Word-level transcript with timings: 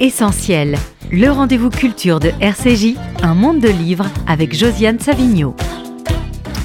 Essentiel, 0.00 0.76
le 1.10 1.28
rendez-vous 1.28 1.70
culture 1.70 2.20
de 2.20 2.30
RCJ, 2.40 2.94
un 3.20 3.34
monde 3.34 3.58
de 3.58 3.68
livres 3.68 4.06
avec 4.28 4.54
Josiane 4.54 5.00
Savigno. 5.00 5.56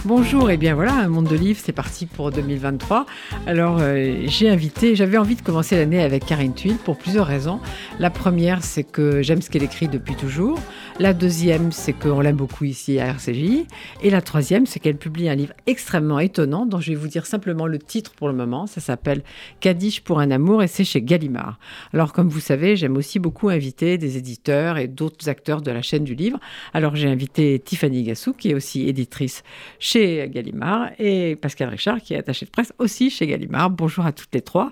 Bonjour, 0.05 0.51
et 0.51 0.57
bien 0.57 0.75
voilà, 0.75 0.95
un 0.95 1.07
monde 1.07 1.29
de 1.29 1.35
livres, 1.37 1.61
c'est 1.63 1.71
parti 1.71 2.07
pour 2.07 2.29
2023. 2.29 3.05
Alors 3.47 3.77
euh, 3.79 4.23
j'ai 4.25 4.49
invité, 4.49 4.97
j'avais 4.97 5.17
envie 5.17 5.35
de 5.35 5.41
commencer 5.41 5.77
l'année 5.77 6.03
avec 6.03 6.25
Karine 6.25 6.53
Thuil 6.53 6.73
pour 6.73 6.97
plusieurs 6.97 7.25
raisons. 7.25 7.61
La 7.99 8.09
première, 8.09 8.65
c'est 8.65 8.83
que 8.83 9.21
j'aime 9.21 9.41
ce 9.41 9.49
qu'elle 9.49 9.63
écrit 9.63 9.87
depuis 9.87 10.15
toujours. 10.15 10.59
La 10.99 11.13
deuxième, 11.13 11.71
c'est 11.71 11.93
qu'on 11.93 12.19
l'aime 12.19 12.35
beaucoup 12.35 12.65
ici 12.65 12.99
à 12.99 13.07
RCJ. 13.07 13.65
Et 14.03 14.09
la 14.09 14.21
troisième, 14.21 14.65
c'est 14.65 14.79
qu'elle 14.79 14.97
publie 14.97 15.29
un 15.29 15.35
livre 15.35 15.53
extrêmement 15.67 16.19
étonnant 16.19 16.65
dont 16.65 16.81
je 16.81 16.89
vais 16.91 16.97
vous 16.97 17.07
dire 17.07 17.25
simplement 17.25 17.65
le 17.65 17.79
titre 17.79 18.11
pour 18.11 18.27
le 18.27 18.33
moment. 18.33 18.67
Ça 18.67 18.81
s'appelle 18.81 19.23
Kaddish 19.61 20.01
pour 20.01 20.19
un 20.19 20.31
amour 20.31 20.63
et 20.63 20.67
c'est 20.67 20.83
chez 20.83 21.01
Gallimard. 21.01 21.59
Alors 21.93 22.11
comme 22.11 22.27
vous 22.27 22.41
savez, 22.41 22.75
j'aime 22.75 22.97
aussi 22.97 23.19
beaucoup 23.19 23.47
inviter 23.47 23.97
des 23.97 24.17
éditeurs 24.17 24.77
et 24.77 24.89
d'autres 24.89 25.29
acteurs 25.29 25.61
de 25.61 25.71
la 25.71 25.81
chaîne 25.81 26.03
du 26.03 26.13
livre. 26.13 26.39
Alors 26.73 26.97
j'ai 26.97 27.07
invité 27.07 27.57
Tiffany 27.57 28.03
Gassou 28.03 28.33
qui 28.33 28.51
est 28.51 28.53
aussi 28.53 28.89
éditrice 28.89 29.43
chez 29.79 29.92
Gallimard 29.99 30.91
et 30.99 31.35
Pascal 31.35 31.69
Richard 31.69 32.01
qui 32.01 32.13
est 32.13 32.17
attaché 32.17 32.45
de 32.45 32.51
presse 32.51 32.73
aussi 32.79 33.09
chez 33.09 33.27
Gallimard. 33.27 33.69
Bonjour 33.69 34.05
à 34.05 34.11
toutes 34.11 34.33
les 34.33 34.41
trois. 34.41 34.71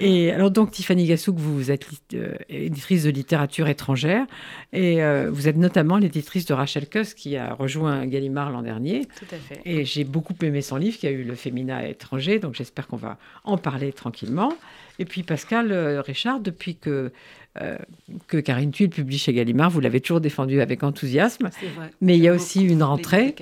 Et 0.00 0.32
alors 0.32 0.50
donc 0.50 0.72
Tiffany 0.72 1.06
Gassou, 1.06 1.34
vous 1.36 1.70
êtes 1.70 1.86
euh, 2.14 2.34
éditrice 2.48 3.04
de 3.04 3.10
littérature 3.10 3.68
étrangère 3.68 4.26
et 4.72 5.02
euh, 5.02 5.30
vous 5.30 5.48
êtes 5.48 5.56
notamment 5.56 5.98
l'éditrice 5.98 6.46
de 6.46 6.54
Rachel 6.54 6.88
Cuss 6.88 7.14
qui 7.14 7.36
a 7.36 7.54
rejoint 7.54 8.06
Gallimard 8.06 8.50
l'an 8.50 8.62
dernier. 8.62 9.06
Tout 9.18 9.34
à 9.34 9.36
fait. 9.36 9.60
Et 9.64 9.84
j'ai 9.84 10.04
beaucoup 10.04 10.34
aimé 10.42 10.62
son 10.62 10.76
livre 10.76 10.98
qui 10.98 11.06
a 11.06 11.10
eu 11.10 11.22
le 11.22 11.34
féminin 11.34 11.80
étranger, 11.80 12.38
donc 12.38 12.54
j'espère 12.54 12.86
qu'on 12.86 12.96
va 12.96 13.18
en 13.44 13.58
parler 13.58 13.92
tranquillement. 13.92 14.52
Et 14.98 15.04
puis 15.04 15.22
Pascal 15.22 15.72
euh, 15.72 16.00
Richard, 16.00 16.40
depuis 16.40 16.76
que, 16.76 17.12
euh, 17.60 17.76
que 18.28 18.38
Karine 18.38 18.70
Thuil 18.70 18.88
publie 18.88 19.18
chez 19.18 19.32
Gallimard, 19.32 19.70
vous 19.70 19.80
l'avez 19.80 20.00
toujours 20.00 20.20
défendu 20.20 20.60
avec 20.60 20.82
enthousiasme. 20.82 21.50
Vrai. 21.76 21.90
Mais 22.00 22.16
il 22.16 22.22
y 22.22 22.28
a 22.28 22.32
aussi 22.32 22.62
une 22.64 22.82
rentrée. 22.82 23.34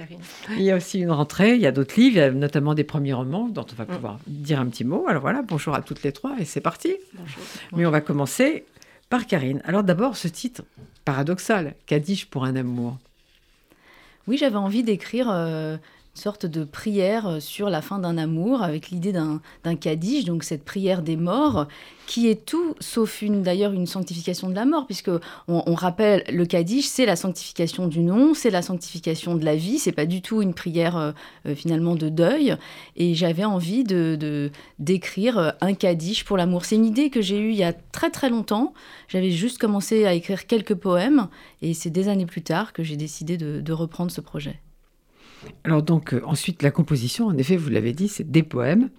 Il 0.51 0.63
y 0.63 0.71
a 0.71 0.77
aussi 0.77 1.01
une 1.01 1.11
rentrée, 1.11 1.55
il 1.55 1.61
y 1.61 1.67
a 1.67 1.73
d'autres 1.73 1.99
livres, 1.99 2.17
il 2.17 2.19
y 2.19 2.23
a 2.23 2.31
notamment 2.31 2.75
des 2.75 2.85
premiers 2.85 3.13
romans 3.13 3.49
dont 3.49 3.67
on 3.71 3.75
va 3.75 3.85
mm. 3.85 3.97
pouvoir 3.97 4.19
dire 4.27 4.61
un 4.61 4.67
petit 4.67 4.85
mot. 4.85 5.07
Alors 5.09 5.23
voilà, 5.23 5.43
bonjour 5.43 5.75
à 5.75 5.83
toutes 5.83 6.03
les 6.03 6.13
trois 6.13 6.37
et 6.39 6.45
c'est 6.45 6.61
parti. 6.61 6.95
Bonjour. 7.15 7.43
Mais 7.77 7.87
on 7.87 7.91
va 7.91 8.01
commencer 8.01 8.65
par 9.11 9.27
Karine. 9.27 9.61
Alors 9.65 9.85
d'abord, 9.85 10.17
ce 10.17 10.29
titre 10.29 10.63
paradoxal, 11.05 11.75
Kaddish 11.87 12.27
pour 12.27 12.45
un 12.45 12.57
amour? 12.57 12.99
Oui, 14.27 14.39
j'avais 14.39 14.57
envie 14.57 14.83
d'écrire 14.83 15.29
euh, 15.31 15.77
une 16.15 16.21
sorte 16.21 16.47
de 16.47 16.63
prière 16.63 17.27
euh, 17.27 17.41
sur 17.41 17.71
la 17.71 17.83
fin 17.83 17.99
d'un 17.99 18.17
amour, 18.19 18.63
avec 18.63 18.91
l'idée 18.91 19.13
d'un 19.13 19.41
Kaddish, 19.75 20.25
donc 20.25 20.45
cette 20.45 20.65
prière 20.65 21.03
des 21.03 21.17
morts, 21.17 21.67
qui 22.07 22.29
est 22.29 22.47
tout 22.47 22.77
sauf 22.79 23.21
une 23.21 23.43
d'ailleurs 23.43 23.73
une 23.73 23.87
sanctification 23.87 24.49
de 24.49 24.55
la 24.55 24.65
mort, 24.65 24.87
puisque 24.87 25.11
on, 25.49 25.75
rappelle 25.75 26.23
le 26.33 26.47
Kaddish, 26.47 26.87
c'est 26.87 27.05
la 27.05 27.17
sanctification 27.17 27.89
du 27.89 28.01
nom, 28.01 28.33
c'est 28.33 28.51
la 28.51 28.63
sanctification 28.63 29.35
de 29.35 29.45
la 29.45 29.57
vie, 29.57 29.79
c'est 29.79 29.93
pas 29.93 30.07
du 30.07 30.23
tout 30.23 30.41
une 30.41 30.55
prière 30.55 30.97
euh, 30.97 31.13
finalement 31.57 31.97
de 31.97 32.09
deuil. 32.09 32.57
Et 32.97 33.15
j'avais 33.15 33.45
envie 33.45 33.83
de 33.83 34.51
d'écrire 34.79 35.55
un 35.61 35.75
Kaddish 35.75 36.25
pour 36.25 36.37
l'amour. 36.37 36.65
C'est 36.65 36.77
une 36.77 36.87
idée 36.87 37.11
que 37.11 37.23
j'ai 37.23 37.39
eue 37.39 37.51
il 37.51 37.57
y 37.57 37.65
a 37.65 37.73
très 37.73 38.11
très 38.11 38.31
longtemps. 38.31 38.73
J'avais 39.09 39.31
juste 39.31 39.59
commencé 39.59 40.07
à 40.07 40.15
écrire 40.15 40.47
quelques 40.47 40.75
poèmes, 40.75 41.29
et 41.61 41.75
c'est 41.75 41.91
des 41.91 42.09
années 42.09 42.27
plus 42.27 42.43
tard 42.43 42.73
que 42.73 42.85
j'ai 42.85 42.97
décidé 42.97 43.37
de 43.37 43.73
reprendre 43.73 44.13
ce 44.13 44.21
projet. 44.21 44.61
Alors 45.65 45.83
donc 45.83 46.13
euh, 46.13 46.21
ensuite 46.25 46.63
la 46.63 46.71
composition, 46.71 47.27
en 47.27 47.37
effet, 47.37 47.57
vous 47.57 47.71
l'avez 47.71 47.93
dit, 47.93 48.09
c'est 48.09 48.31
des 48.31 48.43
poèmes. 48.43 48.91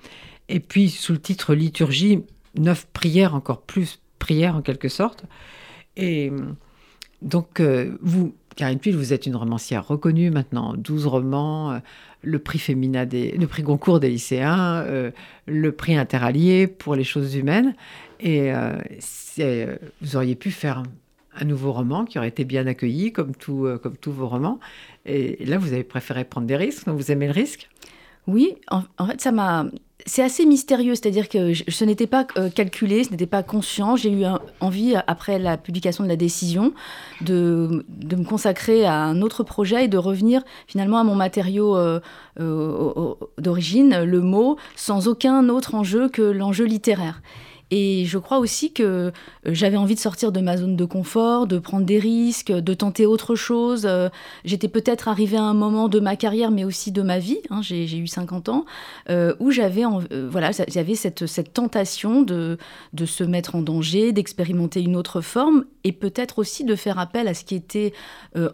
Et 0.50 0.60
puis 0.60 0.90
sous 0.90 1.14
le 1.14 1.20
titre 1.20 1.54
liturgie, 1.56 2.24
neuf 2.58 2.88
prières, 2.94 3.36
encore 3.36 3.62
plus 3.62 4.00
prières 4.20 4.56
en 4.56 4.62
quelque 4.62 4.90
sorte. 4.90 5.26
Et 5.98 6.32
donc 7.22 7.60
euh, 7.60 7.98
vous, 8.02 8.36
Karine 8.56 8.80
Puil, 8.80 8.96
vous 8.96 9.14
êtes 9.14 9.26
une 9.26 9.36
romancière 9.36 9.88
reconnue 9.88 10.32
maintenant, 10.32 10.74
12 10.76 11.08
romans, 11.08 11.72
euh, 11.72 11.80
le 12.22 12.40
prix 12.40 12.60
féminin 12.60 13.06
des, 13.06 13.32
le 13.32 13.48
prix 13.48 13.64
Goncourt 13.64 14.00
des 14.00 14.10
lycéens, 14.10 14.84
le 15.46 15.72
prix 15.72 15.96
interallié 15.96 16.66
pour 16.66 16.96
les 16.96 17.04
choses 17.04 17.36
humaines. 17.36 17.76
Et 18.20 18.52
vous 20.02 20.16
auriez 20.16 20.34
pu 20.34 20.50
faire 20.50 20.82
un 21.40 21.46
nouveau 21.46 21.72
roman 21.72 22.06
qui 22.06 22.18
aurait 22.18 22.28
été 22.28 22.44
bien 22.44 22.68
accueilli, 22.68 23.14
euh, 23.18 23.78
comme 23.78 23.98
tous 23.98 24.12
vos 24.12 24.28
romans. 24.28 24.60
Et 25.06 25.46
là, 25.46 25.58
vous 25.58 25.74
avez 25.74 25.84
préféré 25.84 26.24
prendre 26.24 26.48
des 26.48 26.56
risques, 26.56 26.88
vous 26.88 27.12
aimez 27.12 27.28
le 27.28 27.34
risque? 27.34 27.70
Oui, 28.28 28.56
en, 28.70 29.08
fait, 29.08 29.22
ça 29.22 29.32
m'a... 29.32 29.66
C'est 30.08 30.24
assez 30.24 30.46
mystérieux, 30.46 30.94
c'est-à-dire 30.94 31.30
que 31.30 31.54
ce 31.54 31.86
n'était 31.86 32.06
pas 32.06 32.28
euh, 32.38 32.50
calculé, 32.50 33.04
ce 33.04 33.12
n'était 33.12 33.26
pas 33.26 33.44
conscient. 33.44 33.96
J'ai 33.96 34.12
eu 34.12 34.26
envie, 34.60 34.94
après 35.08 35.40
la 35.40 35.58
publication 35.58 36.04
de 36.04 36.10
la 36.10 36.16
décision, 36.16 36.74
de, 37.22 37.86
me 38.12 38.24
consacrer 38.24 38.86
à 38.86 38.96
un 38.96 39.22
autre 39.22 39.44
projet 39.44 39.86
et 39.86 39.88
de 39.88 39.98
revenir 39.98 40.44
finalement 40.68 41.00
à 41.00 41.04
mon 41.04 41.16
matériau 41.16 41.76
euh, 41.76 42.00
d'origine, 43.40 44.04
le 44.04 44.22
mot, 44.22 44.58
sans 44.76 45.08
aucun 45.08 45.50
autre 45.50 45.74
enjeu 45.74 46.10
que 46.10 46.22
l'enjeu 46.22 46.66
littéraire. 46.66 47.22
Et 47.72 48.06
je 48.06 48.20
crois 48.20 48.38
aussi 48.38 48.72
que 48.74 48.84
euh, 48.84 49.12
j'avais 49.46 49.78
envie 49.78 49.96
de 49.96 50.00
sortir 50.00 50.32
de 50.32 50.40
ma 50.40 50.56
zone 50.58 50.76
de 50.76 50.86
confort, 50.86 51.48
de 51.48 51.58
prendre 51.58 51.86
des 51.86 51.98
risques, 51.98 52.52
de 52.52 52.74
tenter 52.76 53.08
autre 53.08 53.36
chose. 53.36 53.86
Euh, 53.86 54.10
j'étais 54.44 54.68
peut-être 54.68 55.08
arrivée 55.08 55.38
à 55.38 55.44
un 55.44 55.56
moment 55.56 55.88
de 55.88 56.00
ma 56.00 56.16
carrière, 56.16 56.52
mais 56.52 56.64
aussi 56.64 56.92
de 56.92 57.02
ma 57.02 57.18
vie, 57.18 57.40
hein, 57.50 57.62
j'ai 57.64 57.98
eu 57.98 58.08
50 58.08 58.50
ans, 58.50 58.66
euh, 59.10 59.34
où 59.40 59.50
j'avais 59.52 59.84
voilà, 60.30 60.54
cette, 60.54 61.54
tentation 61.54 62.22
de 62.22 62.58
se 63.06 63.24
mettre 63.24 63.56
en 63.56 63.62
danger, 63.62 64.12
d'expérimenter 64.12 64.82
une 64.82 64.96
autre 64.96 65.22
forme, 65.22 65.66
et 65.84 65.92
peut-être 65.92 66.40
aussi 66.40 66.64
de 66.64 66.76
faire 66.76 67.00
appel 67.00 67.28
à 67.28 67.34
ce 67.34 67.44
qui 67.44 67.56
était 67.56 67.94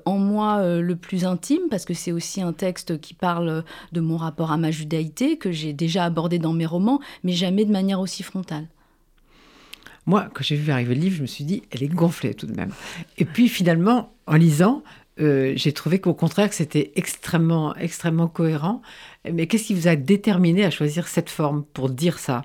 en 0.06 0.18
moi 0.18 0.80
le 0.80 0.96
plus 0.96 1.26
intime, 1.26 1.64
parce 1.70 1.86
que 1.86 1.94
c'est 1.94 2.12
aussi 2.12 2.42
un 2.42 2.54
texte 2.54 3.00
qui 3.00 3.14
parle 3.14 3.64
de 3.92 4.02
mon 4.02 4.18
rapport 4.18 4.52
à 4.52 4.58
ma 4.58 4.72
judaïté, 4.72 5.38
que 5.38 5.52
j'ai 5.52 5.74
déjà 5.74 6.06
abordé 6.06 6.40
dans 6.40 6.54
mes 6.54 6.66
romans, 6.66 7.00
mais 7.24 7.34
jamais 7.34 7.66
de 7.66 7.72
manière 7.72 8.00
aussi 8.00 8.24
frontale. 8.24 8.68
Moi, 10.06 10.30
quand 10.34 10.44
j'ai 10.44 10.56
vu 10.56 10.72
arriver 10.72 10.96
le 10.96 11.02
livre, 11.02 11.16
je 11.18 11.22
me 11.22 11.28
suis 11.28 11.44
dit, 11.44 11.64
elle 11.72 11.84
est 11.84 11.88
gonflée 11.88 12.34
tout 12.34 12.48
de 12.48 12.56
même. 12.56 12.72
Et 13.18 13.26
puis 13.26 13.48
finalement, 13.48 14.14
en 14.26 14.36
lisant, 14.36 14.84
euh, 15.20 15.54
j'ai 15.56 15.74
trouvé 15.74 16.00
qu'au 16.00 16.14
contraire, 16.14 16.54
c'était 16.54 16.92
extrêmement, 16.96 17.76
extrêmement 17.76 18.28
cohérent. 18.28 18.82
Mais 19.32 19.48
qu'est-ce 19.48 19.66
qui 19.66 19.74
vous 19.76 19.88
a 19.88 19.96
déterminé 19.96 20.66
à 20.66 20.72
choisir 20.72 21.08
cette 21.08 21.30
forme 21.30 21.64
pour 21.74 21.90
dire 21.90 22.18
ça? 22.18 22.44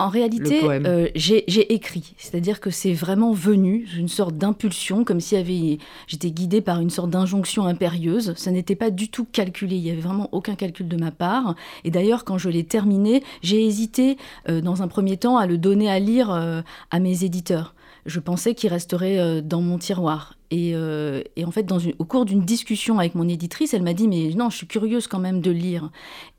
En 0.00 0.08
réalité, 0.08 0.60
euh, 0.64 1.08
j'ai 1.16 1.72
écrit, 1.74 2.14
c'est-à-dire 2.18 2.60
que 2.60 2.70
c'est 2.70 2.92
vraiment 2.92 3.32
venu, 3.32 3.88
une 3.96 4.06
sorte 4.06 4.36
d'impulsion, 4.36 5.02
comme 5.02 5.18
si 5.18 5.78
j'étais 6.06 6.30
guidée 6.30 6.60
par 6.60 6.80
une 6.80 6.90
sorte 6.90 7.10
d'injonction 7.10 7.66
impérieuse. 7.66 8.32
Ça 8.36 8.52
n'était 8.52 8.76
pas 8.76 8.90
du 8.90 9.08
tout 9.08 9.24
calculé, 9.24 9.74
il 9.74 9.82
n'y 9.82 9.90
avait 9.90 10.00
vraiment 10.00 10.28
aucun 10.30 10.54
calcul 10.54 10.86
de 10.86 10.96
ma 10.96 11.10
part. 11.10 11.56
Et 11.82 11.90
d'ailleurs, 11.90 12.24
quand 12.24 12.38
je 12.38 12.48
l'ai 12.48 12.62
terminé, 12.62 13.24
j'ai 13.42 13.66
hésité, 13.66 14.16
euh, 14.48 14.60
dans 14.60 14.82
un 14.82 14.88
premier 14.88 15.16
temps, 15.16 15.36
à 15.36 15.46
le 15.46 15.58
donner 15.58 15.90
à 15.90 15.98
lire 15.98 16.30
euh, 16.30 16.62
à 16.92 17.00
mes 17.00 17.24
éditeurs. 17.24 17.74
Je 18.06 18.20
pensais 18.20 18.54
qu'il 18.54 18.70
resterait 18.70 19.42
dans 19.42 19.60
mon 19.60 19.78
tiroir. 19.78 20.37
Euh, 20.52 21.22
et, 21.36 21.44
en 21.44 21.50
fait, 21.50 21.64
dans 21.64 21.78
au 21.98 22.04
cours 22.04 22.24
d'une 22.24 22.42
discussion 22.42 22.98
avec 22.98 23.14
mon 23.14 23.28
éditrice, 23.28 23.74
elle 23.74 23.82
m'a 23.82 23.92
dit 23.92 24.08
Mais 24.08 24.30
non, 24.34 24.50
je 24.50 24.56
suis 24.56 24.66
curieuse 24.66 25.06
quand 25.06 25.18
même 25.18 25.40
de 25.40 25.50
lire. 25.50 25.90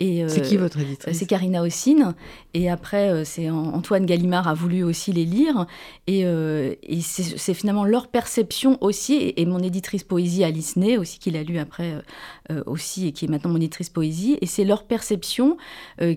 Euh, 0.01 0.27
c'est 0.27 0.41
qui 0.41 0.57
votre 0.57 0.79
éditrice? 0.79 1.17
C'est 1.17 1.25
Karina 1.25 1.61
Ossine. 1.61 2.15
Et 2.53 2.69
après, 2.69 3.09
euh, 3.09 3.23
c'est 3.23 3.49
Antoine 3.49 4.05
Gallimard 4.05 4.47
a 4.47 4.53
voulu 4.53 4.83
aussi 4.83 5.11
les 5.11 5.25
lire. 5.25 5.67
Et, 6.07 6.25
c'est 7.01 7.53
finalement 7.53 7.85
leur 7.85 8.07
perception 8.07 8.77
aussi. 8.81 9.33
Et, 9.35 9.45
mon 9.45 9.59
éditrice 9.59 10.03
poésie, 10.03 10.43
Alice 10.43 10.75
Ney, 10.75 10.97
aussi, 10.97 11.19
qui 11.19 11.31
l'a 11.31 11.43
lu 11.43 11.59
après 11.59 11.95
aussi, 12.65 13.07
et 13.07 13.11
qui 13.11 13.25
est 13.25 13.27
maintenant 13.27 13.51
mon 13.51 13.57
éditrice 13.57 13.89
poésie. 13.89 14.37
Et 14.41 14.45
c'est 14.45 14.63
leur 14.63 14.83
perception 14.83 15.57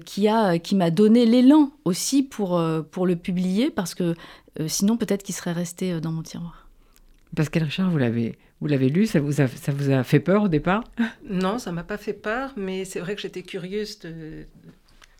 qui 0.04 0.28
m'a 0.28 0.58
qui 0.58 0.76
donné 0.92 1.26
l'élan 1.26 1.70
aussi 1.84 2.22
pour, 2.22 2.62
pour 2.90 3.06
le 3.06 3.16
publier, 3.16 3.70
parce 3.70 3.94
que 3.94 4.14
sinon, 4.66 4.96
peut-être 4.96 5.22
qu'il 5.22 5.34
serait 5.34 5.52
resté 5.52 6.00
dans 6.00 6.12
mon 6.12 6.22
tiroir. 6.22 6.61
Pascal 7.34 7.64
Richard, 7.64 7.90
vous 7.90 7.98
l'avez, 7.98 8.38
vous 8.60 8.66
l'avez 8.66 8.88
lu, 8.88 9.06
ça 9.06 9.20
vous, 9.20 9.40
a, 9.40 9.48
ça 9.48 9.72
vous 9.72 9.90
a 9.90 10.04
fait 10.04 10.20
peur 10.20 10.44
au 10.44 10.48
départ? 10.48 10.84
Non, 11.28 11.58
ça 11.58 11.72
m'a 11.72 11.82
pas 11.82 11.96
fait 11.96 12.12
peur, 12.12 12.52
mais 12.56 12.84
c'est 12.84 13.00
vrai 13.00 13.14
que 13.14 13.22
j'étais 13.22 13.42
curieuse 13.42 13.98
de, 14.00 14.46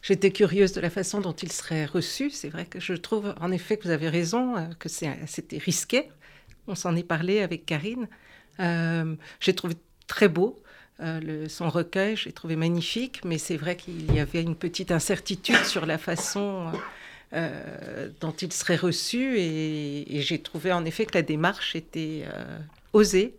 j'étais 0.03 0.31
curieuse 0.31 0.73
de 0.73 0.81
la 0.81 0.91
façon 0.91 1.21
dont 1.21 1.33
il 1.33 1.51
serait 1.51 1.87
reçu. 1.87 2.31
C'est 2.31 2.49
vrai 2.49 2.67
que 2.67 2.81
je 2.81 2.93
trouve 2.95 3.35
en 3.41 3.51
effet 3.51 3.77
que 3.77 3.85
vous 3.85 3.91
avez 3.91 4.09
raison, 4.09 4.57
euh, 4.57 4.67
que 4.79 4.89
c'était 4.89 5.59
risqué. 5.59 6.11
On 6.67 6.75
s'en 6.75 6.95
est 6.97 7.03
parlé 7.03 7.41
avec 7.41 7.65
Karine. 7.65 8.09
Euh, 8.61 9.17
j'ai 9.41 9.55
trouvé 9.55 9.75
très 10.07 10.29
beau. 10.29 10.63
Euh, 11.01 11.49
son 11.49 11.69
recueil, 11.69 12.17
j'ai 12.17 12.33
trouvé 12.33 12.55
magnifique, 12.55 13.25
mais 13.25 13.39
c'est 13.39 13.57
vrai 13.57 13.77
qu'il 13.77 14.15
y 14.15 14.21
avait 14.21 14.43
une 14.43 14.55
petite 14.55 14.93
incertitude 14.93 15.65
sur 15.65 15.87
la 15.87 15.99
façon 15.99 16.71
dont 18.21 18.33
il 18.33 18.53
serait 18.53 18.77
reçu. 18.77 19.39
Et, 19.39 20.21
j'ai 20.23 20.41
trouvé 20.41 20.73
en 20.73 20.85
effet 20.85 21.07
que 21.07 21.15
la 21.15 21.23
démarche 21.23 21.75
était 21.75 22.25
euh, 22.27 22.59
osée 22.93 23.35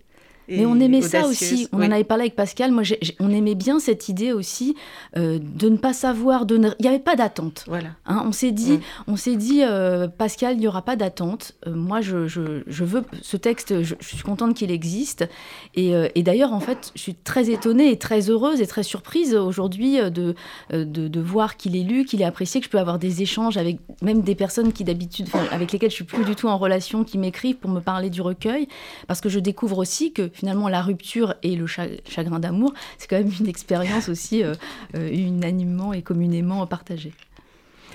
Mais 0.48 0.66
on 0.66 0.80
aimait 0.80 1.02
ça 1.02 1.26
aussi. 1.28 1.68
On 1.72 1.78
en 1.78 1.92
avait 1.92 2.04
parlé 2.04 2.24
avec 2.24 2.36
Pascal. 2.36 2.72
Moi, 2.72 2.84
on 3.20 3.32
aimait 3.32 3.56
bien 3.56 3.80
cette 3.80 4.10
idée 4.10 4.34
aussi 4.34 4.76
euh, 5.18 5.40
de 5.42 5.70
ne 5.70 5.78
pas 5.78 5.94
savoir. 5.94 6.46
De 6.46 6.56
Il 6.56 6.82
n'y 6.82 6.88
avait 6.88 7.00
pas 7.00 7.16
d'attente. 7.16 7.66
Voilà. 7.68 7.90
Hein, 8.06 8.24
on 8.26 8.32
s'est 8.32 8.52
dit, 8.52 8.74
mm. 8.74 8.82
on 9.08 9.16
s'est 9.16 9.36
dit, 9.36 9.62
euh, 9.64 10.08
Pascal, 10.08 10.56
il 10.56 10.60
n'y 10.60 10.68
aura 10.68 10.82
pas 10.82 10.96
d'attente. 10.96 11.54
Euh, 11.68 11.74
moi, 11.74 12.02
je, 12.02 12.28
je, 12.28 12.64
je, 12.68 12.84
veux 12.84 13.04
ce 13.22 13.38
texte. 13.38 13.82
Je, 13.82 13.96
suis 14.02 14.24
contente 14.24 14.56
qu'il 14.56 14.72
existe. 14.72 15.28
Et, 15.76 15.94
et 16.16 16.24
d'ailleurs, 16.24 16.54
en 16.54 16.60
fait, 16.60 16.92
je 16.96 17.02
suis 17.02 17.16
très 17.16 17.50
étonnée 17.50 17.92
et 17.92 17.98
très 17.98 18.30
heureuse 18.30 18.62
et 18.62 18.68
très 18.68 18.84
surprise 18.84 19.36
aujourd'hui 19.36 19.98
de, 19.98 20.36
de, 20.72 20.84
de, 20.84 21.20
voir 21.20 21.58
qu'il 21.58 21.76
est 21.76 21.84
lu, 21.84 22.06
qu'il 22.06 22.22
est 22.22 22.26
apprécié, 22.26 22.60
que 22.60 22.66
je 22.66 22.70
peux 22.70 22.80
avoir 22.80 23.00
des 23.00 23.22
échanges 23.22 23.58
avec 23.58 23.78
même 24.02 24.22
des 24.22 24.36
personnes 24.36 24.72
qui 24.72 24.84
d'habitude, 24.84 25.28
avec 25.52 25.72
lesquelles 25.72 25.90
je 25.90 25.96
suis 25.96 26.04
plus 26.04 26.26
du 26.26 26.36
tout 26.36 26.48
en 26.48 26.58
relation, 26.58 27.04
qui 27.04 27.18
m'écrivent 27.18 27.56
pour 27.56 27.72
me 27.72 27.80
parler 27.80 28.10
du 28.10 28.22
recueil, 28.22 28.68
parce 29.08 29.22
que 29.22 29.30
je 29.30 29.40
découvre 29.40 29.78
aussi 29.78 30.12
que 30.12 30.30
finalement 30.34 30.70
la 30.70 30.82
rupture 30.82 31.36
et 31.44 31.56
le 31.56 31.68
chagrin 31.68 32.40
d'amour, 32.40 32.74
c'est 32.98 33.10
quand 33.10 33.18
même 33.18 33.32
une 33.40 33.48
expérience 33.48 34.10
aussi 34.10 34.44
euh, 34.44 34.54
euh, 34.96 35.10
unanimement 35.10 35.94
et 35.94 36.02
communément 36.02 36.66
partagée. 36.68 37.14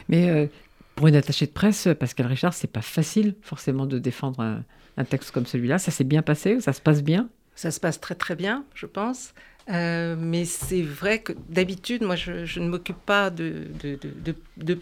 Mais 0.09 0.31
euh, 0.31 0.47
pour 0.95 1.09
une 1.09 1.17
attachée 1.17 1.47
de 1.47 1.53
presse, 1.53 1.89
Pascal 1.99 2.27
Richard, 2.27 2.55
c'est 2.55 2.73
pas 2.73 2.83
facile 2.83 3.35
forcément 3.43 3.87
de 3.87 3.99
défendre 3.99 4.41
un, 4.41 4.65
un 4.97 5.05
texte 5.05 5.31
comme 5.31 5.47
celui-là. 5.47 5.79
Ça 5.79 5.91
s'est 5.91 6.05
bien 6.05 6.23
passé 6.23 6.61
Ça 6.61 6.73
se 6.73 6.81
passe 6.81 7.03
bien? 7.03 7.29
Ça 7.55 7.71
se 7.71 7.81
passe 7.81 8.01
très 8.01 8.15
très 8.15 8.37
bien, 8.37 8.65
je 8.75 8.87
pense. 8.87 9.35
Euh, 9.71 10.17
mais 10.19 10.47
c'est 10.47 10.81
vrai 10.81 11.19
que 11.19 11.35
d'habitude, 11.49 12.03
moi, 12.03 12.17
je, 12.17 12.59
ne 12.59 12.69
m'occupe 12.69 12.97
pas 13.05 13.29
de, 13.29 13.69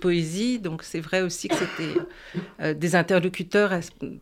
poésie, 0.01 0.61
donc 0.61 0.85
c'est 0.85 1.01
vrai 1.01 1.23
aussi 1.23 1.49
que 1.49 1.57
c'était 1.57 2.01
euh, 2.61 2.73
des 2.73 2.95
interlocuteurs, 2.95 3.73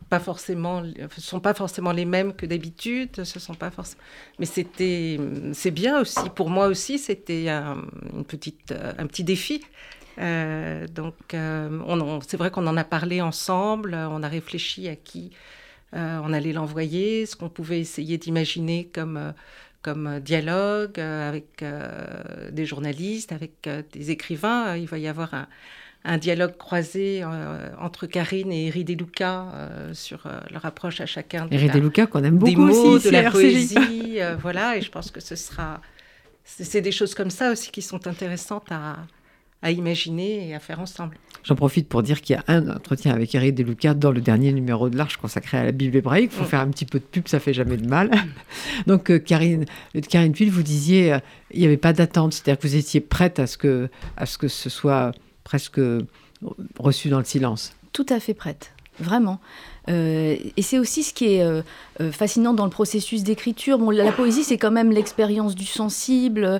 pas 0.09 0.19
forcément, 0.19 0.83
sont 1.17 1.39
pas 1.39 1.53
forcément 1.53 1.91
les 1.91 2.05
mêmes 2.05 2.33
que 2.33 2.47
d'habitude, 2.47 3.23
ce 3.23 3.39
sont 3.39 3.53
pas 3.53 3.69
forcément. 3.69 4.01
Mais 4.39 4.47
c'était, 4.47 5.19
c'est 5.53 5.71
bien 5.71 6.01
aussi 6.01 6.29
pour 6.33 6.49
moi 6.49 6.67
aussi, 6.67 6.97
c'était 6.97 7.49
un, 7.49 7.77
euh, 7.77 8.93
un 8.97 9.07
petit 9.07 9.23
défi. 9.23 9.61
donc, 10.17 11.15
c'est 12.27 12.37
vrai 12.37 12.49
qu'on 12.49 12.65
en 12.65 12.77
a 12.77 12.83
parlé 12.83 13.21
ensemble, 13.21 13.93
on 13.93 14.23
a 14.23 14.27
réfléchi 14.27 14.87
à 14.87 14.95
qui 14.95 15.31
on 15.93 16.33
allait 16.33 16.51
l'envoyer, 16.51 17.25
ce 17.25 17.37
qu'on 17.37 17.47
pouvait 17.47 17.79
essayer 17.79 18.17
d'imaginer 18.17 18.89
comme 18.93 19.33
comme 19.85 20.07
euh, 20.07 20.19
dialogue 20.19 20.97
euh, 20.97 21.29
avec 21.29 21.61
euh, 21.61 22.49
des 22.51 22.65
journalistes, 22.65 23.31
avec 23.31 23.69
des 23.93 24.09
écrivains. 24.09 24.75
Il 24.75 24.87
va 24.87 24.97
y 24.97 25.07
avoir 25.07 25.47
un, 26.03 26.17
dialogue 26.17 26.57
croisé 26.57 27.23
entre 27.79 28.07
Karine 28.07 28.51
et 28.51 28.67
Eri 28.67 28.83
Deluca 28.83 29.47
sur 29.93 30.27
leur 30.51 30.65
approche 30.65 31.01
à 31.01 31.07
chacun 31.07 31.47
Eri 31.49 31.69
Deluca 31.69 32.05
qu'on 32.05 32.23
aime 32.23 32.37
beaucoup 32.37 32.51
des 32.51 32.55
mots, 32.55 32.95
aussi, 32.95 33.07
de 33.07 33.11
la 33.11 33.31
poésie, 33.31 34.19
voilà. 34.39 34.77
Et 34.77 34.81
je 34.81 34.91
pense 34.91 35.09
que 35.09 35.19
ce 35.19 35.35
sera, 35.35 35.81
c'est 36.43 36.81
des 36.81 36.91
choses 36.91 37.15
comme 37.15 37.31
ça 37.31 37.51
aussi 37.51 37.71
qui 37.71 37.81
sont 37.81 38.05
intéressantes 38.05 38.71
à, 38.71 38.97
à 39.61 39.71
imaginer 39.71 40.49
et 40.49 40.55
à 40.55 40.59
faire 40.59 40.79
ensemble. 40.79 41.17
J'en 41.45 41.55
profite 41.55 41.87
pour 41.87 42.01
dire 42.01 42.21
qu'il 42.21 42.35
y 42.35 42.39
a 42.39 42.43
un 42.47 42.69
entretien 42.69 43.13
avec 43.13 43.33
Eric 43.35 43.53
Deluca 43.53 43.93
dans 43.93 44.11
le 44.11 44.19
dernier 44.19 44.51
numéro 44.51 44.89
de 44.89 44.97
l'Arche 44.97 45.17
consacré 45.17 45.59
à 45.59 45.63
la 45.63 45.71
Bible 45.71 45.95
hébraïque. 45.95 46.31
Il 46.33 46.37
faut 46.37 46.43
mm. 46.43 46.47
faire 46.47 46.59
un 46.59 46.69
petit 46.69 46.85
peu 46.85 46.97
de 46.97 47.03
pub, 47.03 47.27
ça 47.27 47.39
fait 47.39 47.53
jamais 47.53 47.77
de 47.77 47.87
mal. 47.87 48.09
Donc, 48.87 49.11
euh, 49.11 49.19
Karine, 49.19 49.65
euh, 49.95 50.01
Karine 50.01 50.33
Tuile, 50.33 50.49
vous 50.49 50.63
disiez, 50.63 51.13
euh, 51.13 51.19
il 51.51 51.59
n'y 51.59 51.65
avait 51.67 51.77
pas 51.77 51.93
d'attente, 51.93 52.33
c'est-à-dire 52.33 52.59
que 52.59 52.67
vous 52.67 52.75
étiez 52.75 52.99
prête 52.99 53.37
à 53.37 53.45
ce 53.45 53.59
que, 53.59 53.89
à 54.17 54.25
ce 54.25 54.39
que 54.39 54.47
ce 54.47 54.71
soit 54.71 55.11
presque 55.43 55.79
reçu 56.79 57.09
dans 57.09 57.19
le 57.19 57.25
silence. 57.25 57.75
Tout 57.93 58.07
à 58.09 58.19
fait 58.19 58.33
prête, 58.33 58.73
vraiment. 58.99 59.39
et 59.87 60.61
c'est 60.61 60.79
aussi 60.79 61.03
ce 61.03 61.13
qui 61.13 61.35
est 61.35 61.63
fascinant 62.11 62.53
dans 62.53 62.65
le 62.65 62.71
processus 62.71 63.23
d'écriture. 63.23 63.77
Bon, 63.77 63.91
la, 63.91 64.11
poésie, 64.11 64.43
c'est 64.43 64.57
quand 64.57 64.71
même 64.71 64.91
l'expérience 64.91 65.53
du 65.53 65.65
sensible 65.65 66.59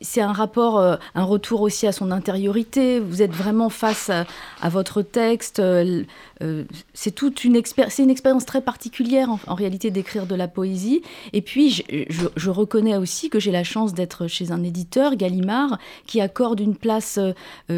c'est 0.00 0.20
un 0.20 0.32
rapport, 0.32 0.78
euh, 0.78 0.96
un 1.14 1.24
retour 1.24 1.60
aussi 1.60 1.86
à 1.86 1.92
son 1.92 2.10
intériorité. 2.10 3.00
Vous 3.00 3.22
êtes 3.22 3.32
vraiment 3.32 3.68
face 3.68 4.10
à, 4.10 4.68
votre 4.68 5.02
texte. 5.02 5.60
Euh, 5.60 6.04
euh, 6.42 6.64
c'est 6.94 7.10
toute 7.10 7.44
une, 7.44 7.60
c'est 7.64 8.02
une 8.02 8.10
expérience 8.10 8.46
très 8.46 8.62
particulière 8.62 9.28
en, 9.46 9.54
réalité 9.54 9.90
d'écrire 9.90 10.26
de 10.26 10.34
la 10.34 10.48
poésie. 10.48 11.02
Et 11.32 11.42
puis, 11.42 11.70
je, 11.70 12.50
reconnais 12.50 12.96
aussi 12.96 13.30
que 13.30 13.38
j'ai 13.38 13.50
la 13.50 13.64
chance 13.64 13.94
d'être 13.94 14.26
chez 14.26 14.52
un 14.52 14.62
éditeur, 14.62 15.16
Gallimard, 15.16 15.78
qui 16.06 16.20
accorde 16.20 16.60
une 16.60 16.76
place 16.76 17.18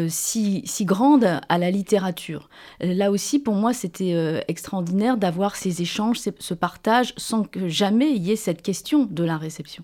si, 0.07 0.61
si 0.65 0.85
grande 0.85 1.39
à 1.47 1.57
la 1.57 1.71
littérature. 1.71 2.49
Là 2.79 3.11
aussi, 3.11 3.39
pour 3.39 3.55
moi, 3.55 3.73
c'était 3.73 4.43
extraordinaire 4.47 5.17
d'avoir 5.17 5.55
ces 5.55 5.81
échanges, 5.81 6.19
ce 6.19 6.53
partage, 6.53 7.13
sans 7.17 7.43
que 7.43 7.67
jamais 7.67 8.11
il 8.11 8.23
y 8.23 8.31
ait 8.31 8.37
cette 8.37 8.61
question 8.61 9.07
de 9.09 9.23
la 9.23 9.37
réception. 9.37 9.83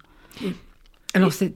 Alors, 1.15 1.33
c'est. 1.33 1.53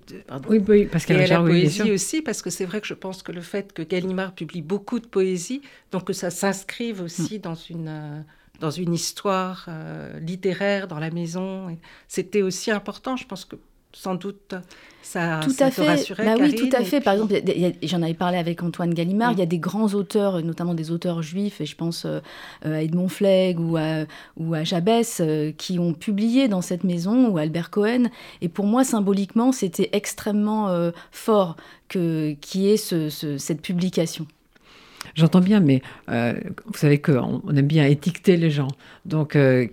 Oui, 0.50 0.62
oui, 0.68 0.86
parce 0.86 1.06
qu'elle 1.06 1.22
a 1.22 1.28
la 1.28 1.40
poésie 1.40 1.92
aussi, 1.92 2.22
parce 2.22 2.42
que 2.42 2.50
c'est 2.50 2.66
vrai 2.66 2.82
que 2.82 2.88
je 2.88 2.96
pense 2.96 3.22
que 3.22 3.32
le 3.32 3.42
fait 3.42 3.72
que 3.72 3.84
Gallimard 3.84 4.34
publie 4.34 4.62
beaucoup 4.62 5.00
de 5.00 5.06
poésie, 5.06 5.62
donc 5.92 6.06
que 6.06 6.14
ça 6.14 6.32
s'inscrive 6.32 7.02
aussi 7.02 7.38
mm. 7.38 7.42
dans 7.42 7.56
une. 7.56 7.88
Euh, 7.88 8.22
dans 8.60 8.72
une 8.72 8.94
histoire 8.94 9.66
euh, 9.68 10.20
littéraire 10.20 10.88
dans 10.88 11.00
la 11.00 11.10
maison. 11.10 11.76
C'était 12.08 12.44
aussi 12.44 12.72
important, 12.72 13.18
je 13.18 13.26
pense 13.26 13.44
que 13.44 13.58
sans 13.94 14.16
doute 14.16 14.56
ça, 15.04 15.42
tout 15.44 15.52
à 15.60 15.70
fait. 15.70 16.14
Bah 16.18 16.36
oui, 16.40 16.56
tout 16.56 16.70
à 16.72 16.84
fait. 16.84 17.02
Par 17.02 17.14
exemple, 17.14 17.36
j'en 17.84 18.02
avais 18.02 18.14
parlé 18.14 18.38
avec 18.38 18.64
Antoine 18.64 18.94
Gallimard. 18.94 19.34
Il 19.34 19.40
y 19.40 19.42
a 19.42 19.46
des 19.46 19.60
grands 19.60 19.94
auteurs, 19.94 20.42
notamment 20.42 20.74
des 20.74 20.92
auteurs 20.92 21.22
juifs, 21.22 21.60
et 21.60 21.66
je 21.66 21.76
pense 21.76 22.06
euh, 22.06 22.22
à 22.64 22.82
Edmond 22.82 23.10
Flegg 23.10 23.60
ou 23.60 23.76
à, 23.76 24.06
ou 24.38 24.54
à 24.54 24.64
Jabès, 24.64 25.20
euh, 25.20 25.52
qui 25.52 25.78
ont 25.78 25.94
publié 25.94 26.48
dans 26.48 26.62
cette 26.62 26.86
maison, 26.86 27.28
ou 27.28 27.38
Albert 27.38 27.70
Cohen. 27.70 28.06
Et 28.42 28.48
pour 28.48 28.66
moi, 28.66 28.86
symboliquement, 28.86 29.52
c'était 29.52 29.90
extrêmement 29.92 30.70
euh, 30.70 30.92
fort 31.12 31.58
que, 31.90 32.34
qui 32.40 32.70
est 32.70 32.78
ce, 32.78 33.10
cette 33.10 33.62
publication. 33.62 34.26
J'entends 35.16 35.42
bien, 35.42 35.60
mais 35.60 35.82
euh, 36.10 36.34
vous 36.66 36.78
savez 36.78 37.00
qu'on 37.00 37.42
on 37.46 37.56
aime 37.56 37.68
bien 37.68 37.86
étiqueter 37.86 38.38
les 38.38 38.50
gens. 38.50 38.70
Donc, 39.06 39.36
euh, 39.36 39.68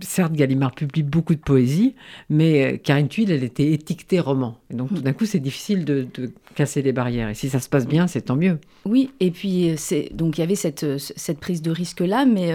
certes, 0.00 0.32
Gallimard 0.32 0.74
publie 0.74 1.02
beaucoup 1.02 1.34
de 1.34 1.40
poésie, 1.40 1.94
mais 2.30 2.74
euh, 2.74 2.76
Karine 2.76 3.08
Tuile, 3.08 3.30
elle 3.30 3.44
était 3.44 3.72
étiquetée 3.72 4.20
roman. 4.20 4.58
Et 4.70 4.74
donc, 4.74 4.88
tout 4.88 5.02
d'un 5.02 5.12
coup, 5.12 5.26
c'est 5.26 5.40
difficile 5.40 5.84
de, 5.84 6.06
casser 6.54 6.80
les 6.80 6.92
barrières. 6.92 7.28
Et 7.28 7.34
si 7.34 7.50
ça 7.50 7.60
se 7.60 7.68
passe 7.68 7.86
bien, 7.86 8.06
c'est 8.06 8.22
tant 8.22 8.36
mieux. 8.36 8.58
Oui, 8.86 9.10
et 9.20 9.30
puis, 9.30 9.74
c'est 9.76 10.08
donc 10.14 10.38
il 10.38 10.40
y 10.40 10.44
avait 10.44 10.54
cette, 10.54 10.86
cette 10.98 11.38
prise 11.38 11.60
de 11.60 11.70
risque-là, 11.70 12.24
mais, 12.24 12.50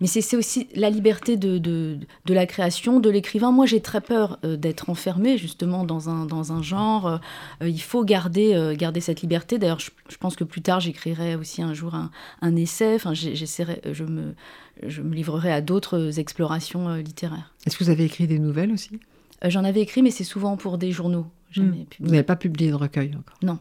mais 0.00 0.06
c'est 0.06 0.36
aussi 0.36 0.68
la 0.76 0.88
liberté 0.88 1.36
de, 1.36 1.58
de, 1.58 1.98
de 2.26 2.34
la 2.34 2.46
création, 2.46 3.00
de 3.00 3.10
l'écrivain. 3.10 3.50
Moi, 3.50 3.66
j'ai 3.66 3.80
très 3.80 4.00
peur 4.00 4.38
d'être 4.44 4.88
enfermée, 4.88 5.36
justement, 5.36 5.84
dans 5.84 6.08
un, 6.08 6.26
dans 6.26 6.52
un 6.52 6.62
genre. 6.62 7.20
il 7.60 7.82
faut 7.82 8.04
garder, 8.04 8.74
garder 8.78 9.00
cette 9.00 9.20
liberté. 9.22 9.58
D'ailleurs, 9.58 9.80
je, 9.80 9.90
je 10.08 10.16
pense 10.16 10.36
que 10.36 10.44
plus 10.44 10.62
tard, 10.62 10.78
j'écrirai 10.78 11.29
aussi 11.36 11.62
un 11.62 11.74
jour 11.74 11.94
un, 11.94 12.56
essai. 12.56 12.94
Enfin, 12.94 13.14
j'essaierai, 13.14 13.80
je 13.92 14.04
me, 14.04 14.34
je 14.86 15.02
me 15.02 15.14
livrerai 15.14 15.52
à 15.52 15.60
d'autres 15.60 16.18
explorations 16.18 16.88
euh, 16.88 17.00
littéraires. 17.00 17.54
Est-ce 17.66 17.76
que 17.76 17.84
vous 17.84 17.90
avez 17.90 18.04
écrit 18.04 18.26
des 18.26 18.38
nouvelles 18.38 18.72
aussi? 18.72 19.00
Euh, 19.44 19.50
J'en 19.50 19.64
avais 19.64 19.80
écrit, 19.80 20.02
mais 20.02 20.10
c'est 20.10 20.24
souvent 20.24 20.56
pour 20.56 20.78
des 20.78 20.92
journaux. 20.92 21.26
Hmm. 21.56 21.72
Vous 21.98 22.10
n'avez 22.10 22.22
pas 22.22 22.36
publié 22.36 22.70
de 22.70 22.76
recueil 22.76 23.10
encore? 23.18 23.36
Non. 23.42 23.58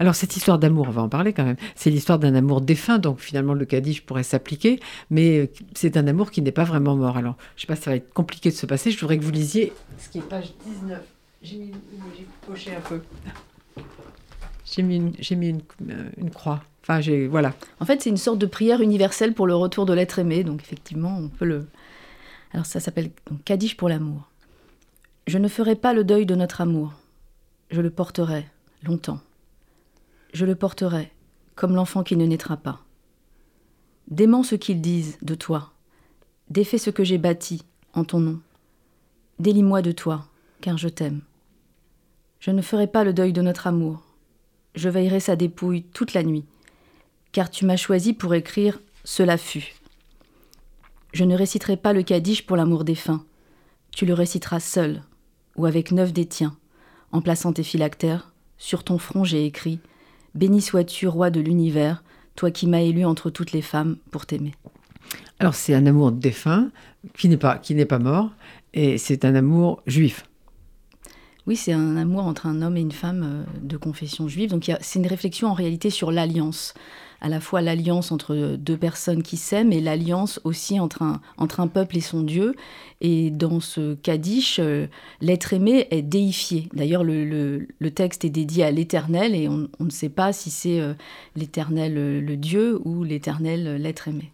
Alors 0.00 0.16
cette 0.16 0.36
histoire 0.36 0.58
d'amour, 0.58 0.86
on 0.88 0.92
va 0.92 1.02
en 1.02 1.08
parler 1.08 1.32
quand 1.32 1.44
même. 1.44 1.56
C'est 1.76 1.90
l'histoire 1.90 2.18
d'un 2.18 2.34
amour 2.34 2.60
défunt, 2.60 2.98
donc 2.98 3.20
finalement 3.20 3.54
le 3.54 3.64
Kaddish 3.64 4.02
pourrait 4.02 4.24
s'appliquer, 4.24 4.80
mais 5.10 5.38
euh, 5.38 5.46
c'est 5.74 5.96
un 5.96 6.06
amour 6.08 6.32
qui 6.32 6.42
n'est 6.42 6.52
pas 6.52 6.64
vraiment 6.64 6.96
mort. 6.96 7.16
Alors 7.16 7.36
je 7.54 7.58
ne 7.58 7.60
sais 7.60 7.66
pas, 7.68 7.76
ça 7.76 7.90
va 7.90 7.96
être 7.96 8.12
compliqué 8.12 8.50
de 8.50 8.56
se 8.56 8.66
passer. 8.66 8.90
Je 8.90 8.98
voudrais 8.98 9.18
que 9.18 9.24
vous 9.24 9.30
lisiez 9.30 9.72
ce 9.98 10.08
qui 10.08 10.18
est 10.18 10.28
page 10.28 10.52
19. 10.66 11.00
J'ai 11.42 11.58
mis, 11.58 11.72
poché 12.44 12.74
un 12.74 12.80
peu. 12.80 13.00
J'ai 14.64 14.82
mis, 14.82 14.96
une, 14.96 15.12
j'ai 15.20 15.36
mis 15.36 15.50
une, 15.50 15.62
une 16.16 16.30
croix 16.30 16.62
voilà. 17.28 17.54
En 17.80 17.84
fait, 17.84 18.02
c'est 18.02 18.10
une 18.10 18.16
sorte 18.16 18.38
de 18.38 18.46
prière 18.46 18.80
universelle 18.80 19.34
pour 19.34 19.46
le 19.46 19.54
retour 19.54 19.84
de 19.86 19.92
l'être 19.92 20.18
aimé. 20.18 20.42
Donc, 20.42 20.62
effectivement, 20.62 21.16
on 21.18 21.28
peut 21.28 21.44
le. 21.44 21.66
Alors, 22.52 22.66
ça 22.66 22.80
s'appelle 22.80 23.10
Kaddish 23.44 23.76
pour 23.76 23.88
l'amour. 23.88 24.30
Je 25.26 25.38
ne 25.38 25.48
ferai 25.48 25.76
pas 25.76 25.92
le 25.92 26.04
deuil 26.04 26.24
de 26.24 26.34
notre 26.34 26.62
amour. 26.62 26.94
Je 27.70 27.82
le 27.82 27.90
porterai 27.90 28.46
longtemps. 28.82 29.20
Je 30.32 30.46
le 30.46 30.54
porterai 30.54 31.12
comme 31.54 31.74
l'enfant 31.74 32.02
qui 32.02 32.16
ne 32.16 32.24
naîtra 32.24 32.56
pas. 32.56 32.80
Dément 34.10 34.42
ce 34.42 34.54
qu'ils 34.54 34.80
disent 34.80 35.18
de 35.20 35.34
toi. 35.34 35.72
Défais 36.48 36.78
ce 36.78 36.88
que 36.88 37.04
j'ai 37.04 37.18
bâti 37.18 37.62
en 37.92 38.04
ton 38.04 38.20
nom. 38.20 38.40
Délie-moi 39.38 39.82
de 39.82 39.92
toi, 39.92 40.26
car 40.62 40.78
je 40.78 40.88
t'aime. 40.88 41.20
Je 42.40 42.50
ne 42.50 42.62
ferai 42.62 42.86
pas 42.86 43.04
le 43.04 43.12
deuil 43.12 43.34
de 43.34 43.42
notre 43.42 43.66
amour. 43.66 44.02
Je 44.74 44.88
veillerai 44.88 45.20
sa 45.20 45.36
dépouille 45.36 45.82
toute 45.82 46.14
la 46.14 46.22
nuit 46.22 46.46
car 47.32 47.50
tu 47.50 47.64
m'as 47.64 47.76
choisi 47.76 48.12
pour 48.12 48.34
écrire 48.34 48.80
Cela 49.04 49.36
fut. 49.36 49.74
Je 51.12 51.24
ne 51.24 51.36
réciterai 51.36 51.76
pas 51.76 51.92
le 51.92 52.02
Kaddish 52.02 52.46
pour 52.46 52.56
l'amour 52.56 52.84
défunt. 52.84 53.24
Tu 53.92 54.06
le 54.06 54.14
réciteras 54.14 54.60
seul, 54.60 55.02
ou 55.56 55.66
avec 55.66 55.92
neuf 55.92 56.12
des 56.12 56.26
tiens, 56.26 56.56
en 57.12 57.20
plaçant 57.20 57.52
tes 57.52 57.62
phylactères. 57.62 58.32
Sur 58.58 58.84
ton 58.84 58.98
front, 58.98 59.24
j'ai 59.24 59.46
écrit 59.46 59.80
Béni 60.34 60.60
sois-tu, 60.60 61.08
roi 61.08 61.30
de 61.30 61.40
l'univers, 61.40 62.02
toi 62.34 62.50
qui 62.50 62.66
m'as 62.66 62.80
élu 62.80 63.04
entre 63.04 63.30
toutes 63.30 63.52
les 63.52 63.62
femmes 63.62 63.96
pour 64.10 64.26
t'aimer. 64.26 64.52
Alors 65.38 65.54
c'est 65.54 65.74
un 65.74 65.86
amour 65.86 66.12
défunt 66.12 66.70
qui 67.16 67.28
n'est 67.28 67.36
pas, 67.36 67.58
qui 67.58 67.74
n'est 67.74 67.86
pas 67.86 67.98
mort, 67.98 68.30
et 68.74 68.98
c'est 68.98 69.24
un 69.24 69.34
amour 69.34 69.82
juif. 69.86 70.24
Oui, 71.46 71.56
c'est 71.56 71.72
un 71.72 71.96
amour 71.96 72.26
entre 72.26 72.46
un 72.46 72.60
homme 72.60 72.76
et 72.76 72.82
une 72.82 72.92
femme 72.92 73.22
euh, 73.24 73.58
de 73.62 73.78
confession 73.78 74.28
juive. 74.28 74.50
Donc 74.50 74.70
c'est 74.80 74.98
une 74.98 75.06
réflexion 75.06 75.48
en 75.48 75.54
réalité 75.54 75.88
sur 75.88 76.10
l'alliance 76.10 76.74
à 77.20 77.28
la 77.28 77.40
fois 77.40 77.60
l'alliance 77.60 78.12
entre 78.12 78.56
deux 78.56 78.76
personnes 78.76 79.22
qui 79.22 79.36
s'aiment 79.36 79.72
et 79.72 79.80
l'alliance 79.80 80.40
aussi 80.44 80.78
entre 80.78 81.02
un, 81.02 81.20
entre 81.36 81.60
un 81.60 81.66
peuple 81.66 81.96
et 81.96 82.00
son 82.00 82.22
Dieu. 82.22 82.54
Et 83.00 83.30
dans 83.30 83.60
ce 83.60 83.94
Kaddish, 83.94 84.58
euh, 84.58 84.86
l'être 85.20 85.52
aimé 85.52 85.86
est 85.90 86.02
déifié. 86.02 86.68
D'ailleurs, 86.72 87.04
le, 87.04 87.24
le, 87.78 87.90
texte 87.90 88.24
est 88.24 88.30
dédié 88.30 88.64
à 88.64 88.70
l'Éternel 88.70 89.34
et 89.34 89.48
on, 89.48 89.68
ne 89.80 89.90
sait 89.90 90.08
pas 90.08 90.32
si 90.32 90.50
c'est 90.50 90.80
euh, 90.80 90.94
l'Éternel 91.36 91.94
le 91.94 92.36
Dieu 92.36 92.80
ou 92.84 93.04
l'Éternel 93.04 93.80
l'être 93.80 94.08
aimé. 94.08 94.32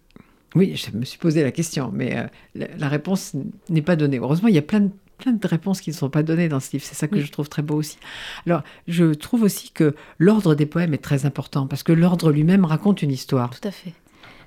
Oui, 0.55 0.77
je 0.77 0.97
me 0.97 1.05
suis 1.05 1.19
posé 1.19 1.43
la 1.43 1.51
question, 1.51 1.91
mais 1.93 2.17
la, 2.55 2.89
réponse 2.89 3.33
n'est 3.69 3.83
pas 3.83 3.97
donnée. 3.97 4.19
Heureusement, 4.19 4.49
il 4.49 4.55
y 4.55 4.59
a 4.59 4.63
plein 4.63 4.81
de 4.81 4.91
plein 5.19 5.33
de 5.33 5.47
réponses 5.47 5.81
qui 5.81 5.91
ne 5.91 5.95
sont 5.95 6.11
pas 6.11 6.23
données 6.23 6.49
dans 6.49 6.61
ce 6.61 6.73
livre. 6.73 6.85
C'est 6.85 6.95
ça 6.95 7.09
que 7.09 7.21
je 7.21 7.31
trouve 7.31 7.49
très 7.49 7.63
beau 7.63 7.77
aussi. 7.77 7.99
Alors, 8.47 8.63
je 8.89 9.13
trouve 9.15 9.43
aussi 9.43 9.71
que 9.71 9.95
l'ordre 10.19 10.55
des 10.55 10.67
poèmes 10.67 10.95
est 10.95 10.99
très 11.03 11.27
important 11.27 11.67
parce 11.67 11.83
que 11.83 11.93
l'ordre 11.93 12.31
lui-même 12.31 12.65
raconte 12.65 13.03
une 13.03 13.11
histoire. 13.11 13.51
Tout 13.51 13.69
à 13.69 13.71
fait. 13.71 13.93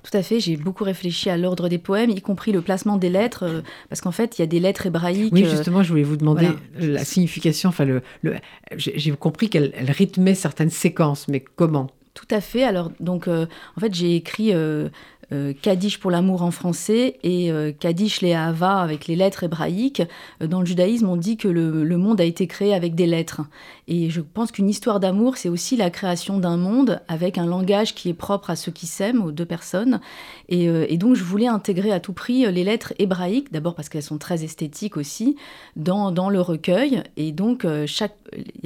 Tout 0.03 0.15
à 0.15 0.23
fait, 0.23 0.39
j'ai 0.39 0.55
beaucoup 0.55 0.85
réfléchi 0.85 1.29
à 1.29 1.35
l'ordre 1.35 1.67
des 1.67 1.79
poèmes, 1.79 2.11
y 2.11 2.21
compris 2.21 2.53
le 2.53 2.61
placement 2.61 2.95
des 2.95 3.09
lettres, 3.09 3.43
euh, 3.43 3.61
parce 3.89 3.99
qu'en 3.99 4.11
fait, 4.11 4.37
il 4.37 4.41
y 4.41 4.43
a 4.43 4.47
des 4.47 4.61
lettres 4.61 4.85
hébraïques. 4.85 5.33
Oui, 5.33 5.43
euh, 5.43 5.49
justement, 5.49 5.83
je 5.83 5.89
voulais 5.89 6.03
vous 6.03 6.15
demander 6.15 6.47
la 6.79 7.03
signification. 7.03 7.69
Enfin, 7.69 7.83
le, 7.83 8.01
j'ai 8.77 9.11
compris 9.11 9.49
qu'elle 9.49 9.73
rythmait 9.89 10.35
certaines 10.35 10.69
séquences, 10.69 11.27
mais 11.27 11.41
comment? 11.41 11.89
Tout 12.17 12.25
à 12.31 12.41
fait. 12.41 12.63
Alors, 12.63 12.91
donc, 12.99 13.27
euh, 13.27 13.45
en 13.75 13.79
fait, 13.79 13.93
j'ai 13.93 14.15
écrit 14.15 14.51
euh, 14.51 14.89
Kaddish 15.61 15.99
pour 15.99 16.09
l'amour 16.09 16.41
en 16.41 16.51
français 16.51 17.17
et 17.21 17.51
euh, 17.51 17.73
Kaddish 17.77 18.21
les 18.21 18.33
Ahava 18.33 18.79
avec 18.79 19.07
les 19.07 19.15
lettres 19.15 19.43
hébraïques. 19.43 20.01
Euh, 20.41 20.47
dans 20.47 20.61
le 20.61 20.65
judaïsme, 20.65 21.09
on 21.09 21.17
dit 21.17 21.35
que 21.35 21.49
le, 21.49 21.97
monde 21.97 22.21
a 22.21 22.23
été 22.23 22.47
créé 22.47 22.73
avec 22.73 22.95
des 22.95 23.07
lettres. 23.07 23.41
Et 23.87 24.09
je 24.09 24.21
pense 24.21 24.51
qu'une 24.51 24.69
histoire 24.69 24.99
d'amour, 24.99 25.35
c'est 25.37 25.49
aussi 25.49 25.75
la 25.75 25.89
création 25.89 26.37
d'un 26.37 26.55
monde 26.55 27.01
avec 27.07 27.37
un 27.37 27.45
langage 27.45 27.95
qui 27.95 28.09
est 28.09 28.13
propre 28.13 28.49
à 28.49 28.55
ceux 28.55 28.71
qui 28.71 28.85
s'aiment, 28.85 29.21
aux 29.21 29.31
deux 29.31 29.45
personnes. 29.45 29.99
Et, 30.49 30.97
donc, 30.97 31.15
je 31.15 31.23
voulais 31.23 31.47
intégrer 31.47 31.91
à 31.91 31.99
tout 31.99 32.13
prix 32.13 32.49
les 32.51 32.63
lettres 32.63 32.93
hébraïques, 32.99 33.51
d'abord 33.51 33.75
parce 33.75 33.89
qu'elles 33.89 34.03
sont 34.03 34.17
très 34.17 34.43
esthétiques 34.43 34.97
aussi, 34.97 35.35
dans, 35.75 36.11
dans 36.11 36.29
le 36.29 36.39
recueil. 36.41 37.03
Et 37.15 37.31
donc, 37.31 37.65
chaque, 37.85 38.15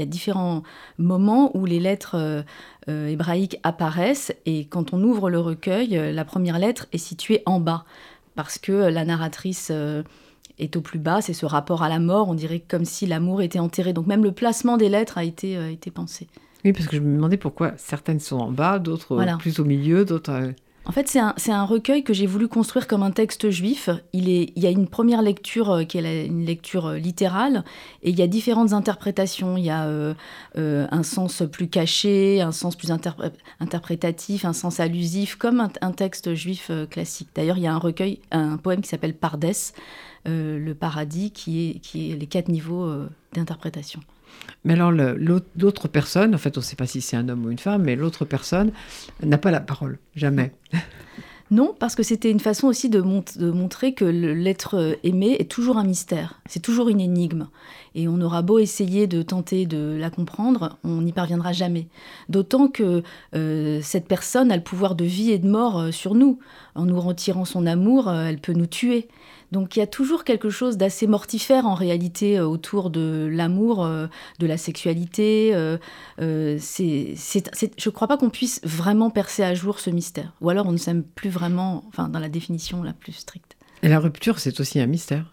y 0.02 0.08
a 0.08 0.10
différents 0.10 0.64
moments 0.98 1.56
où 1.56 1.66
les 1.66 1.80
lettres 1.80 2.44
euh, 2.90 3.08
hébraïques 3.08 3.60
apparaissent 3.64 4.34
et 4.46 4.66
quand 4.66 4.94
on 4.94 5.04
ouvre 5.04 5.30
le 5.30 5.40
recueil, 5.40 5.98
euh, 5.98 6.12
la 6.12 6.26
première 6.26 6.60
lettre 6.60 6.88
est 6.92 6.98
située 6.98 7.44
en 7.46 7.60
bas 7.60 7.86
parce 8.36 8.58
que 8.58 8.72
la 8.72 9.06
narratrice 9.06 9.70
euh, 9.72 10.04
est 10.58 10.76
au 10.76 10.82
plus 10.82 11.00
bas, 11.00 11.22
c'est 11.22 11.34
ce 11.34 11.46
rapport 11.46 11.84
à 11.84 11.90
la 11.90 12.00
mort, 12.00 12.30
on 12.30 12.34
dirait 12.34 12.60
comme 12.60 12.86
si 12.86 13.06
l'amour 13.06 13.42
était 13.42 13.60
enterré. 13.60 13.94
Donc 13.94 14.08
même 14.08 14.24
le 14.24 14.32
placement 14.32 14.78
des 14.78 14.90
lettres 14.90 15.18
a 15.18 15.24
été, 15.24 15.54
été 15.72 15.92
pensé. 15.92 16.28
Oui, 16.66 16.74
parce 16.74 16.88
que 16.88 16.96
je 16.96 17.02
me 17.02 17.16
demandais 17.16 17.38
pourquoi 17.38 17.74
certaines 17.78 18.20
sont 18.20 18.38
en 18.38 18.52
bas, 18.52 18.80
d'autres 18.80 19.38
plus 19.38 19.60
au 19.60 19.66
milieu, 19.66 20.06
d'autres... 20.06 20.54
En 20.86 20.92
fait, 20.92 21.08
c'est 21.08 21.52
un, 21.52 21.64
recueil 21.64 22.04
que 22.04 22.12
j'ai 22.12 22.26
voulu 22.26 22.48
construire 22.48 22.88
comme 22.88 23.04
un 23.04 23.12
texte 23.12 23.52
juif. 23.52 23.90
Il, 24.14 24.28
y 24.28 24.66
a 24.66 24.70
une 24.72 24.88
première 24.88 25.22
lecture 25.22 25.70
euh, 25.70 25.84
qui 25.84 26.00
est 26.00 26.26
une 26.26 26.44
lecture 26.44 26.88
euh, 26.88 26.98
littérale, 26.98 27.64
et 28.02 28.10
il 28.10 28.18
y 28.18 28.24
a 28.24 28.28
différentes 28.28 28.74
interprétations. 28.74 29.58
Il 29.58 29.64
y 29.64 29.70
a 29.70 29.86
euh, 29.86 30.16
un 30.56 31.04
sens 31.04 31.44
plus 31.52 31.70
caché, 31.70 32.42
un 32.42 32.52
sens 32.52 32.76
plus 32.76 32.90
interprétatif, 32.92 34.44
un 34.44 34.54
sens 34.54 34.80
allusif, 34.80 35.36
comme 35.36 35.70
un, 35.82 35.92
texte 35.92 36.34
juif 36.34 36.72
classique. 36.90 37.30
D'ailleurs, 37.36 37.58
il 37.58 37.64
y 37.64 37.68
a 37.68 37.74
un 37.74 37.78
recueil, 37.78 38.20
un 38.32 38.58
poème 38.58 38.82
qui 38.82 38.90
s'appelle 38.90 39.14
Pardès, 39.14 39.74
le 40.26 40.74
paradis, 40.74 41.32
qui 41.32 41.80
est 41.94 42.16
les 42.16 42.28
quatre 42.28 42.50
niveaux 42.50 42.92
d'interprétation. 43.34 44.00
Mais 44.64 44.74
alors, 44.74 44.92
l'autre 44.92 45.88
personne, 45.88 46.36
en 46.36 46.38
fait, 46.38 46.58
on 46.58 46.62
ne 46.62 46.66
sait 46.66 46.76
pas 46.76 46.86
si 46.86 47.02
c'est 47.02 47.18
un 47.18 47.28
homme 47.30 47.46
ou 47.46 47.52
une 47.52 47.58
femme, 47.58 47.84
mais 47.84 47.96
l'autre 47.96 48.26
personne 48.26 48.72
n'a 49.24 49.38
pas 49.38 49.52
la 49.52 49.60
parole, 49.60 49.98
jamais. 50.16 50.52
Non, 51.52 51.76
parce 51.78 51.96
que 51.96 52.04
c'était 52.04 52.32
une 52.32 52.40
façon 52.40 52.68
aussi 52.68 52.88
de, 52.88 53.02
montrer 53.02 53.94
que 53.94 54.06
l'être 54.06 54.98
aimé 55.04 55.36
est 55.38 55.52
toujours 55.52 55.78
un 55.78 55.84
mystère, 55.84 56.40
c'est 56.46 56.62
toujours 56.62 56.88
une 56.88 57.02
énigme. 57.02 57.50
Et 57.94 58.08
on 58.08 58.22
aura 58.22 58.42
beau 58.42 58.58
essayer 58.58 59.06
de 59.06 59.22
tenter 59.22 59.66
de 59.66 59.98
la 60.00 60.10
comprendre, 60.10 60.80
on 60.86 61.02
n'y 61.02 61.12
parviendra 61.12 61.52
jamais. 61.52 61.90
D'autant 62.30 62.70
que 62.70 63.04
euh, 63.36 63.80
cette 63.84 64.08
personne 64.08 64.50
a 64.50 64.56
le 64.56 64.64
pouvoir 64.64 64.96
de 64.96 65.04
vie 65.04 65.32
et 65.32 65.40
de 65.40 65.50
mort 65.50 65.78
euh, 65.78 65.92
sur 65.92 66.16
nous. 66.16 66.40
En 66.74 66.86
nous 66.86 67.02
retirant 67.02 67.44
son 67.44 67.66
amour, 67.68 68.08
euh, 68.08 68.28
elle 68.28 68.40
peut 68.40 68.54
nous 68.54 68.66
tuer. 68.66 69.10
Donc 69.52 69.76
il 69.76 69.80
y 69.80 69.82
a 69.82 69.88
toujours 69.88 70.24
quelque 70.24 70.50
chose 70.50 70.78
d'assez 70.78 71.08
mortifère 71.08 71.66
en 71.66 71.74
réalité 71.74 72.40
euh, 72.40 72.46
autour 72.46 72.90
de 72.90 73.30
l'amour, 73.32 73.84
euh, 73.84 74.08
de 74.40 74.48
la 74.48 74.58
sexualité. 74.58 75.52
Euh, 75.54 75.78
c'est, 76.60 77.16
je 77.16 77.90
ne 77.90 77.94
crois 77.94 78.08
pas 78.08 78.18
qu'on 78.18 78.30
puisse 78.30 78.62
vraiment 78.64 79.10
percer 79.10 79.44
à 79.44 79.54
jour 79.54 79.80
ce 79.80 79.90
mystère. 79.90 80.34
Ou 80.42 80.50
alors 80.50 80.68
on 80.68 80.72
ne 80.72 80.78
s'aime 80.78 81.04
plus 81.04 81.30
vraiment, 81.30 81.84
enfin 81.90 82.08
dans 82.08 82.20
la 82.20 82.30
définition 82.30 82.82
la 82.82 82.94
plus 82.94 83.14
stricte. 83.14 83.58
Et 83.84 83.90
la 83.90 84.00
rupture, 84.00 84.40
c'est 84.40 84.60
aussi 84.60 84.80
un 84.80 84.88
mystère 84.88 85.26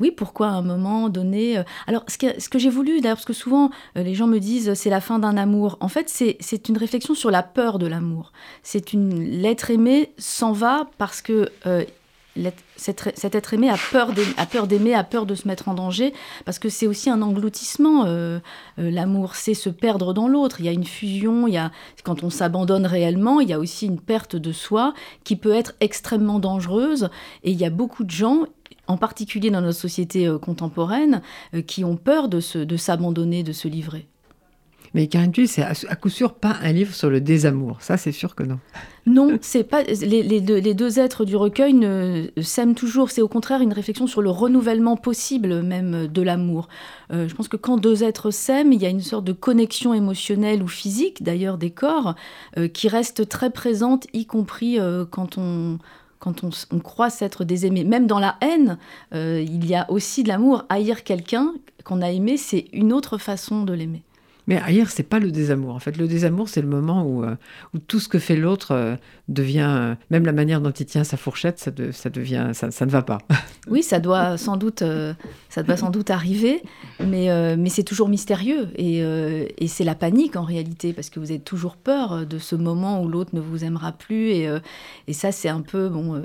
oui, 0.00 0.12
pourquoi 0.12 0.50
à 0.50 0.52
un 0.52 0.62
moment 0.62 1.08
donné 1.08 1.60
Alors, 1.88 2.04
ce 2.06 2.18
que, 2.18 2.40
ce 2.40 2.48
que 2.48 2.60
j'ai 2.60 2.70
voulu, 2.70 3.00
d'ailleurs, 3.00 3.16
parce 3.16 3.24
que 3.24 3.32
souvent 3.32 3.70
les 3.96 4.14
gens 4.14 4.28
me 4.28 4.38
disent 4.38 4.74
c'est 4.74 4.90
la 4.90 5.00
fin 5.00 5.18
d'un 5.18 5.36
amour. 5.36 5.76
En 5.80 5.88
fait, 5.88 6.08
c'est 6.08 6.68
une 6.68 6.78
réflexion 6.78 7.16
sur 7.16 7.32
la 7.32 7.42
peur 7.42 7.80
de 7.80 7.88
l'amour. 7.88 8.30
C'est 8.62 8.92
une 8.92 9.20
l'être 9.20 9.72
aimé 9.72 10.12
s'en 10.16 10.52
va 10.52 10.88
parce 10.98 11.20
que 11.20 11.50
cet, 12.76 13.34
être 13.34 13.54
aimé 13.54 13.70
a 13.70 13.76
peur 13.90 14.12
d'aimer, 14.66 14.94
a 14.94 15.04
peur 15.04 15.26
de 15.26 15.34
se 15.34 15.48
mettre 15.48 15.68
en 15.68 15.74
danger, 15.74 16.12
parce 16.44 16.58
que 16.58 16.68
c'est 16.68 16.86
aussi 16.86 17.10
un 17.10 17.22
engloutissement. 17.22 18.04
Euh, 18.06 18.38
euh, 18.78 18.90
l'amour, 18.90 19.34
c'est 19.34 19.54
se 19.54 19.68
perdre 19.70 20.12
dans 20.14 20.28
l'autre. 20.28 20.60
Il 20.60 20.66
y 20.66 20.68
a 20.68 20.72
une 20.72 20.84
fusion, 20.84 21.46
il 21.46 21.54
y 21.54 21.58
a, 21.58 21.70
quand 22.04 22.22
on 22.22 22.30
s'abandonne 22.30 22.86
réellement, 22.86 23.40
il 23.40 23.48
y 23.48 23.52
a 23.52 23.58
aussi 23.58 23.86
une 23.86 24.00
perte 24.00 24.36
de 24.36 24.52
soi 24.52 24.94
qui 25.24 25.36
peut 25.36 25.54
être 25.54 25.74
extrêmement 25.80 26.38
dangereuse. 26.38 27.10
Et 27.42 27.50
il 27.50 27.58
y 27.58 27.64
a 27.64 27.70
beaucoup 27.70 28.04
de 28.04 28.10
gens, 28.10 28.44
en 28.86 28.96
particulier 28.96 29.50
dans 29.50 29.60
notre 29.60 29.78
société 29.78 30.26
euh, 30.26 30.38
contemporaine, 30.38 31.22
qui 31.66 31.84
ont 31.84 31.96
peur 31.96 32.28
de 32.28 32.40
s'abandonner, 32.40 33.42
de, 33.42 33.48
de 33.48 33.52
se 33.52 33.68
livrer. 33.68 34.06
Mais 34.94 35.06
Karen 35.06 35.32
Tuile, 35.32 35.48
c'est 35.48 35.62
à 35.62 35.96
coup 35.96 36.08
sûr 36.08 36.34
pas 36.34 36.56
un 36.62 36.72
livre 36.72 36.94
sur 36.94 37.10
le 37.10 37.20
désamour. 37.20 37.76
Ça, 37.80 37.96
c'est 37.96 38.12
sûr 38.12 38.34
que 38.34 38.42
non. 38.42 38.58
Non, 39.08 39.38
c'est 39.40 39.64
pas 39.64 39.82
les, 39.84 40.40
deux, 40.40 40.98
êtres 40.98 41.24
du 41.24 41.34
recueil 41.34 41.72
ne 41.72 42.28
s'aiment 42.42 42.74
toujours. 42.74 43.10
C'est 43.10 43.22
au 43.22 43.28
contraire 43.28 43.62
une 43.62 43.72
réflexion 43.72 44.06
sur 44.06 44.20
le 44.20 44.30
renouvellement 44.30 44.96
possible 44.96 45.62
même 45.62 46.08
de 46.08 46.22
l'amour. 46.22 46.68
Euh, 47.10 47.26
je 47.26 47.34
pense 47.34 47.48
que 47.48 47.56
quand 47.56 47.78
deux 47.78 48.04
êtres 48.04 48.30
s'aiment, 48.30 48.72
il 48.72 48.82
y 48.82 48.86
a 48.86 48.90
une 48.90 49.00
sorte 49.00 49.24
de 49.24 49.32
connexion 49.32 49.94
émotionnelle 49.94 50.62
ou 50.62 50.68
physique, 50.68 51.22
d'ailleurs 51.22 51.56
des 51.56 51.70
corps, 51.70 52.14
euh, 52.58 52.68
qui 52.68 52.88
reste 52.88 53.28
très 53.28 53.50
présente, 53.50 54.06
y 54.12 54.26
compris 54.26 54.78
euh, 54.78 55.04
quand 55.10 55.38
on 55.38 55.78
quand 56.20 56.42
on, 56.42 56.80
croit 56.80 57.10
s'être 57.10 57.44
des 57.44 57.64
aimés. 57.64 57.84
Même 57.84 58.08
dans 58.08 58.18
la 58.18 58.38
haine, 58.40 58.76
il 59.12 59.64
y 59.64 59.76
a 59.76 59.88
aussi 59.88 60.24
de 60.24 60.28
l'amour. 60.28 60.64
Haïr 60.68 61.04
quelqu'un 61.04 61.54
qu'on 61.84 62.02
a 62.02 62.10
aimé, 62.10 62.36
c'est 62.36 62.66
une 62.72 62.92
autre 62.92 63.18
façon 63.18 63.62
de 63.62 63.72
l'aimer. 63.72 64.02
Mais 64.48 64.58
ailleurs, 64.64 64.88
c'est 64.88 65.02
pas 65.02 65.18
le 65.18 65.30
désamour. 65.30 65.74
En 65.74 65.78
fait, 65.78 65.98
le 65.98 66.08
désamour, 66.08 66.48
c'est 66.48 66.62
le 66.62 66.68
moment 66.68 67.04
où, 67.04 67.22
euh, 67.22 67.36
où 67.74 67.78
tout 67.78 68.00
ce 68.00 68.08
que 68.08 68.18
fait 68.18 68.34
l'autre 68.34 68.72
euh, 68.72 68.96
devient, 69.28 69.68
euh, 69.68 69.94
même 70.10 70.24
la 70.24 70.32
manière 70.32 70.62
dont 70.62 70.70
il 70.70 70.86
tient 70.86 71.04
sa 71.04 71.18
fourchette, 71.18 71.58
ça, 71.58 71.70
devient, 71.70 72.52
ça, 72.54 72.86
ne 72.86 72.90
va 72.90 73.02
pas. 73.02 73.18
Oui, 73.68 73.82
ça 73.82 74.00
doit 74.00 74.38
sans 74.38 74.56
doute, 74.56 74.82
ça 75.58 75.64
doit 75.64 75.76
sans 75.76 75.90
doute 75.90 76.10
arriver, 76.10 76.62
mais, 77.00 77.56
mais 77.56 77.68
c'est 77.68 77.82
toujours 77.82 78.08
mystérieux 78.08 78.68
et, 78.76 78.98
et 79.00 79.66
c'est 79.66 79.84
la 79.84 79.94
panique 79.94 80.36
en 80.36 80.44
réalité 80.44 80.92
parce 80.92 81.10
que 81.10 81.18
vous 81.18 81.30
avez 81.30 81.40
toujours 81.40 81.76
peur 81.76 82.26
de 82.26 82.38
ce 82.38 82.54
moment 82.54 83.02
où 83.02 83.08
l'autre 83.08 83.30
ne 83.32 83.40
vous 83.40 83.64
aimera 83.64 83.92
plus 83.92 84.30
et, 84.30 84.48
et 85.08 85.12
ça, 85.12 85.32
c'est 85.32 85.48
un 85.48 85.62
peu 85.62 85.88
bon 85.88 86.22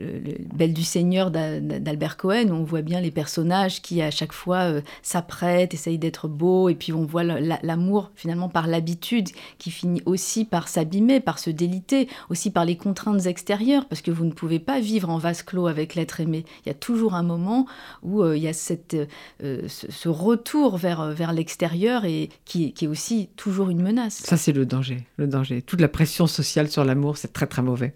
le, 0.00 0.20
Belle 0.54 0.72
du 0.72 0.82
Seigneur 0.82 1.30
d'Albert 1.30 2.16
Cohen, 2.16 2.48
où 2.48 2.54
on 2.54 2.64
voit 2.64 2.82
bien 2.82 3.00
les 3.00 3.10
personnages 3.10 3.82
qui 3.82 4.00
à 4.02 4.10
chaque 4.10 4.32
fois 4.32 4.58
euh, 4.58 4.80
s'apprêtent, 5.02 5.74
essayent 5.74 5.98
d'être 5.98 6.28
beaux, 6.28 6.68
et 6.68 6.74
puis 6.74 6.92
on 6.92 7.04
voit 7.04 7.22
l'amour 7.22 8.10
finalement 8.14 8.48
par 8.48 8.66
l'habitude 8.66 9.28
qui 9.58 9.70
finit 9.70 10.02
aussi 10.06 10.44
par 10.44 10.68
s'abîmer, 10.68 11.20
par 11.20 11.38
se 11.38 11.50
déliter, 11.50 12.08
aussi 12.30 12.50
par 12.50 12.64
les 12.64 12.76
contraintes 12.76 13.26
extérieures, 13.26 13.86
parce 13.86 14.00
que 14.00 14.10
vous 14.10 14.24
ne 14.24 14.32
pouvez 14.32 14.58
pas 14.58 14.80
vivre 14.80 15.10
en 15.10 15.18
vase 15.18 15.42
clos 15.42 15.66
avec 15.66 15.94
l'être 15.94 16.20
aimé. 16.20 16.44
Il 16.64 16.68
y 16.68 16.72
a 16.72 16.74
toujours 16.74 17.14
un 17.14 17.22
moment 17.22 17.66
où 18.02 18.22
euh, 18.22 18.36
il 18.36 18.42
y 18.42 18.48
a 18.48 18.52
cette, 18.70 18.96
euh, 19.42 19.62
ce, 19.66 20.08
retour 20.08 20.76
vers, 20.76 21.10
vers 21.10 21.32
l'extérieur 21.32 22.04
et 22.04 22.28
qui, 22.44 22.72
qui, 22.72 22.84
est 22.84 22.88
aussi 22.88 23.28
toujours 23.36 23.68
une 23.70 23.82
menace. 23.82 24.22
Ça, 24.24 24.36
c'est 24.36 24.52
le 24.52 24.64
danger, 24.64 25.04
le 25.16 25.26
danger. 25.26 25.60
Toute 25.62 25.80
la 25.80 25.88
pression 25.88 26.26
sociale 26.28 26.68
sur 26.68 26.84
l'amour, 26.84 27.16
c'est 27.16 27.32
très 27.32 27.46
très 27.46 27.62
mauvais. 27.62 27.92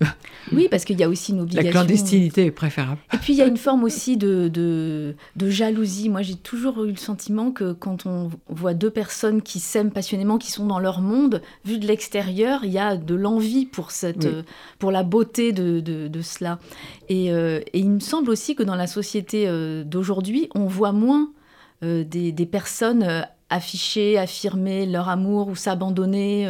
Oui, 0.52 0.66
parce 0.70 0.84
qu'il 0.84 0.98
y 0.98 1.04
a 1.04 1.08
aussi 1.08 1.32
une 1.32 1.40
obligation 1.40 1.84
destinité 1.84 2.46
est 2.46 2.50
préférable. 2.50 3.00
Et 3.12 3.18
puis 3.18 3.32
il 3.34 3.36
y 3.36 3.42
a 3.42 3.46
une 3.46 3.56
forme 3.56 3.84
aussi 3.84 4.16
de, 4.16 4.48
de, 4.48 5.50
jalousie. 5.50 6.08
Moi 6.08 6.22
j'ai 6.22 6.34
toujours 6.34 6.84
eu 6.84 6.90
le 6.90 6.96
sentiment 6.96 7.52
que 7.52 7.72
quand 7.72 8.06
on 8.06 8.30
voit 8.48 8.74
deux 8.74 8.90
personnes 8.90 9.42
qui 9.42 9.60
s'aiment 9.60 9.90
passionnément, 9.92 10.38
qui 10.38 10.50
sont 10.50 10.66
dans 10.66 10.78
leur 10.78 11.00
monde. 11.00 11.42
Vu 11.64 11.78
de 11.78 11.86
l'extérieur, 11.86 12.64
il 12.64 12.72
y 12.72 12.78
a 12.78 12.96
de 12.96 13.14
l'envie 13.14 13.66
pour, 13.66 13.90
cette, 13.90 14.24
Oui. 14.24 14.42
pour 14.78 14.90
la 14.90 15.02
beauté 15.02 15.52
de, 15.52 15.80
de- 15.80 16.08
de 16.08 16.22
cela. 16.22 16.58
Et, 17.08 17.32
euh, 17.32 17.60
et 17.72 17.78
il 17.78 17.90
me 17.90 18.00
semble 18.00 18.30
aussi 18.30 18.54
que 18.54 18.62
dans 18.62 18.74
la 18.76 18.86
société 18.86 19.44
euh, 19.46 19.84
d'aujourd'hui, 19.84 20.48
on 20.54 20.66
voit 20.66 20.92
moins 20.92 21.30
euh, 21.82 22.04
des, 22.04 22.32
des 22.32 22.46
personnes 22.46 23.02
euh, 23.02 23.22
afficher, 23.50 24.18
affirmer 24.18 24.86
leur 24.86 25.08
amour 25.08 25.48
ou 25.48 25.54
s'abandonner. 25.56 26.48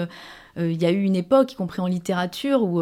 Euh, 0.57 0.71
Il 0.71 0.81
y 0.81 0.87
a 0.87 0.93
eu 0.93 1.03
une 1.03 1.17
époque, 1.17 1.53
y 1.53 1.57
compris 1.57 1.81
en 1.81 1.89
littérature, 1.89 2.63
où 2.63 2.81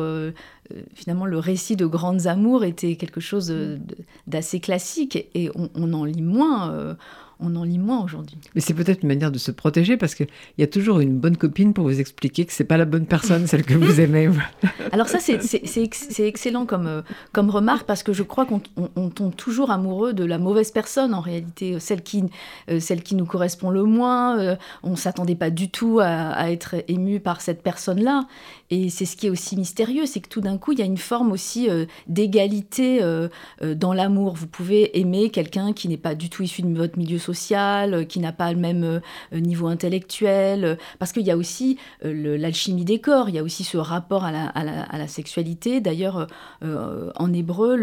finalement 0.95 1.25
le 1.25 1.39
récit 1.39 1.75
de 1.75 1.87
grandes 1.87 2.27
amours 2.27 2.65
était 2.65 2.97
quelque 2.97 3.21
chose 3.21 3.47
de- 3.47 3.79
d'assez 4.27 4.61
classique 4.61 5.17
et 5.35 5.51
on, 5.55 5.71
on 5.75 5.93
en 5.95 6.05
lit 6.05 6.21
moins. 6.21 6.97
On 7.43 7.55
en 7.57 7.65
lit 7.65 7.79
moins 7.79 8.03
aujourd'hui. 8.03 8.37
Mais 8.55 8.61
c'est 8.61 8.75
peut-être 8.75 9.03
une 9.03 9.09
manière 9.09 9.31
de 9.33 9.39
se 9.39 9.51
protéger 9.51 9.97
parce 9.97 10.15
qu'il 10.15 10.29
y 10.59 10.63
a 10.63 10.67
toujours 10.67 11.01
une 11.01 11.19
bonne 11.19 11.37
copine 11.37 11.73
pour 11.75 11.85
vous 11.85 12.01
expliquer 12.01 12.45
que 12.45 12.53
c'est 12.53 12.65
pas 12.65 12.77
la 12.77 12.85
bonne 12.85 13.07
personne, 13.07 13.47
celle 13.47 13.65
que 13.65 13.75
vous 13.75 14.01
aimez. 14.01 14.31
Alors 14.93 15.09
ça, 15.09 15.19
c'est 15.19 15.43
c'est- 15.43 15.63
c'est 15.67 15.83
ex- 15.83 16.07
c'est 16.11 16.27
excellent 16.27 16.67
comme, 16.67 16.87
euh, 16.87 17.03
comme 17.33 17.51
remarque 17.51 17.87
parce 17.87 18.03
que 18.03 18.13
je 18.13 18.23
crois 18.23 18.47
qu'on 18.47 18.61
on- 18.77 18.89
on 18.97 19.09
tombe 19.11 19.35
toujours 19.35 19.71
amoureux 19.71 20.13
de 20.13 20.25
la 20.25 20.39
mauvaise 20.39 20.71
personne 20.71 21.15
en 21.15 21.21
réalité, 21.21 21.75
euh, 21.75 21.79
celle 21.79 22.03
qui, 22.03 22.25
euh, 22.71 22.81
celle 22.81 23.03
qui 23.03 23.15
nous 23.15 23.27
correspond 23.27 23.71
le 23.71 23.85
moins. 23.85 24.39
euh, 24.39 24.57
on 24.83 24.97
s'attendait 24.97 25.35
pas 25.35 25.51
du 25.51 25.69
tout 25.71 25.99
à, 26.01 26.07
à 26.31 26.51
être 26.51 26.77
ému 26.89 27.21
par 27.21 27.41
cette 27.41 27.63
personne-là. 27.63 28.25
Et 28.73 28.89
c'est 28.89 29.05
ce 29.05 29.19
qui 29.19 29.27
est 29.27 29.31
aussi 29.31 29.55
mystérieux, 29.59 30.07
c'est 30.07 30.21
que 30.21 30.31
tout 30.31 30.41
d'un 30.41 30.57
coup, 30.57 30.73
il 30.73 30.79
y 30.79 30.83
a 30.83 30.87
une 30.87 30.97
forme 30.97 31.31
aussi 31.31 31.69
euh, 31.69 31.85
d'égalité 32.07 33.03
euh, 33.03 33.29
euh, 33.61 33.75
dans 33.75 33.93
l'amour. 33.93 34.33
Vous 34.33 34.47
pouvez 34.47 34.99
aimer 34.99 35.29
quelqu'un 35.29 35.75
qui 35.75 35.89
n'est 35.89 35.99
pas 35.99 36.15
du 36.15 36.31
tout 36.31 36.43
issu 36.43 36.63
de 36.63 36.75
votre 36.75 36.97
milieu 36.97 37.19
social, 37.19 38.07
qui 38.07 38.19
n'a 38.19 38.33
pas 38.33 38.51
le 38.51 38.59
même 38.59 39.03
niveau 39.31 39.67
intellectuel, 39.67 40.79
parce 40.99 41.13
qu'il 41.13 41.27
y 41.27 41.31
a 41.31 41.37
aussi 41.37 41.77
l'alchimie 42.03 42.87
des 42.87 42.99
corps, 42.99 43.29
il 43.29 43.35
y 43.35 43.39
a 43.39 43.43
aussi 43.43 43.63
ce 43.63 43.77
rapport 43.77 44.25
à 44.25 44.33
la, 44.33 45.07
sexualité. 45.07 45.83
D'ailleurs, 45.83 46.27
en 46.63 47.33
hébreu, 47.33 47.77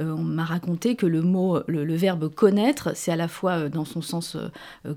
on 0.00 0.22
m'a 0.22 0.44
raconté 0.44 0.96
que 0.96 1.06
le 1.06 1.22
mot, 1.22 1.60
le, 1.68 1.84
le 1.84 1.94
verbe 1.94 2.28
connaître, 2.28 2.90
c'est 2.94 3.12
à 3.12 3.16
la 3.16 3.28
fois 3.28 3.68
dans 3.68 3.84
son 3.84 4.02
sens 4.02 4.36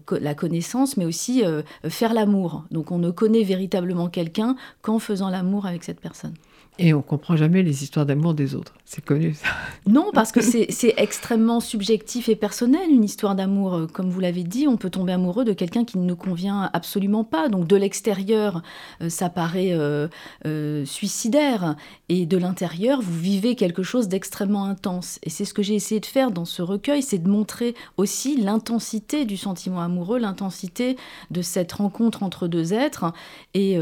la 0.09 0.33
connaissance, 0.33 0.97
mais 0.97 1.05
aussi 1.05 1.43
faire 1.89 2.13
l'amour. 2.13 2.63
Donc 2.71 2.91
on 2.91 2.97
ne 2.97 3.11
connaît 3.11 3.43
véritablement 3.43 4.09
quelqu'un 4.09 4.55
qu'en 4.81 4.97
faisant 4.97 5.10
l'amour 5.29 5.65
avec 5.65 5.83
cette 5.83 5.99
personne. 5.99 6.33
Et 6.81 6.93
on 6.93 7.01
comprend 7.01 7.35
jamais 7.35 7.61
les 7.61 7.83
histoires 7.83 8.05
d'amour 8.05 8.33
des 8.33 8.55
autres. 8.55 8.73
C'est 8.85 9.05
connu. 9.05 9.35
ça. 9.35 9.47
Non, 9.87 10.09
parce 10.13 10.31
que 10.31 10.41
c'est 10.41 10.93
extrêmement 10.97 11.59
subjectif 11.59 12.27
et 12.27 12.35
personnel, 12.35 12.89
une 12.89 13.03
histoire 13.03 13.35
d'amour. 13.35 13.87
Comme 13.93 14.09
vous 14.09 14.19
l'avez 14.19 14.43
dit, 14.43 14.67
on 14.67 14.77
peut 14.77 14.89
tomber 14.89 15.13
amoureux 15.13 15.45
de 15.45 15.53
quelqu'un 15.53 15.85
qui 15.85 15.97
ne 15.97 16.03
nous 16.03 16.15
convient 16.15 16.69
absolument 16.73 17.23
pas. 17.23 17.49
Donc 17.49 17.67
de 17.67 17.75
l'extérieur, 17.75 18.63
euh, 19.01 19.09
ça 19.09 19.29
paraît 19.29 19.73
euh, 19.73 20.07
euh, 20.45 20.85
suicidaire. 20.85 21.75
Et 22.09 22.25
de 22.25 22.37
l'intérieur, 22.37 23.01
vous 23.01 23.17
vivez 23.17 23.55
quelque 23.55 23.83
chose 23.83 24.07
d'extrêmement 24.07 24.65
intense. 24.65 25.19
Et 25.23 25.29
c'est 25.29 25.45
ce 25.45 25.53
que 25.53 25.61
j'ai 25.63 25.75
essayé 25.75 26.01
de 26.01 26.05
faire 26.05 26.31
dans 26.31 26.45
ce 26.45 26.61
recueil, 26.61 27.01
c'est 27.01 27.19
de 27.19 27.29
montrer 27.29 27.75
aussi 27.97 28.41
l'intensité 28.41 29.25
du 29.25 29.37
sentiment 29.37 29.81
amoureux, 29.81 30.19
l'intensité 30.19 30.97
de 31.29 31.41
cette 31.41 31.71
rencontre 31.71 32.23
entre 32.23 32.47
deux 32.47 32.73
êtres 32.73 33.13
et, 33.53 33.77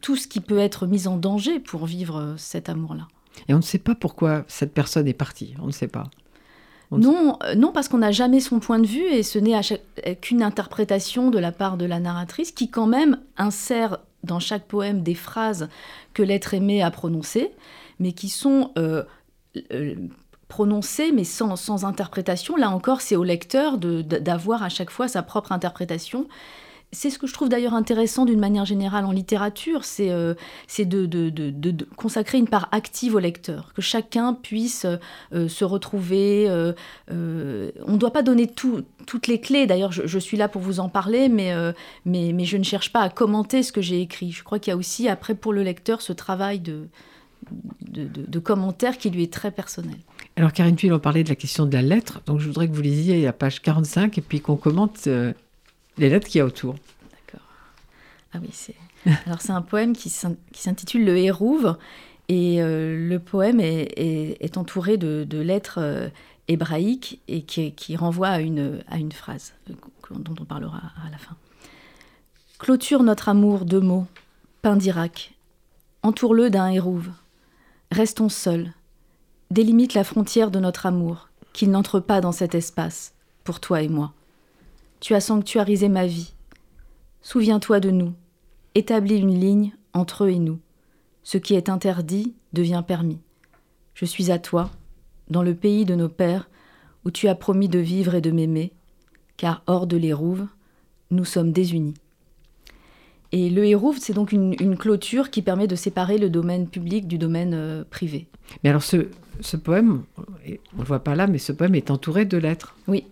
tout 0.00 0.16
ce 0.16 0.26
qui 0.26 0.40
peut 0.40 0.58
être 0.58 0.86
mis 0.86 1.06
en 1.06 1.16
danger 1.16 1.60
pour 1.60 1.86
vivre 1.86 2.33
cet 2.36 2.68
amour-là. 2.68 3.08
Et 3.48 3.54
on 3.54 3.58
ne 3.58 3.62
sait 3.62 3.78
pas 3.78 3.94
pourquoi 3.94 4.44
cette 4.48 4.72
personne 4.72 5.08
est 5.08 5.14
partie. 5.14 5.54
On 5.60 5.66
ne 5.66 5.72
sait 5.72 5.88
pas. 5.88 6.04
On 6.90 6.98
Non, 6.98 7.38
euh, 7.42 7.54
non, 7.54 7.72
parce 7.72 7.88
qu'on 7.88 7.98
n'a 7.98 8.12
jamais 8.12 8.40
son 8.40 8.60
point 8.60 8.78
de 8.78 8.86
vue 8.86 9.06
et 9.06 9.22
ce 9.22 9.38
n'est 9.38 9.56
euh, 9.56 10.14
qu'une 10.20 10.42
interprétation 10.42 11.30
de 11.30 11.38
la 11.38 11.52
part 11.52 11.76
de 11.76 11.84
la 11.84 11.98
narratrice 11.98 12.52
qui 12.52 12.70
quand 12.70 12.86
même 12.86 13.18
insère 13.36 13.98
dans 14.24 14.40
chaque 14.40 14.66
poème 14.66 15.02
des 15.02 15.14
phrases 15.14 15.68
que 16.14 16.22
l'être 16.22 16.54
aimé 16.54 16.82
a 16.82 16.90
prononcées, 16.90 17.52
mais 17.98 18.12
qui 18.12 18.28
sont 18.28 18.72
euh, 18.78 19.04
euh, 19.72 19.94
prononcées 20.48 21.12
mais 21.12 21.24
sans, 21.24 21.56
sans 21.56 21.84
interprétation. 21.84 22.56
Là 22.56 22.70
encore, 22.70 23.00
c'est 23.00 23.16
au 23.16 23.24
lecteur 23.24 23.78
d'avoir 23.78 24.62
à 24.62 24.68
chaque 24.68 24.90
fois 24.90 25.08
sa 25.08 25.22
propre 25.22 25.52
interprétation. 25.52 26.26
C'est 26.94 27.10
ce 27.10 27.18
que 27.18 27.26
je 27.26 27.34
trouve 27.34 27.48
d'ailleurs 27.48 27.74
intéressant 27.74 28.24
d'une 28.24 28.38
manière 28.38 28.64
générale 28.64 29.04
en 29.04 29.10
littérature, 29.10 29.84
c'est 29.84 30.10
euh, 30.10 30.34
de, 30.78 31.84
consacrer 31.96 32.38
une 32.38 32.48
part 32.48 32.68
active 32.72 33.16
au 33.16 33.18
lecteur, 33.18 33.72
que 33.74 33.82
chacun 33.82 34.32
puisse 34.32 34.86
euh, 35.34 35.48
se 35.48 35.64
retrouver. 35.64 36.46
euh, 36.48 36.72
on 37.10 37.92
ne 37.92 37.98
doit 37.98 38.12
pas 38.12 38.22
donner 38.22 38.46
tout- 38.46 38.82
toutes 39.06 39.26
les 39.26 39.40
clés, 39.40 39.66
d'ailleurs 39.66 39.92
je, 39.92 40.18
suis 40.18 40.36
là 40.36 40.48
pour 40.48 40.62
vous 40.62 40.80
en 40.80 40.88
parler, 40.88 41.28
mais, 41.28 41.52
je 42.06 42.56
ne 42.56 42.62
cherche 42.64 42.92
pas 42.92 43.00
à 43.00 43.08
commenter 43.10 43.62
ce 43.62 43.72
que 43.72 43.82
j'ai 43.82 44.00
écrit. 44.00 44.32
Je 44.32 44.42
crois 44.44 44.58
qu'il 44.58 44.70
y 44.70 44.74
a 44.74 44.76
aussi 44.76 45.08
après 45.08 45.34
pour 45.34 45.52
le 45.52 45.62
lecteur 45.62 46.00
ce 46.00 46.12
travail 46.12 46.60
de, 46.60 46.88
de, 47.82 48.04
de- 48.04 48.24
de 48.26 48.38
commentaire 48.38 48.96
qui 48.98 49.10
lui 49.10 49.24
est 49.24 49.32
très 49.32 49.50
personnel. 49.50 49.96
Alors, 50.36 50.52
Karine 50.52 50.76
Tuile, 50.76 50.92
on 50.94 50.98
parlait 50.98 51.24
de 51.24 51.28
la 51.28 51.36
question 51.36 51.66
de 51.66 51.72
la 51.72 51.82
lettre. 51.82 52.20
Donc, 52.26 52.40
je 52.40 52.46
voudrais 52.46 52.66
que 52.68 52.72
vous 52.72 52.82
lisiez 52.82 53.26
à 53.26 53.32
page 53.32 53.60
45 53.62 54.16
et 54.18 54.20
puis 54.20 54.40
qu'on 54.40 54.56
commente 54.56 55.06
les 55.06 56.08
lettres 56.08 56.26
qu'il 56.26 56.38
y 56.38 56.42
a 56.42 56.44
autour. 56.46 56.74
Ah 58.34 58.38
c'est. 58.52 58.74
Alors 59.26 59.40
c'est 59.40 59.52
un 59.52 59.62
poème 59.62 59.94
qui 59.94 60.10
s'in- 60.10 60.36
qui 60.52 60.62
s'intitule 60.62 61.04
Le 61.04 61.16
Hérouve 61.16 61.76
et 62.28 62.62
euh, 62.62 63.08
le 63.08 63.18
poème 63.18 63.60
est, 63.60 64.56
entouré 64.56 64.96
de, 64.96 65.38
lettres 65.38 65.78
euh, 65.78 66.08
hébraïques 66.48 67.20
et 67.28 67.42
qui, 67.42 67.96
renvoie 67.96 68.28
à 68.28 68.40
une, 68.40 68.82
phrase 69.12 69.52
euh, 69.70 69.74
dont 70.10 70.34
on 70.40 70.44
parlera 70.44 70.78
à 71.06 71.10
la 71.10 71.18
fin. 71.18 71.36
Clôture 72.58 73.02
notre 73.02 73.28
amour 73.28 73.64
de 73.64 73.78
mots, 73.78 74.06
pain 74.62 74.76
d'Irak. 74.76 75.34
Entoure-le 76.02 76.50
d'un 76.50 76.68
hérouve. 76.68 77.10
Restons 77.90 78.28
seuls. 78.28 78.72
Délimite 79.50 79.94
la 79.94 80.04
frontière 80.04 80.50
de 80.50 80.58
notre 80.58 80.86
amour, 80.86 81.28
qu'il 81.52 81.70
n'entre 81.70 82.00
pas 82.00 82.20
dans 82.20 82.32
cet 82.32 82.54
espace, 82.54 83.14
pour 83.44 83.60
toi 83.60 83.82
et 83.82 83.88
moi. 83.88 84.12
Tu 85.00 85.14
as 85.14 85.20
sanctuarisé 85.20 85.88
ma 85.88 86.06
vie. 86.06 86.32
Souviens-toi 87.20 87.80
de 87.80 87.90
nous. 87.90 88.14
Établis 88.74 89.18
une 89.18 89.38
ligne 89.38 89.72
entre 89.92 90.24
eux 90.24 90.30
et 90.30 90.38
nous. 90.38 90.58
Ce 91.22 91.38
qui 91.38 91.54
est 91.54 91.68
interdit 91.68 92.34
devient 92.52 92.82
permis. 92.86 93.18
Je 93.94 94.04
suis 94.04 94.30
à 94.30 94.38
toi, 94.38 94.70
dans 95.30 95.42
le 95.42 95.54
pays 95.54 95.84
de 95.84 95.94
nos 95.94 96.08
pères, 96.08 96.48
où 97.04 97.10
tu 97.10 97.28
as 97.28 97.34
promis 97.34 97.68
de 97.68 97.78
vivre 97.78 98.14
et 98.14 98.20
de 98.20 98.30
m'aimer, 98.30 98.72
car 99.36 99.62
hors 99.66 99.86
de 99.86 99.96
l'Hérouve, 99.96 100.46
nous 101.10 101.24
sommes 101.24 101.52
désunis. 101.52 101.94
Et 103.30 103.50
le 103.50 103.64
Hérouve, 103.64 103.98
c'est 103.98 104.12
donc 104.12 104.32
une, 104.32 104.54
une 104.60 104.76
clôture 104.76 105.30
qui 105.30 105.42
permet 105.42 105.66
de 105.66 105.76
séparer 105.76 106.18
le 106.18 106.30
domaine 106.30 106.68
public 106.68 107.06
du 107.08 107.18
domaine 107.18 107.52
euh, 107.54 107.84
privé. 107.88 108.28
Mais 108.62 108.70
alors, 108.70 108.82
ce, 108.82 109.08
ce 109.40 109.56
poème, 109.56 110.04
on 110.18 110.22
ne 110.46 110.78
le 110.78 110.84
voit 110.84 111.02
pas 111.02 111.14
là, 111.14 111.26
mais 111.26 111.38
ce 111.38 111.52
poème 111.52 111.74
est 111.74 111.90
entouré 111.90 112.24
de 112.24 112.38
lettres. 112.38 112.76
Oui. 112.86 113.04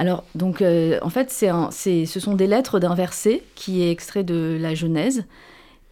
Alors, 0.00 0.22
donc, 0.36 0.62
euh, 0.62 0.98
en 1.02 1.10
fait, 1.10 1.30
c'est 1.30 1.48
un- 1.48 1.70
c'est- 1.72 2.06
ce 2.06 2.20
sont 2.20 2.34
des 2.34 2.46
lettres 2.46 2.78
d'un 2.78 2.94
verset 2.94 3.42
qui 3.56 3.82
est 3.82 3.90
extrait 3.90 4.22
de 4.24 4.56
la 4.60 4.74
Genèse 4.74 5.24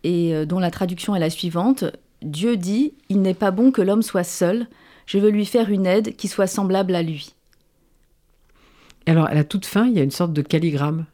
et 0.05 0.33
euh, 0.35 0.47
dont 0.47 0.61
la 0.61 0.71
traduction 0.71 1.15
est 1.17 1.21
la 1.21 1.29
suivante. 1.31 1.85
Dieu 2.23 2.57
dit, 2.57 2.95
Il 3.09 3.21
n'est 3.21 3.35
pas 3.35 3.51
bon 3.51 3.73
que 3.73 3.83
l'homme 3.83 4.03
soit 4.03 4.23
seul, 4.25 4.69
je 5.07 5.19
veux 5.19 5.29
lui 5.31 5.45
faire 5.45 5.71
une 5.71 5.87
aide 5.87 6.15
qui 6.17 6.29
soit 6.29 6.47
semblable 6.47 6.95
à 6.95 7.03
lui. 7.03 7.35
Et 9.07 9.11
alors, 9.11 9.27
à 9.27 9.35
la 9.35 9.45
toute 9.45 9.67
fin, 9.67 9.87
il 9.87 9.93
y 9.95 10.01
a 10.01 10.03
une 10.03 10.11
sorte 10.11 10.33
de 10.33 10.43
calligramme 10.43 11.05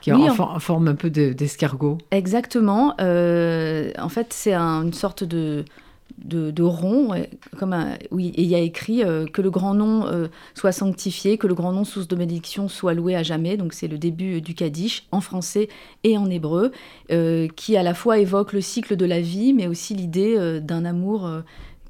qui 0.00 0.12
Oui, 0.12 0.22
en, 0.28 0.32
en- 0.32 0.34
for- 0.34 0.50
en 0.54 0.58
forme 0.60 0.88
un 0.88 0.94
peu 0.94 1.10
de- 1.10 1.32
d'escargot. 1.32 1.98
Exactement. 2.10 2.94
euh, 3.00 3.90
en 3.98 4.08
fait, 4.08 4.32
c'est 4.32 4.52
un- 4.54 4.82
une 4.82 4.92
sorte 4.92 5.22
de, 5.24 5.64
de, 6.18 6.50
de 6.50 6.62
rond, 6.62 7.14
comme 7.56 7.76
oui, 8.10 8.32
et 8.34 8.42
il 8.42 8.48
y 8.48 8.54
a 8.54 8.58
écrit 8.58 9.04
euh, 9.04 9.26
que 9.26 9.42
le 9.42 9.50
grand 9.50 9.74
nom 9.74 10.06
euh, 10.06 10.28
soit 10.54 10.72
sanctifié, 10.72 11.36
que 11.38 11.46
le 11.46 11.54
grand 11.54 11.72
nom 11.72 11.84
source 11.84 12.08
de 12.08 12.16
bénédiction 12.16 12.68
soit 12.68 12.94
loué 12.94 13.14
à 13.14 13.22
jamais. 13.22 13.56
Donc 13.56 13.74
c'est 13.74 13.88
le 13.88 13.98
début 13.98 14.40
du 14.40 14.54
Kaddish 14.54 15.06
en 15.12 15.20
français 15.20 15.68
et 16.04 16.16
en 16.16 16.30
hébreu, 16.30 16.72
euh, 17.12 17.48
qui 17.54 17.76
à 17.76 17.82
la 17.82 17.94
fois 17.94 18.18
évoque 18.18 18.52
le 18.52 18.60
cycle 18.60 18.96
de 18.96 19.04
la 19.04 19.20
vie, 19.20 19.52
mais 19.52 19.66
aussi 19.66 19.94
l'idée 19.94 20.36
euh, 20.36 20.60
d'un 20.60 20.84
amour 20.84 21.26
euh, 21.26 21.42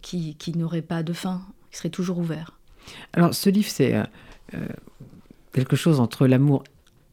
qui, 0.02 0.34
qui 0.36 0.56
n'aurait 0.56 0.82
pas 0.82 1.02
de 1.02 1.12
fin, 1.12 1.42
qui 1.70 1.78
serait 1.78 1.90
toujours 1.90 2.18
ouvert. 2.18 2.56
Alors, 3.12 3.34
ce 3.34 3.50
livre, 3.50 3.68
c'est 3.68 3.94
euh, 3.94 4.04
euh, 4.54 4.58
quelque 5.52 5.76
chose 5.76 6.00
entre 6.00 6.26
l'amour 6.26 6.64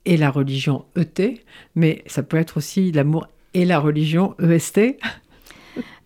et 0.06 0.18
la 0.18 0.30
religion 0.30 0.86
ET, 0.96 1.44
mais 1.76 2.04
ça 2.08 2.24
peut 2.24 2.38
être 2.38 2.58
aussi 2.58 2.92
l'amour 2.92 3.28
et 3.54 3.66
la 3.66 3.80
religion 3.80 4.36
EST. 4.40 4.98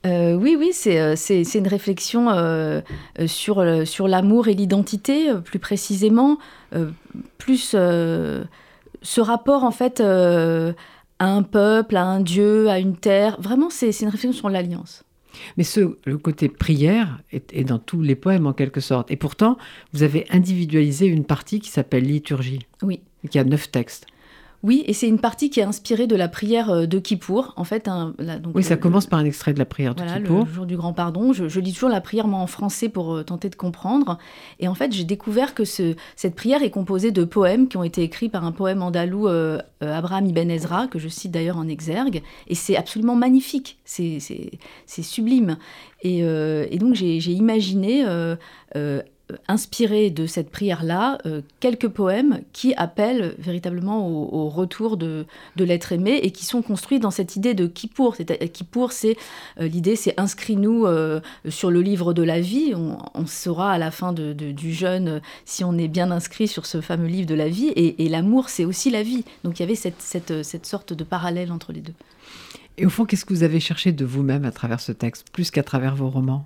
Euh, 0.05 0.35
oui, 0.35 0.55
oui, 0.57 0.69
c'est 0.73 0.99
euh, 0.99 1.15
une 1.55 1.67
réflexion 1.67 2.29
euh, 2.29 2.81
sur, 3.25 3.63
l'amour 4.07 4.47
et 4.47 4.53
l'identité, 4.53 5.33
plus 5.43 5.59
précisément, 5.59 6.37
euh, 6.75 6.91
plus 7.37 7.71
ce 7.71 9.21
rapport 9.21 9.63
en 9.63 9.71
fait 9.71 10.01
à 10.01 10.73
un 11.19 11.43
peuple, 11.43 11.95
à 11.95 12.03
un 12.03 12.19
dieu, 12.19 12.69
à 12.69 12.79
une 12.79 12.95
terre. 12.95 13.37
Vraiment, 13.41 13.69
c'est 13.69 13.89
une 14.01 14.09
réflexion 14.09 14.33
sur 14.33 14.49
l'alliance. 14.49 15.03
Mais 15.55 15.63
ce, 15.63 15.97
le 16.05 16.17
côté 16.17 16.49
prière 16.49 17.19
est, 17.31 17.53
est 17.53 17.63
dans 17.63 17.77
tous 17.77 18.01
les 18.01 18.15
poèmes 18.15 18.47
en 18.47 18.53
quelque 18.53 18.81
sorte. 18.81 19.11
Et 19.11 19.17
pourtant, 19.17 19.57
vous 19.93 20.01
avez 20.01 20.25
individualisé 20.31 21.05
une 21.05 21.25
partie 21.25 21.59
qui 21.59 21.69
s'appelle 21.69 22.05
liturgie, 22.05 22.59
Oui. 22.81 23.01
qui 23.29 23.37
a 23.37 23.43
neuf 23.43 23.69
textes. 23.69 24.07
Oui, 24.63 24.83
et 24.87 24.93
c'est 24.93 25.07
une 25.07 25.19
partie 25.19 25.49
qui 25.49 25.59
est 25.59 25.63
inspirée 25.63 26.07
de 26.07 26.15
la 26.15 26.27
prière 26.27 26.71
euh, 26.71 26.85
de 26.87 26.97
Kippour. 26.99 27.53
En 27.57 27.63
fait, 27.63 27.85
donc, 27.85 28.55
oui, 28.55 28.63
ça 28.63 28.75
commence 28.75 29.05
par 29.05 29.19
un 29.19 29.25
extrait 29.25 29.53
de 29.53 29.59
la 29.59 29.65
prière 29.65 29.93
de 29.93 30.03
Kippour. 30.03 30.45
Le 30.45 30.53
jour 30.53 30.65
du 30.65 30.75
grand 30.75 30.93
pardon. 30.93 31.31
Je, 31.31 31.59
lis 31.59 31.73
toujours 31.73 31.89
la 31.89 32.01
prière, 32.01 32.27
moi, 32.27 32.39
en 32.39 32.47
français 32.47 32.89
pour 32.89 33.13
euh, 33.13 33.23
tenter 33.23 33.49
de 33.49 33.55
comprendre. 33.55 34.17
Et 34.59 34.67
en 34.67 34.73
fait, 34.73 34.91
j'ai 34.91 35.03
découvert 35.03 35.53
que 35.53 35.63
ce, 35.63 35.95
cette 36.15 36.35
prière 36.35 36.63
est 36.63 36.71
composée 36.71 37.11
de 37.11 37.23
poèmes 37.23 37.67
qui 37.67 37.77
ont 37.77 37.83
été 37.83 38.01
écrits 38.01 38.29
par 38.29 38.45
un 38.45 38.51
poème 38.51 38.81
andalou, 38.81 39.27
euh, 39.27 39.59
Abraham 39.81 40.25
Ibn 40.25 40.49
Ezra, 40.49 40.87
que 40.87 40.97
je 40.97 41.07
cite 41.07 41.31
d'ailleurs 41.31 41.57
en 41.57 41.67
exergue. 41.67 42.23
Et 42.47 42.55
c'est 42.55 42.75
absolument 42.75 43.15
magnifique. 43.15 43.77
C'est 43.85 44.19
sublime. 44.87 45.57
Et, 46.01 46.19
et 46.19 46.77
donc, 46.77 46.95
j'ai 46.95 47.31
imaginé 47.31 48.05
inspiré 49.47 50.09
de 50.09 50.25
cette 50.25 50.49
prière-là 50.49 51.17
euh, 51.25 51.41
quelques 51.59 51.89
poèmes 51.89 52.41
qui 52.53 52.73
appellent 52.75 53.35
véritablement 53.39 54.07
au, 54.07 54.47
retour 54.49 54.97
de, 54.97 55.25
l'être 55.57 55.91
aimé 55.91 56.19
et 56.23 56.31
qui 56.31 56.45
sont 56.45 56.61
construits 56.61 56.99
dans 56.99 57.11
cette 57.11 57.35
idée 57.35 57.53
de 57.53 57.67
Kippour. 57.67 58.15
Kippour, 58.53 58.91
c'est 58.91 59.17
euh, 59.59 59.67
l'idée, 59.67 59.95
c'est 59.95 60.17
inscris-nous 60.17 60.85
euh, 60.85 61.19
sur 61.49 61.71
le 61.71 61.81
livre 61.81 62.13
de 62.13 62.23
la 62.23 62.39
vie. 62.39 62.73
On, 62.75 63.25
saura 63.25 63.71
à 63.73 63.77
la 63.77 63.91
fin 63.91 64.13
du 64.13 64.73
jeûne 64.73 65.21
si 65.43 65.63
on 65.65 65.77
est 65.77 65.89
bien 65.89 66.11
inscrit 66.11 66.47
sur 66.47 66.65
ce 66.65 66.79
fameux 66.79 67.07
livre 67.07 67.27
de 67.27 67.35
la 67.35 67.49
vie. 67.49 67.67
Et, 67.75 68.07
l'amour, 68.07 68.47
c'est 68.49 68.63
aussi 68.63 68.89
la 68.89 69.03
vie. 69.03 69.25
Donc 69.43 69.59
il 69.59 69.63
y 69.63 69.65
avait 69.65 69.75
cette, 69.75 70.01
cette 70.01 70.65
sorte 70.65 70.93
de 70.93 71.03
parallèle 71.03 71.51
entre 71.51 71.73
les 71.73 71.81
deux. 71.81 71.93
Et 72.77 72.85
au 72.85 72.89
fond, 72.89 73.05
qu'est-ce 73.05 73.25
que 73.25 73.33
vous 73.33 73.43
avez 73.43 73.59
cherché 73.59 73.91
de 73.91 74.05
vous-même 74.05 74.45
à 74.45 74.51
travers 74.51 74.79
ce 74.79 74.93
texte, 74.93 75.27
plus 75.31 75.51
qu'à 75.51 75.63
travers 75.63 75.95
vos 75.95 76.09
romans? 76.09 76.45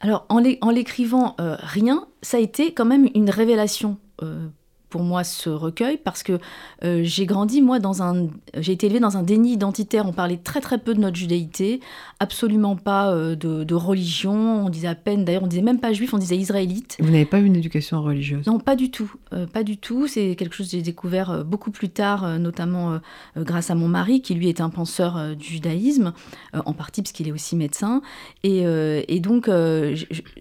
Alors, 0.00 0.26
en 0.30 0.70
l'écrivant, 0.70 1.36
euh, 1.40 1.56
rien, 1.60 2.06
ça 2.22 2.38
a 2.38 2.40
été 2.40 2.72
quand 2.72 2.86
même 2.86 3.08
une 3.14 3.28
révélation 3.28 3.98
euh, 4.22 4.48
pour 4.90 5.02
moi 5.02 5.24
ce 5.24 5.48
recueil 5.48 5.96
parce 5.96 6.22
que 6.22 6.38
euh, 6.84 7.00
j'ai 7.04 7.24
grandi 7.24 7.62
moi 7.62 7.78
dans 7.78 8.02
un 8.02 8.28
j'ai 8.58 8.72
été 8.72 8.86
élevée 8.86 9.00
dans 9.00 9.16
un 9.16 9.22
déni 9.22 9.52
identitaire. 9.52 10.06
On 10.06 10.12
parlait 10.12 10.36
très 10.36 10.60
très 10.60 10.78
peu 10.78 10.94
de 10.94 11.00
notre 11.00 11.16
judaïté 11.16 11.80
absolument 12.18 12.76
pas 12.76 13.12
euh, 13.12 13.36
de, 13.36 13.74
religion. 13.74 14.66
On 14.66 14.68
disait 14.68 14.88
à 14.88 14.94
peine 14.94 15.24
d'ailleurs 15.24 15.44
on 15.44 15.46
disait 15.46 15.62
même 15.62 15.80
pas 15.80 15.92
juif 15.92 16.12
on 16.12 16.18
disait 16.18 16.36
israélite. 16.36 16.96
Vous 16.98 17.10
n'avez 17.10 17.24
pas 17.24 17.38
eu 17.38 17.44
une 17.44 17.56
éducation 17.56 18.02
religieuse? 18.02 18.44
Non 18.46 18.58
pas 18.58 18.76
du 18.76 18.90
tout. 18.90 19.12
Euh, 19.32 19.46
pas 19.46 19.62
du 19.62 19.78
tout. 19.78 20.08
C'est 20.08 20.34
quelque 20.34 20.54
chose 20.54 20.66
que 20.66 20.72
j'ai 20.72 20.82
découvert 20.82 21.44
beaucoup 21.44 21.70
plus 21.70 21.88
tard 21.88 22.38
notamment 22.38 23.00
grâce 23.36 23.70
à 23.70 23.74
mon 23.74 23.88
mari 23.88 24.20
qui 24.20 24.34
lui 24.34 24.48
est 24.48 24.60
un 24.60 24.70
penseur 24.70 25.36
du 25.36 25.46
judaïsme 25.46 26.12
en 26.52 26.72
partie 26.72 27.02
parce 27.02 27.12
qu'il 27.12 27.28
est 27.28 27.32
aussi 27.32 27.54
médecin. 27.54 28.02
Et, 28.42 28.64
et 29.08 29.20
donc 29.20 29.48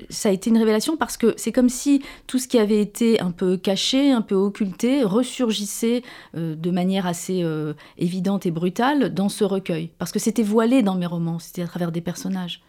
ça 0.09 0.29
a 0.29 0.31
été 0.31 0.49
une 0.49 0.57
révélation 0.57 0.97
parce 0.97 1.17
que 1.17 1.33
c'est 1.37 1.51
comme 1.51 1.69
si 1.69 2.01
tout 2.25 2.39
ce 2.39 2.47
qui 2.47 2.57
avait 2.57 2.81
été 2.81 3.19
un 3.21 3.31
peu 3.31 3.57
caché 3.57 4.11
un 4.11 4.21
peu 4.21 4.38
occulté 4.39 5.03
ressurgissait 5.03 6.03
euh, 6.35 6.55
de 6.55 6.71
manière 6.71 7.05
assez 7.05 7.43
euh, 7.43 7.73
évidente 7.97 8.45
et 8.45 8.51
brutale 8.51 9.13
dans 9.13 9.29
ce 9.29 9.43
recueil. 9.43 9.91
Parce 9.97 10.11
que 10.11 10.19
c'était 10.19 10.43
voilé 10.43 10.81
dans 10.83 10.95
mes 10.95 11.05
romans, 11.05 11.39
c'était 11.39 11.61
à 11.61 11.67
travers 11.67 11.91
des 11.91 12.01
personnages. 12.01 12.61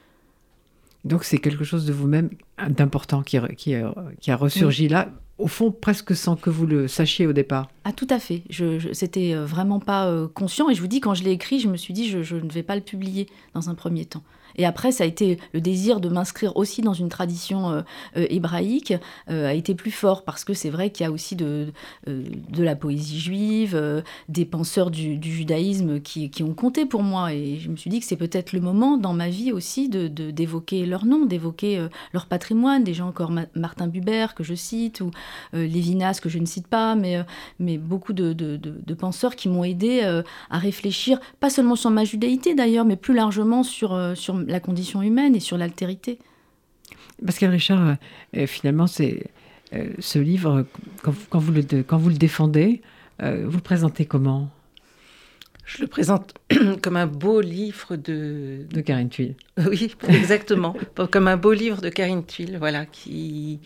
Donc 1.05 1.25
c'est 1.25 1.39
quelque 1.39 1.65
chose 1.65 1.87
de 1.87 1.93
vous-même 1.93 2.31
d'important 2.69 3.23
qui, 3.23 3.39
qui, 3.57 3.75
qui, 4.21 4.31
a 4.31 4.37
ressurgi 4.37 4.89
là, 4.89 5.09
au 5.39 5.47
fond 5.47 5.71
presque 5.71 6.15
sans 6.15 6.37
que 6.37 6.51
vous 6.51 6.67
le 6.67 6.89
sachiez 6.89 7.27
au 7.27 7.33
départ. 7.33 7.71
Ah 7.85 7.93
tout 7.93 8.09
à 8.11 8.19
fait, 8.19 8.43
je, 8.51 8.79
je 8.79 8.93
c'était 8.93 9.35
euh, 9.35 9.47
vraiment 9.47 9.81
pas 9.81 10.15
conscient 10.35 10.69
et 10.69 10.75
je 10.75 10.81
vous 10.83 10.89
dis 10.89 11.01
quand 11.01 11.15
je 11.15 11.25
l'ai 11.25 11.31
écrit, 11.31 11.59
je 11.59 11.69
me 11.69 11.79
suis 11.79 11.95
dit 11.95 12.09
je, 12.09 12.23
je, 12.23 12.37
ne 12.37 12.51
vais 12.51 12.63
pas 12.63 12.75
le 12.75 12.83
publier 12.83 13.29
dans 13.55 13.71
un 13.71 13.75
premier 13.75 14.05
temps. 14.05 14.23
Et 14.57 14.67
après, 14.67 14.93
ça 14.93 15.05
a 15.05 15.07
été 15.07 15.39
le 15.53 15.61
désir 15.61 16.01
de 16.01 16.09
m'inscrire 16.09 16.57
aussi 16.57 16.83
dans 16.83 16.95
une 16.95 17.09
tradition 17.09 17.71
euh, 17.71 17.83
euh, 18.17 18.27
hébraïque 18.31 18.95
euh, 19.29 19.49
a 19.49 19.55
été 19.55 19.75
plus 19.75 19.91
fort 19.91 20.25
parce 20.25 20.45
que 20.45 20.55
c'est 20.55 20.71
vrai 20.71 20.91
qu'il 20.91 21.05
y 21.05 21.07
a 21.07 21.13
aussi 21.13 21.37
de, 21.37 21.73
de 22.07 22.63
la 22.63 22.77
poésie 22.77 23.19
juive, 23.19 24.03
des 24.29 24.45
penseurs 24.45 24.91
du, 24.91 25.19
judaïsme 25.23 26.01
qui, 26.01 26.31
qui, 26.31 26.43
ont 26.43 26.55
compté 26.55 26.87
pour 26.87 27.03
moi. 27.03 27.33
Et 27.33 27.59
je 27.59 27.69
me 27.69 27.77
suis 27.77 27.91
dit 27.91 28.01
que 28.01 28.07
c'est 28.07 28.17
peut-être 28.17 28.53
le 28.53 28.61
moment 28.61 28.97
dans 28.97 29.13
ma 29.13 29.29
vie 29.29 29.53
aussi 29.53 29.89
de, 29.89 30.09
d'évoquer 30.09 30.87
leur 30.87 31.05
nom, 31.05 31.25
d'évoquer 31.25 31.87
leur 32.13 32.27
patrimoine, 32.27 32.85
des 32.85 32.95
gens 32.95 33.09
encore 33.09 33.33
Martin 33.55 33.87
Buber 33.87 34.29
que 34.37 34.45
je 34.45 34.55
cite 34.55 35.01
ou 35.01 35.11
Lévinas 35.53 36.21
que 36.23 36.29
je 36.29 36.39
ne 36.39 36.47
cite 36.47 36.67
pas, 36.67 36.95
mais, 36.95 37.25
mais 37.59 37.79
beaucoup 37.79 38.13
de, 38.13 38.33
de 38.33 38.95
penseurs 38.95 39.37
qui 39.37 39.49
m'ont 39.49 39.65
aidé 39.65 40.03
à 40.51 40.59
réfléchir, 40.59 41.21
pas 41.41 41.51
seulement 41.51 41.77
sur 41.77 41.91
ma 41.91 42.05
judaïté 42.05 42.55
d'ailleurs, 42.55 42.85
mais 42.85 42.97
plus 42.97 43.15
largement 43.15 43.63
sur, 43.63 43.99
sur 44.15 44.35
la 44.47 44.61
condition 44.61 45.03
humaine 45.03 45.35
et 45.35 45.41
sur 45.41 45.57
l'altérité. 45.57 46.19
Pascal 47.25 47.51
Richard, 47.51 47.97
euh, 48.37 48.47
finalement, 48.47 48.87
c'est 48.87 49.27
euh, 49.73 49.91
ce 49.99 50.19
livre, 50.19 50.67
quand, 51.03 51.39
vous 51.39 51.53
le, 51.53 51.83
quand 51.83 51.99
vous 51.99 52.09
le 52.09 52.17
défendez, 52.17 52.83
euh, 53.23 53.45
vous 53.47 53.57
le 53.57 53.63
présentez 53.63 54.07
comment? 54.07 54.51
Je 55.65 55.83
le 55.83 55.87
présente 55.87 56.35
comme 56.83 56.97
un 56.97 57.07
beau 57.07 57.41
livre 57.41 57.97
de... 57.97 58.67
De 58.71 58.81
Karine 58.81 59.09
Thuil. 59.09 59.37
Oui, 59.69 59.95
exactement. 60.09 60.75
comme 61.11 61.29
un 61.29 61.37
beau 61.37 61.53
livre 61.53 61.81
de 61.81 61.91
Karine 61.91 62.25
Thuil, 62.25 62.57
voilà, 62.57 62.87
qui, 62.87 63.61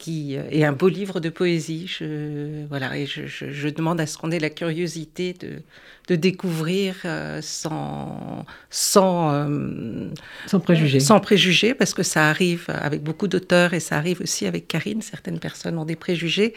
qui 0.00 0.34
est 0.34 0.64
un 0.64 0.72
beau 0.72 0.88
livre 0.88 1.20
de 1.20 1.28
poésie. 1.28 1.86
Je, 1.86 2.64
voilà, 2.68 2.96
et 2.96 3.04
je, 3.04 3.26
je, 3.26 3.68
demande 3.68 4.00
à 4.00 4.06
ce 4.06 4.16
qu'on 4.16 4.30
ait 4.30 4.38
la 4.38 4.48
curiosité 4.48 5.34
de, 5.34 5.60
de 6.08 6.16
découvrir 6.16 6.96
euh, 7.04 7.40
sans, 7.42 8.46
sans, 8.70 9.30
euh, 9.34 10.08
sans 10.46 10.58
préjugés. 10.58 11.00
Sans 11.00 11.20
préjugés, 11.20 11.74
parce 11.74 11.92
que 11.92 12.02
ça 12.02 12.30
arrive 12.30 12.64
avec 12.68 13.02
beaucoup 13.02 13.28
d'auteurs 13.28 13.74
et 13.74 13.80
ça 13.80 13.96
arrive 13.96 14.22
aussi 14.22 14.46
avec 14.46 14.66
Karine. 14.68 15.02
Certaines 15.02 15.38
personnes 15.38 15.76
ont 15.76 15.84
des 15.84 15.96
préjugés. 15.96 16.54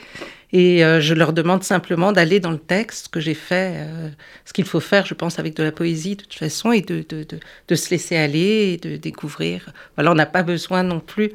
Et 0.53 0.85
euh, 0.85 1.01
je 1.01 1.13
leur 1.13 1.33
demande 1.33 1.63
simplement 1.63 2.13
d'aller 2.13 2.39
dans 2.39 2.51
le 2.51 2.59
texte 2.59 3.09
que 3.09 3.19
j'ai 3.19 3.33
fait, 3.33 3.85
ce 4.45 4.53
qu'il 4.53 4.65
faut 4.65 4.79
faire, 4.79 5.05
je 5.05 5.15
pense, 5.15 5.37
avec 5.37 5.53
de 5.57 5.63
la 5.63 5.73
poésie 5.73 6.15
de 6.15 6.21
toute 6.21 6.33
façon, 6.35 6.71
et 6.71 6.81
de, 6.81 7.03
de, 7.09 7.23
de, 7.23 7.39
de 7.67 7.75
se 7.75 7.89
laisser 7.89 8.15
aller 8.15 8.71
et 8.73 8.77
de 8.77 8.95
découvrir. 8.95 9.73
Voilà, 9.97 10.13
on 10.13 10.15
n'a 10.15 10.27
pas 10.27 10.43
besoin 10.43 10.83
non 10.83 11.01
plus 11.01 11.33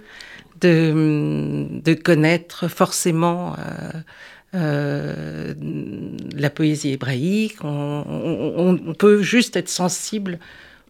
de, 0.60 1.66
de 1.84 1.94
connaître 1.94 2.68
forcément 2.68 3.54
euh, 3.54 3.92
euh, 4.54 5.54
la 6.36 6.50
poésie 6.50 6.92
hébraïque. 6.92 7.56
On, 7.62 8.94
peut 8.98 9.22
juste 9.22 9.56
être 9.56 9.68
sensible 9.68 10.38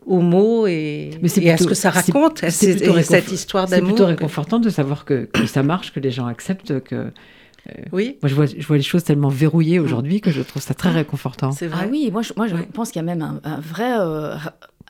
aux 0.06 0.20
mots 0.20 0.66
et, 0.66 1.10
à 1.22 1.56
ce 1.56 1.66
que 1.66 1.74
ça 1.74 1.90
raconte, 1.90 2.38
c'est, 2.48 3.02
cette 3.02 3.32
histoire 3.32 3.66
d'amour. 3.66 3.88
C'est 3.88 3.94
plutôt 3.94 4.06
réconfortant 4.06 4.58
de 4.58 4.70
savoir 4.70 5.04
que, 5.04 5.28
ça 5.46 5.62
marche, 5.62 5.92
que 5.92 6.00
les 6.00 6.10
gens 6.10 6.26
acceptent 6.26 6.80
que. 6.80 6.94
Euh, 6.94 7.82
oui. 7.92 8.16
Moi, 8.22 8.30
je 8.30 8.34
vois, 8.34 8.46
je 8.46 8.66
vois 8.66 8.76
les 8.76 8.82
choses 8.82 9.04
tellement 9.04 9.28
verrouillées 9.28 9.78
aujourd'hui 9.78 10.20
que 10.20 10.30
je 10.30 10.40
trouve 10.40 10.62
ça 10.62 10.72
très 10.72 10.90
réconfortant. 10.90 11.52
C'est 11.52 11.66
vrai. 11.66 11.84
Ah 11.84 11.88
oui, 11.90 12.10
moi, 12.10 12.22
je, 12.22 12.32
moi, 12.36 12.46
je 12.46 12.54
pense 12.72 12.90
qu'il 12.90 13.02
y 13.02 13.04
a 13.04 13.14
même 13.14 13.20
un, 13.20 13.40
un 13.44 13.60
vrai 13.60 13.92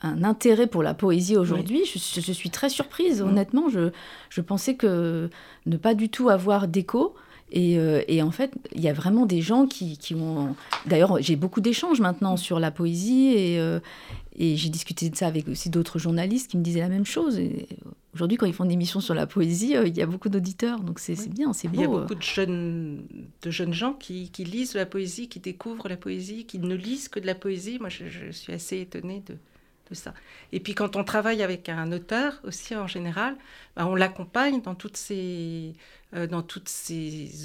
un 0.03 0.25
intérêt 0.25 0.67
pour 0.67 0.83
la 0.83 0.95
poésie 0.95 1.37
aujourd'hui. 1.37 1.83
Je, 1.85 1.99
suis 2.33 2.51
très 2.51 2.69
surprise, 2.69 3.23
honnêtement. 3.23 3.69
Je, 3.69 3.91
je, 4.31 4.41
pensais 4.41 4.75
que 4.75 5.29
ne 5.67 5.77
pas 5.77 5.95
du 5.95 6.09
tout 6.09 6.29
avoir 6.29 6.69
d'écho. 6.69 7.15
Et, 7.51 7.79
euh, 7.79 8.03
et, 8.09 8.21
en 8.23 8.31
fait, 8.31 8.53
il 8.75 8.83
y 8.83 8.89
a 8.89 8.93
vraiment 8.93 9.25
des 9.25 9.41
gens 9.41 9.67
qui, 9.67 9.97
qui 9.97 10.15
ont... 10.15 10.55
D'ailleurs, 10.87 11.21
j'ai 11.21 11.35
beaucoup 11.35 11.63
d'échanges 11.63 12.01
maintenant 12.01 12.37
sur 12.37 12.61
la 12.61 12.71
poésie 12.71 13.33
et, 13.35 13.59
euh, 13.59 13.81
et 14.37 14.57
j'ai 14.57 14.69
discuté 14.69 15.09
de 15.09 15.17
ça 15.17 15.27
avec 15.29 15.49
aussi 15.49 15.71
d'autres 15.71 15.99
journalistes 15.99 16.51
qui 16.51 16.59
me 16.59 16.63
disaient 16.63 16.81
la 16.81 16.91
même 16.91 17.07
chose. 17.07 17.41
Aujourd'hui, 18.15 18.37
quand 18.37 18.45
ils 18.45 18.53
font 18.53 18.67
des 18.67 18.75
émissions 18.75 19.01
sur 19.01 19.15
la 19.15 19.27
poésie, 19.27 19.77
euh, 19.77 19.87
il 19.87 19.97
y 19.97 20.03
a 20.03 20.07
beaucoup 20.07 20.29
d'auditeurs, 20.29 20.81
donc 20.81 20.99
c'est 20.99 21.17
bien, 21.31 21.55
c'est 21.55 21.69
beau. 21.69 21.75
Il 21.75 21.81
y 21.81 21.85
a 21.85 21.89
beaucoup 21.89 22.15
de 22.15 22.23
jeunes, 22.23 23.03
de 23.43 23.51
jeunes 23.51 23.73
gens 23.73 23.95
qui, 23.95 24.29
qui, 24.31 24.45
lisent 24.45 24.75
la 24.75 24.87
poésie, 24.87 25.29
qui 25.29 25.41
découvrent 25.41 25.89
la 25.89 25.97
poésie, 25.97 26.45
qui 26.45 26.59
ne 26.59 26.75
lisent 26.75 27.09
que 27.09 27.19
de 27.19 27.27
la 27.27 27.35
poésie. 27.35 27.79
Moi, 27.81 27.89
je, 27.89 28.05
je 28.09 28.31
suis 28.31 28.53
assez 28.53 28.79
étonnée 28.81 29.23
de, 29.27 29.37
Et 30.53 30.61
puis 30.61 30.75
quand 30.75 30.97
on 30.97 31.05
travaille 31.05 31.43
avec 31.43 31.69
un 31.69 31.93
auteur 31.93 32.41
aussi 32.45 32.77
en 32.77 32.87
général, 32.87 33.37
ben, 33.77 33.87
on 33.87 33.95
l'accompagne 33.95 34.61
dans 34.61 34.75
toutes 34.75 34.97
ces 34.97 35.75
euh, 36.15 36.27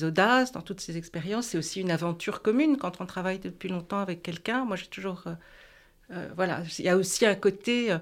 audaces, 0.03 0.51
dans 0.51 0.61
toutes 0.61 0.81
ces 0.81 0.97
expériences. 0.97 1.47
C'est 1.47 1.57
aussi 1.57 1.81
une 1.81 1.91
aventure 1.91 2.41
commune 2.41 2.77
quand 2.77 3.01
on 3.01 3.05
travaille 3.05 3.39
depuis 3.39 3.69
longtemps 3.69 3.99
avec 3.99 4.21
quelqu'un. 4.23 4.65
Moi 4.65 4.75
j'ai 4.75 4.87
toujours 4.87 5.23
euh, 5.27 5.33
euh, 6.11 6.29
voilà, 6.35 6.63
il 6.79 6.85
y 6.85 6.89
a 6.89 6.97
aussi 6.97 7.25
un 7.25 7.35
côté 7.35 7.97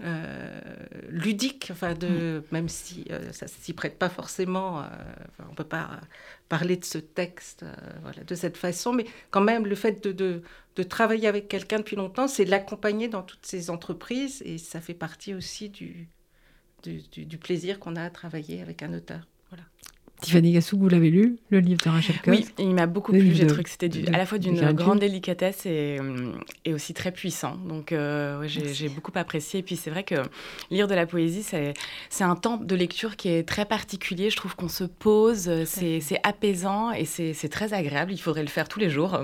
euh, 0.00 0.60
ludique, 1.08 1.68
enfin 1.70 1.94
de, 1.94 2.38
mm. 2.38 2.42
même 2.52 2.68
si 2.68 3.04
euh, 3.10 3.32
ça 3.32 3.46
s'y 3.46 3.72
prête 3.72 3.98
pas 3.98 4.08
forcément, 4.08 4.80
euh, 4.80 4.84
on 5.50 5.54
peut 5.54 5.64
pas 5.64 6.00
parler 6.48 6.76
de 6.76 6.84
ce 6.84 6.98
texte 6.98 7.64
voilà, 8.02 8.24
de 8.24 8.34
cette 8.34 8.56
façon, 8.56 8.92
mais 8.92 9.06
quand 9.30 9.40
même 9.40 9.66
le 9.66 9.74
fait 9.74 10.02
de, 10.02 10.12
de, 10.12 10.42
de 10.76 10.82
travailler 10.82 11.28
avec 11.28 11.48
quelqu'un 11.48 11.78
depuis 11.78 11.96
longtemps, 11.96 12.28
c'est 12.28 12.44
l'accompagner 12.44 13.08
dans 13.08 13.22
toutes 13.22 13.46
ces 13.46 13.70
entreprises 13.70 14.42
et 14.44 14.58
ça 14.58 14.80
fait 14.80 14.94
partie 14.94 15.34
aussi 15.34 15.68
du, 15.68 16.08
du, 16.82 17.02
du, 17.02 17.38
plaisir 17.38 17.78
qu'on 17.78 17.96
a 17.96 18.04
à 18.04 18.10
travailler 18.10 18.62
avec 18.62 18.82
un 18.82 18.92
auteur. 18.94 19.26
Voilà. 19.50 19.64
Tiffany 20.20 20.52
Gassou, 20.52 20.78
vous 20.78 20.88
l'avez 20.88 21.10
lu, 21.10 21.36
le 21.50 21.60
livre 21.60 21.82
de 21.82 21.88
Rachel 21.88 22.16
Cusk 22.16 22.28
Oui, 22.28 22.46
il 22.58 22.74
m'a 22.74 22.86
beaucoup 22.86 23.12
plu. 23.12 23.32
J'ai 23.34 23.46
trouvé 23.46 23.64
que 23.64 23.70
c'était 23.70 23.90
à 24.12 24.18
la 24.18 24.26
fois 24.26 24.38
d'une 24.38 24.72
grande 24.72 24.98
délicatesse 24.98 25.66
et, 25.66 25.98
et, 26.64 26.74
aussi 26.74 26.94
très 26.94 27.12
puissant. 27.12 27.56
Donc, 27.56 27.92
euh, 27.92 28.42
j'ai 28.46 28.88
beaucoup 28.88 29.12
apprécié. 29.14 29.60
Et 29.60 29.62
puis, 29.62 29.76
c'est 29.76 29.90
vrai 29.90 30.04
que 30.04 30.16
lire 30.70 30.88
de 30.88 30.94
la 30.94 31.06
poésie, 31.06 31.42
c'est 31.42 32.24
un 32.24 32.36
temps 32.36 32.56
de 32.56 32.74
lecture 32.74 33.16
qui 33.16 33.28
est 33.28 33.48
très 33.48 33.64
particulier. 33.64 34.30
Je 34.30 34.36
trouve 34.36 34.56
qu'on 34.56 34.68
se 34.68 34.84
pose, 34.84 35.50
c'est 35.64 36.20
apaisant 36.22 36.92
et 36.92 37.04
c'est 37.04 37.48
très 37.48 37.72
agréable. 37.72 38.12
Il 38.12 38.18
faudrait 38.18 38.42
le 38.42 38.48
faire 38.48 38.68
tous 38.68 38.78
les 38.78 38.90
jours. 38.90 39.18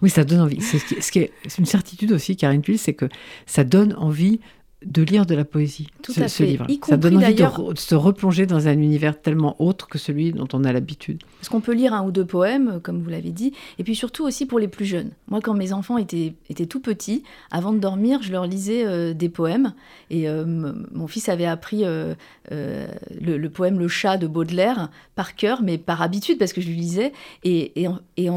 Oui, 0.00 0.10
ça 0.10 0.24
donne 0.24 0.40
envie. 0.40 0.60
C'est 0.60 0.78
ce 0.78 1.12
qui 1.12 1.20
est, 1.20 1.32
une 1.58 1.66
certitude 1.66 2.12
aussi, 2.12 2.36
Karine 2.36 2.62
Puil, 2.62 2.78
c'est 2.78 2.94
que 2.94 3.08
ça 3.46 3.64
donne 3.64 3.94
envie 3.94 4.40
de 4.84 5.02
lire 5.02 5.26
de 5.26 5.34
la 5.34 5.44
poésie, 5.44 5.88
Tout 6.02 6.12
ce, 6.12 6.22
à 6.22 6.28
fait. 6.28 6.46
livre. 6.46 6.66
Ça 6.86 6.96
donne 6.96 7.16
envie 7.16 7.34
de, 7.34 7.44
se 7.74 7.94
replonger 7.94 8.46
dans 8.46 8.68
un 8.68 8.72
univers 8.72 9.20
tellement 9.20 9.56
autre 9.60 9.88
que 9.88 9.98
celui 9.98 10.32
dont 10.32 10.48
on 10.52 10.64
a 10.64 10.72
l'habitude. 10.72 11.22
Parce 11.38 11.48
qu'on 11.48 11.60
peut 11.60 11.72
lire 11.72 11.94
un 11.94 12.04
ou 12.04 12.10
deux 12.10 12.24
poèmes, 12.24 12.80
comme 12.82 13.02
vous 13.02 13.10
l'avez 13.10 13.30
dit, 13.30 13.52
et 13.78 13.84
puis 13.84 13.94
surtout 13.94 14.24
aussi 14.24 14.46
pour 14.46 14.58
les 14.58 14.68
plus 14.68 14.84
jeunes. 14.84 15.10
Moi, 15.28 15.40
quand 15.40 15.54
mes 15.54 15.72
enfants 15.72 15.98
étaient, 15.98 16.34
étaient 16.50 16.66
tout 16.66 16.80
petits, 16.80 17.22
avant 17.50 17.72
de 17.72 17.78
dormir, 17.78 18.20
je 18.22 18.32
leur 18.32 18.46
lisais 18.46 18.84
euh, 18.86 19.14
des 19.14 19.28
poèmes. 19.28 19.74
Et 20.10 20.28
euh, 20.28 20.44
mon 20.92 21.06
fils 21.06 21.28
avait 21.28 21.46
appris 21.46 21.82
euh, 21.84 22.14
le, 22.50 23.48
poème 23.48 23.78
Le 23.78 23.88
chat 23.88 24.16
de 24.16 24.26
Baudelaire 24.26 24.90
par 25.14 25.34
cœur, 25.34 25.62
mais 25.62 25.78
par 25.78 26.02
habitude, 26.02 26.38
parce 26.38 26.52
que 26.52 26.60
je 26.60 26.68
lui 26.68 26.76
lisais. 26.76 27.12
Et, 27.44 27.82
et, 27.82 27.88
et 28.16 28.28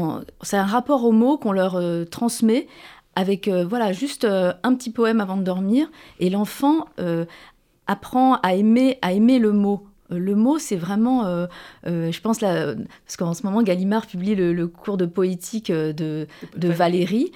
c'est 0.42 0.56
un 0.56 0.64
rapport 0.64 1.04
aux 1.04 1.12
mots 1.12 1.38
qu'on 1.38 1.52
leur 1.52 1.80
transmet 2.10 2.66
avec 3.16 3.48
euh, 3.48 3.64
voilà 3.64 3.92
juste 3.92 4.24
euh, 4.24 4.52
un 4.62 4.74
petit 4.74 4.90
poème 4.90 5.20
avant 5.20 5.36
de 5.36 5.42
dormir. 5.42 5.90
Et 6.20 6.30
l'enfant 6.30 6.86
euh, 7.00 7.24
apprend 7.88 8.36
à 8.42 8.54
aimer 8.54 8.98
à 9.02 9.12
aimer 9.12 9.40
le 9.40 9.52
mot 9.52 9.86
le 10.10 10.34
mot, 10.34 10.58
c'est 10.58 10.76
vraiment, 10.76 11.26
euh, 11.26 11.46
euh, 11.86 12.12
je 12.12 12.20
pense, 12.20 12.40
là, 12.40 12.74
parce 13.04 13.16
qu'en 13.16 13.34
ce 13.34 13.42
moment, 13.44 13.62
Gallimard 13.62 14.06
publie 14.06 14.34
le, 14.34 14.66
cours 14.66 14.96
de 14.96 15.06
poétique 15.06 15.70
de, 15.70 16.26
Valérie 16.56 17.32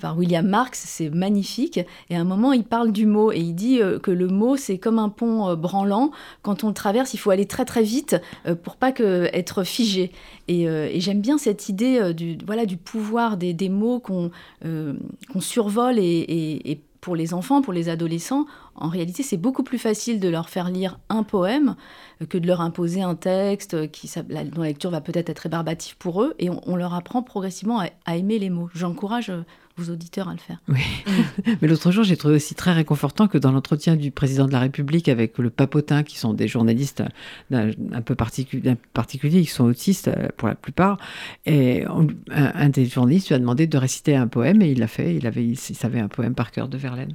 par 0.00 0.18
William 0.18 0.46
Marx, 0.46 0.82
c'est 0.86 1.10
magnifique. 1.10 1.80
Et 2.10 2.16
à 2.16 2.20
un 2.20 2.24
moment, 2.24 2.52
il 2.52 2.64
parle 2.64 2.92
du 2.92 3.06
mot 3.06 3.32
et 3.32 3.38
il 3.38 3.54
dit 3.54 3.80
que 4.02 4.10
le 4.10 4.28
mot, 4.28 4.56
c'est 4.56 4.78
comme 4.78 4.98
un 4.98 5.08
pont 5.08 5.54
branlant. 5.56 6.10
Quand 6.42 6.64
on 6.64 6.68
le 6.68 6.74
traverse, 6.74 7.14
il 7.14 7.18
faut 7.18 7.30
aller 7.30 7.46
très 7.46 7.64
très 7.64 7.82
vite 7.82 8.16
pour 8.62 8.76
pas 8.76 8.92
que, 8.92 9.28
être 9.32 9.64
figé. 9.64 10.12
Et, 10.48 10.66
j'aime 11.00 11.20
bien 11.20 11.38
cette 11.38 11.68
idée 11.68 12.12
du, 12.14 12.38
voilà, 12.46 12.66
du 12.66 12.76
pouvoir 12.76 13.36
des, 13.36 13.68
mots 13.68 14.00
qu'on 14.00 14.30
qu'on 14.62 15.40
survole 15.40 15.98
et 15.98 16.80
pour 17.00 17.16
les 17.16 17.34
enfants, 17.34 17.62
pour 17.62 17.72
les 17.72 17.88
adolescents, 17.88 18.46
en 18.74 18.88
réalité, 18.88 19.22
c'est 19.22 19.36
beaucoup 19.36 19.62
plus 19.62 19.78
facile 19.78 20.20
de 20.20 20.28
leur 20.28 20.48
faire 20.48 20.70
lire 20.70 20.98
un 21.08 21.22
poème 21.22 21.76
que 22.28 22.38
de 22.38 22.46
leur 22.46 22.60
imposer 22.60 23.02
un 23.02 23.14
texte 23.14 23.90
qui, 23.90 24.10
dont 24.52 24.62
la 24.62 24.68
lecture 24.68 24.90
va 24.90 25.00
peut-être 25.00 25.30
être 25.30 25.40
rébarbative 25.40 25.96
pour 25.96 26.22
eux. 26.22 26.34
Et 26.38 26.50
on, 26.50 26.76
leur 26.76 26.94
apprend 26.94 27.22
progressivement 27.22 27.80
à, 28.06 28.16
aimer 28.16 28.38
les 28.38 28.50
mots. 28.50 28.70
J'encourage 28.74 29.32
vos 29.78 29.92
auditeurs 29.92 30.28
à 30.28 30.32
le 30.32 30.38
faire. 30.38 30.60
Oui. 30.68 30.80
Mais 31.62 31.68
l'autre 31.68 31.90
jour, 31.90 32.04
j'ai 32.04 32.16
trouvé 32.16 32.34
aussi 32.34 32.54
très 32.54 32.72
réconfortant 32.72 33.28
que 33.28 33.38
dans 33.38 33.52
l'entretien 33.52 33.96
du 33.96 34.10
président 34.10 34.46
de 34.46 34.52
la 34.52 34.60
République 34.60 35.08
avec 35.08 35.38
le 35.38 35.50
Papotin, 35.50 36.02
qui 36.02 36.18
sont 36.18 36.34
des 36.34 36.48
journalistes 36.48 37.02
un, 37.52 38.02
peu 38.02 38.14
particuliers, 38.14 38.76
particulier, 38.92 39.42
qui 39.42 39.50
sont 39.50 39.64
autistes 39.64 40.08
euh, 40.08 40.28
pour 40.36 40.48
la 40.48 40.54
plupart, 40.54 40.98
et 41.46 41.84
un, 42.30 42.68
des 42.68 42.86
journalistes 42.86 43.28
lui 43.28 43.34
a 43.34 43.38
demandé 43.38 43.66
de 43.66 43.78
réciter 43.78 44.16
un 44.16 44.26
poème 44.26 44.62
et 44.62 44.70
il 44.70 44.78
l'a 44.78 44.88
fait. 44.88 45.14
Il, 45.14 45.26
avait, 45.26 45.44
il 45.44 45.56
savait 45.56 46.00
un 46.00 46.08
poème 46.08 46.34
par 46.34 46.50
cœur 46.50 46.68
de 46.68 46.76
Verlaine. 46.76 47.14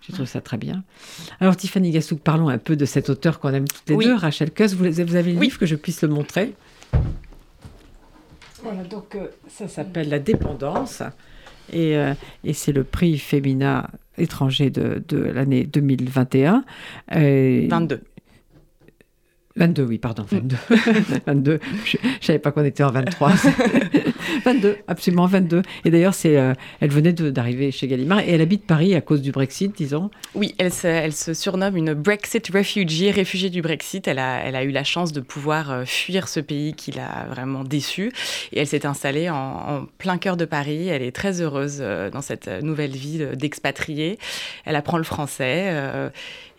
Je 0.00 0.12
trouve 0.12 0.26
ça 0.26 0.40
très 0.40 0.56
bien. 0.56 0.82
Alors, 1.40 1.56
Tiffany 1.56 1.90
Gassouk, 1.90 2.20
parlons 2.20 2.48
un 2.48 2.58
peu 2.58 2.74
de 2.74 2.84
cet 2.86 3.10
auteur 3.10 3.38
qu'on 3.38 3.52
aime 3.52 3.68
toutes 3.68 3.88
les 3.90 3.96
deux, 3.96 4.14
Rachel 4.14 4.50
Cuss. 4.50 4.72
Vous, 4.72 4.84
vous 4.84 5.00
avez 5.16 5.32
le 5.32 5.40
livre 5.40 5.58
que 5.58 5.66
je 5.66 5.76
puisse 5.76 6.02
le 6.02 6.08
montrer 6.08 6.54
Voilà, 8.62 8.82
donc 8.84 9.14
euh, 9.14 9.28
ça 9.48 9.68
s'appelle 9.68 10.08
La 10.08 10.18
dépendance. 10.18 11.02
Et, 11.72 11.96
euh, 11.96 12.14
et 12.44 12.52
c'est 12.52 12.72
le 12.72 12.84
prix 12.84 13.18
Femina 13.18 13.90
étranger 14.18 14.70
de 14.70 15.02
l'année 15.10 15.64
2021. 15.64 16.64
22. 17.10 18.00
22, 19.56 19.82
oui, 19.82 19.98
pardon, 19.98 20.24
22. 20.30 20.56
22. 21.26 21.58
Je 21.84 21.96
ne 21.96 22.12
savais 22.20 22.38
pas 22.38 22.52
qu'on 22.52 22.64
était 22.64 22.84
en 22.84 22.92
23. 22.92 23.32
22, 24.44 24.76
absolument 24.88 25.26
22. 25.26 25.62
Et 25.84 25.90
d'ailleurs, 25.90 26.14
c'est, 26.14 26.36
euh, 26.36 26.54
elle 26.80 26.90
venait 26.90 27.12
d'arriver 27.12 27.72
chez 27.72 27.88
Gallimard 27.88 28.20
et 28.20 28.30
elle 28.30 28.42
habite 28.42 28.64
Paris 28.64 28.94
à 28.94 29.00
cause 29.00 29.22
du 29.22 29.32
Brexit, 29.32 29.76
disons. 29.76 30.10
Oui, 30.36 30.54
elle 30.58 30.72
se, 30.72 30.86
elle 30.86 31.12
se 31.12 31.34
surnomme 31.34 31.76
une 31.76 31.94
Brexit 31.94 32.48
refugee, 32.48 33.10
réfugiée 33.10 33.50
du 33.50 33.60
Brexit. 33.60 34.06
Elle 34.06 34.20
a, 34.20 34.40
elle 34.44 34.54
a 34.54 34.62
eu 34.62 34.70
la 34.70 34.84
chance 34.84 35.12
de 35.12 35.20
pouvoir 35.20 35.72
euh, 35.72 35.84
fuir 35.84 36.28
ce 36.28 36.38
pays 36.38 36.74
qui 36.74 36.92
l'a 36.92 37.26
vraiment 37.28 37.64
déçue. 37.64 38.12
Et 38.52 38.60
elle 38.60 38.68
s'est 38.68 38.86
installée 38.86 39.30
en, 39.30 39.86
plein 39.98 40.18
cœur 40.18 40.36
de 40.36 40.44
Paris. 40.44 40.86
Elle 40.86 41.02
est 41.02 41.14
très 41.14 41.40
heureuse 41.40 41.78
euh, 41.80 42.08
dans 42.08 42.22
cette 42.22 42.46
nouvelle 42.62 42.92
vie 42.92 43.26
d'expatriée. 43.34 44.16
Elle 44.64 44.76
apprend 44.76 44.96
le 44.96 45.04
français 45.04 45.72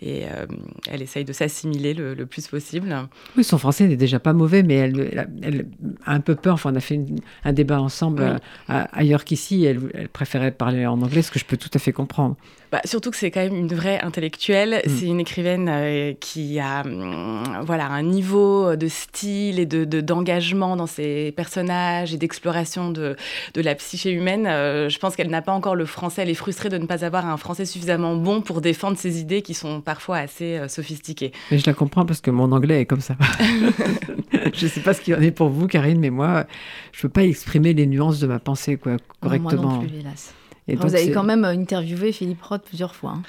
et 0.01 0.25
euh, 0.25 0.45
elle 0.89 1.01
essaye 1.01 1.25
de 1.25 1.33
s'assimiler 1.33 1.93
le, 1.93 2.25
plus 2.25 2.47
possible. 2.47 2.95
Oui, 3.37 3.43
son 3.43 3.57
français 3.57 3.87
n'est 3.87 3.97
déjà 3.97 4.19
pas 4.19 4.33
mauvais, 4.33 4.63
mais 4.63 4.75
elle, 4.75 5.27
elle, 5.43 5.67
un 6.05 6.19
peu 6.19 6.35
peur. 6.35 6.55
Enfin, 6.55 6.71
on 6.73 6.75
a 6.75 6.79
fait 6.79 6.99
un 7.43 7.53
débat 7.53 7.81
ensemble 7.81 8.39
euh, 8.69 8.83
ailleurs 8.93 9.23
qu'ici. 9.23 9.65
Elle, 9.65 9.79
elle, 9.93 10.09
préférait 10.09 10.51
parler 10.51 10.85
en 10.85 11.01
anglais, 11.01 11.21
ce 11.21 11.31
que 11.31 11.39
je 11.39 11.45
peux 11.45 11.57
tout 11.57 11.69
à 11.73 11.79
fait 11.79 11.91
comprendre. 11.91 12.35
Bah, 12.71 12.79
surtout 12.85 13.11
que 13.11 13.17
c'est 13.17 13.31
quand 13.31 13.41
même 13.41 13.55
une 13.55 13.67
vraie 13.67 13.99
intellectuelle. 14.01 14.81
Mm. 14.85 14.89
C'est 14.89 15.05
une 15.05 15.19
écrivaine 15.19 15.69
euh, 15.69 16.13
qui 16.19 16.59
a 16.59 16.83
mm, 16.83 17.63
voilà, 17.65 17.87
un 17.87 18.03
niveau 18.03 18.75
de 18.75 18.87
style 18.87 19.59
et 19.59 19.65
d'engagement 19.65 19.89
de, 19.89 20.01
d'engagement 20.01 20.75
dans 20.77 20.87
ses 20.87 21.33
personnages 21.35 22.13
et 22.13 22.17
d'exploration 22.17 22.89
de, 22.91 23.17
de, 23.53 23.61
la 23.61 23.75
psyché 23.75 24.11
humaine. 24.11 24.47
Euh, 24.47 24.87
je 24.87 24.99
pense 24.99 25.15
qu'elle 25.15 25.29
n'a 25.29 25.41
pas 25.41 25.51
encore 25.51 25.75
le 25.75 25.85
français. 25.85 26.21
Elle 26.21 26.29
est 26.29 26.33
frustrée 26.33 26.69
de 26.69 26.77
ne 26.77 26.85
pas 26.85 27.03
avoir 27.03 27.25
un 27.25 27.35
français 27.35 27.65
suffisamment 27.65 28.15
bon 28.15 28.41
pour 28.41 28.61
défendre 28.61 28.97
ses 28.97 29.19
idées 29.19 29.41
qui 29.41 29.53
sont 29.53 29.81
parfois 29.81 30.17
assez 30.17 30.61
sophistiquées. 30.69 31.33
Mais 31.51 31.57
je 31.57 31.65
la 31.65 31.73
comprends 31.73 32.05
parce 32.05 32.21
que 32.21 32.31
mon 32.31 32.51
anglais 32.53 32.81
est 32.81 32.85
comme 32.85 33.01
ça. 33.01 33.15
je 34.53 34.65
ne 34.65 34.69
sais 34.69 34.81
pas 34.81 34.93
ce 34.93 35.01
qu'il 35.01 35.13
en 35.15 35.21
est 35.21 35.31
pour 35.31 35.49
vous, 35.49 35.67
Karine, 35.67 35.90
mais 35.99 36.09
moi, 36.09 36.45
je 36.91 36.99
ne 36.99 37.01
peux 37.03 37.09
pas 37.09 37.23
exprimer 37.23 37.73
les 37.73 37.87
nuances 37.87 38.19
de 38.19 38.27
ma 38.27 38.39
pensée 38.39 38.77
quoi, 38.77 38.97
correctement. 39.21 39.61
moi 39.61 39.73
non 39.73 39.79
plus, 39.79 39.99
hélas 39.99 40.33
vous 40.67 40.95
avez 40.95 41.11
quand 41.11 41.23
même 41.23 41.45
interviewé 41.45 42.11
Philippe 42.11 42.41
Roth 42.41 42.63
plusieurs 42.65 42.95
fois. 42.95 43.11
Hein. 43.17 43.23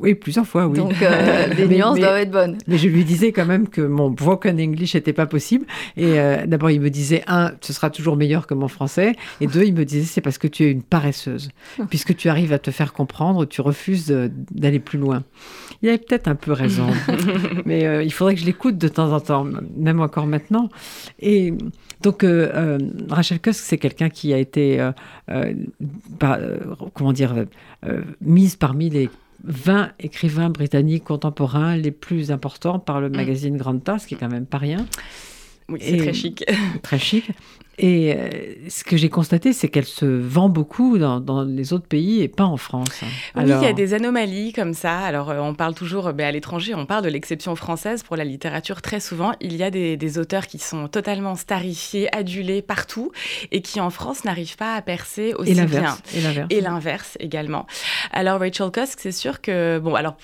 Oui, 0.00 0.14
plusieurs 0.14 0.46
fois, 0.46 0.66
oui. 0.68 0.78
Donc, 0.78 1.02
euh, 1.02 1.46
les 1.56 1.68
nuances 1.68 1.98
doivent 1.98 2.16
être 2.16 2.30
bonnes. 2.30 2.56
Mais 2.66 2.78
je 2.78 2.88
lui 2.88 3.04
disais 3.04 3.30
quand 3.30 3.44
même 3.44 3.68
que 3.68 3.82
mon 3.82 4.10
broken 4.10 4.58
English 4.58 4.94
n'était 4.94 5.12
pas 5.12 5.26
possible. 5.26 5.66
Et 5.98 6.18
euh, 6.18 6.46
d'abord, 6.46 6.70
il 6.70 6.80
me 6.80 6.88
disait, 6.88 7.22
un, 7.26 7.52
ce 7.60 7.74
sera 7.74 7.90
toujours 7.90 8.16
meilleur 8.16 8.46
que 8.46 8.54
mon 8.54 8.68
français. 8.68 9.12
Et 9.42 9.46
deux, 9.46 9.64
il 9.64 9.74
me 9.74 9.84
disait, 9.84 10.06
c'est 10.06 10.22
parce 10.22 10.38
que 10.38 10.48
tu 10.48 10.64
es 10.64 10.70
une 10.70 10.82
paresseuse. 10.82 11.50
Puisque 11.90 12.16
tu 12.16 12.30
arrives 12.30 12.54
à 12.54 12.58
te 12.58 12.70
faire 12.70 12.94
comprendre, 12.94 13.44
tu 13.44 13.60
refuses 13.60 14.06
d'aller 14.50 14.78
plus 14.80 14.98
loin. 14.98 15.24
Il 15.82 15.90
avait 15.90 15.98
peut-être 15.98 16.26
un 16.26 16.36
peu 16.36 16.52
raison. 16.52 16.86
mais 17.66 17.84
euh, 17.84 18.02
il 18.02 18.12
faudrait 18.12 18.34
que 18.34 18.40
je 18.40 18.46
l'écoute 18.46 18.78
de 18.78 18.88
temps 18.88 19.12
en 19.12 19.20
temps, 19.20 19.46
même 19.76 20.00
encore 20.00 20.26
maintenant. 20.26 20.70
Et 21.20 21.52
donc, 22.02 22.26
Rachel 23.08 23.40
Cusk, 23.40 23.60
c'est 23.60 23.78
quelqu'un 23.78 24.08
qui 24.08 24.32
a 24.32 24.38
été, 24.38 24.90
comment 26.94 27.12
dire, 27.12 27.46
mise 28.20 28.56
parmi 28.56 28.90
les 28.90 29.08
20 29.44 29.92
écrivains 29.98 30.50
britanniques 30.50 31.04
contemporains 31.04 31.76
les 31.76 31.90
plus 31.90 32.30
importants 32.30 32.78
par 32.78 33.00
le 33.00 33.08
mm. 33.08 33.16
magazine 33.16 33.56
Grande 33.56 33.82
Tasse, 33.82 34.06
qui 34.06 34.14
est 34.14 34.18
quand 34.18 34.30
même 34.30 34.46
pas 34.46 34.58
rien. 34.58 34.86
Oui, 35.68 35.78
c'est 35.80 35.96
très 35.96 36.12
chic. 36.12 36.44
Très 36.82 36.98
chic. 36.98 37.30
Et 37.82 38.14
euh, 38.14 38.28
ce 38.68 38.84
que 38.84 38.96
j'ai 38.96 39.08
constaté, 39.08 39.52
c'est 39.52 39.68
qu'elle 39.68 39.84
se 39.84 40.06
vend 40.06 40.48
beaucoup 40.48 40.98
dans, 40.98 41.42
les 41.42 41.72
autres 41.72 41.88
pays 41.88 42.22
et 42.22 42.28
pas 42.28 42.44
en 42.44 42.56
France. 42.56 43.00
Oui, 43.34 43.42
il 43.42 43.48
y 43.48 43.52
a 43.52 43.72
des 43.72 43.92
anomalies 43.92 44.52
comme 44.52 44.72
ça. 44.72 45.00
Alors, 45.00 45.30
euh, 45.30 45.40
on 45.40 45.52
parle 45.52 45.74
toujours 45.74 46.12
ben, 46.12 46.26
à 46.26 46.30
l'étranger, 46.30 46.76
on 46.76 46.86
parle 46.86 47.02
de 47.02 47.08
l'exception 47.08 47.56
française 47.56 48.04
pour 48.04 48.14
la 48.14 48.22
littérature. 48.22 48.82
Très 48.82 49.00
souvent, 49.00 49.32
il 49.40 49.56
y 49.56 49.64
a 49.64 49.70
des, 49.70 50.18
auteurs 50.18 50.46
qui 50.46 50.58
sont 50.58 50.86
totalement 50.86 51.34
starifiés, 51.34 52.14
adulés 52.14 52.62
partout 52.62 53.10
et 53.50 53.62
qui 53.62 53.80
en 53.80 53.90
France 53.90 54.24
n'arrivent 54.24 54.56
pas 54.56 54.76
à 54.76 54.82
percer 54.82 55.34
aussi 55.34 55.54
bien. 55.54 55.96
Et 56.50 56.60
l'inverse 56.60 57.16
également. 57.18 57.66
Alors, 58.12 58.38
Rachel 58.38 58.70
Cusk, 58.70 59.00
c'est 59.00 59.10
sûr 59.10 59.40
que, 59.40 59.80
bon, 59.80 59.96
alors 59.96 60.16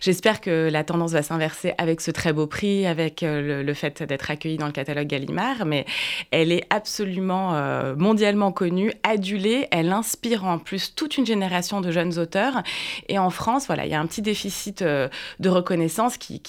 j'espère 0.00 0.40
que 0.40 0.68
la 0.72 0.82
tendance 0.82 1.12
va 1.12 1.22
s'inverser 1.22 1.74
avec 1.78 2.00
ce 2.00 2.10
très 2.10 2.32
beau 2.32 2.48
prix, 2.48 2.86
avec 2.86 3.22
euh, 3.22 3.42
le, 3.42 3.62
le 3.62 3.74
fait 3.74 4.02
d'être 4.02 4.30
accueillie 4.30 4.56
dans 4.56 4.66
le 4.66 4.72
catalogue 4.72 5.06
Gallimard, 5.06 5.66
mais 5.66 5.84
elle 6.32 6.50
est 6.50 6.64
absolument 6.70 6.95
absolument 6.96 7.52
mondialement 7.96 8.52
connue, 8.52 8.90
adulée. 9.02 9.68
Elle 9.70 9.92
inspire 9.92 10.46
en 10.46 10.58
plus 10.58 10.94
toute 10.94 11.18
une 11.18 11.26
génération 11.26 11.82
de 11.82 11.90
jeunes 11.90 12.18
auteurs. 12.18 12.62
Et 13.10 13.18
en 13.18 13.28
France, 13.28 13.66
voilà, 13.66 13.84
il 13.84 13.92
y 13.92 13.94
a 13.94 14.00
un 14.00 14.06
petit 14.06 14.22
déficit 14.22 14.82
de 14.82 15.48
reconnaissance 15.48 16.16
qui, 16.16 16.40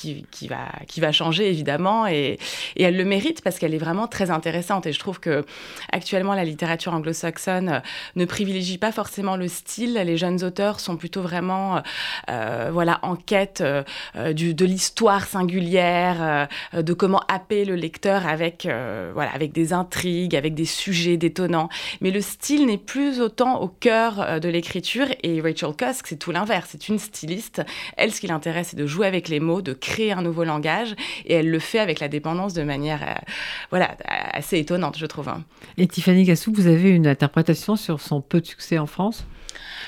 va, 0.47 1.11
changer 1.11 1.49
évidemment. 1.49 2.07
Et, 2.07 2.39
elle 2.79 2.95
le 2.95 3.03
mérite 3.03 3.41
parce 3.41 3.59
qu'elle 3.59 3.73
est 3.73 3.79
vraiment 3.79 4.07
très 4.07 4.31
intéressante. 4.31 4.85
Et 4.85 4.93
je 4.93 4.99
trouve 4.99 5.19
que 5.19 5.45
actuellement, 5.91 6.33
la 6.33 6.45
littérature 6.45 6.93
anglo-saxonne 6.93 7.81
ne 8.15 8.25
privilégie 8.25 8.77
pas 8.77 8.93
forcément 8.93 9.35
le 9.35 9.49
style. 9.49 9.95
Les 9.95 10.15
jeunes 10.15 10.45
auteurs 10.45 10.79
sont 10.79 10.95
plutôt 10.95 11.21
vraiment 11.21 11.81
euh, 12.29 12.69
voilà, 12.71 12.99
en 13.01 13.15
quête 13.15 13.61
euh, 13.61 13.83
de 14.15 14.65
l'histoire 14.65 15.25
singulière, 15.25 16.47
euh, 16.73 16.81
de 16.81 16.93
comment 16.93 17.21
happer 17.27 17.65
le 17.65 17.75
lecteur 17.75 18.27
avec, 18.27 18.67
voilà, 19.13 19.31
avec 19.33 19.51
des 19.51 19.73
intrigues, 19.73 20.26
avec 20.35 20.53
des 20.53 20.65
sujets 20.65 21.17
détonnants. 21.17 21.69
Mais 22.01 22.11
le 22.11 22.21
style 22.21 22.65
n'est 22.65 22.77
plus 22.77 23.21
autant 23.21 23.61
au 23.61 23.67
cœur 23.67 24.39
de 24.39 24.49
l'écriture. 24.49 25.07
Et 25.23 25.41
Rachel 25.41 25.73
Cusk, 25.75 26.07
c'est 26.07 26.17
tout 26.17 26.31
l'inverse. 26.31 26.69
C'est 26.71 26.89
une 26.89 26.99
styliste. 26.99 27.61
Elle, 27.95 28.13
ce 28.13 28.19
qui 28.19 28.27
l'intéresse, 28.27 28.69
c'est 28.71 28.77
de 28.77 28.85
jouer 28.85 29.07
avec 29.07 29.29
les 29.29 29.39
mots, 29.39 29.61
de 29.61 29.73
créer 29.73 30.11
un 30.11 30.21
nouveau 30.21 30.43
langage. 30.43 30.95
Et 31.25 31.35
elle 31.35 31.49
le 31.49 31.59
fait 31.59 31.79
avec 31.79 31.99
la 31.99 32.07
dépendance 32.07 32.53
de 32.53 32.63
manière 32.63 33.21
voilà, 33.69 33.95
assez 34.05 34.57
étonnante, 34.57 34.97
je 34.97 35.05
trouve. 35.05 35.29
Hein. 35.29 35.43
Et 35.77 35.87
Tiffany 35.87 36.23
Gassou, 36.23 36.51
vous 36.53 36.67
avez 36.67 36.89
une 36.89 37.07
interprétation 37.07 37.75
sur 37.75 38.01
son 38.01 38.21
peu 38.21 38.41
de 38.41 38.45
succès 38.45 38.77
en 38.77 38.87
France? 38.87 39.25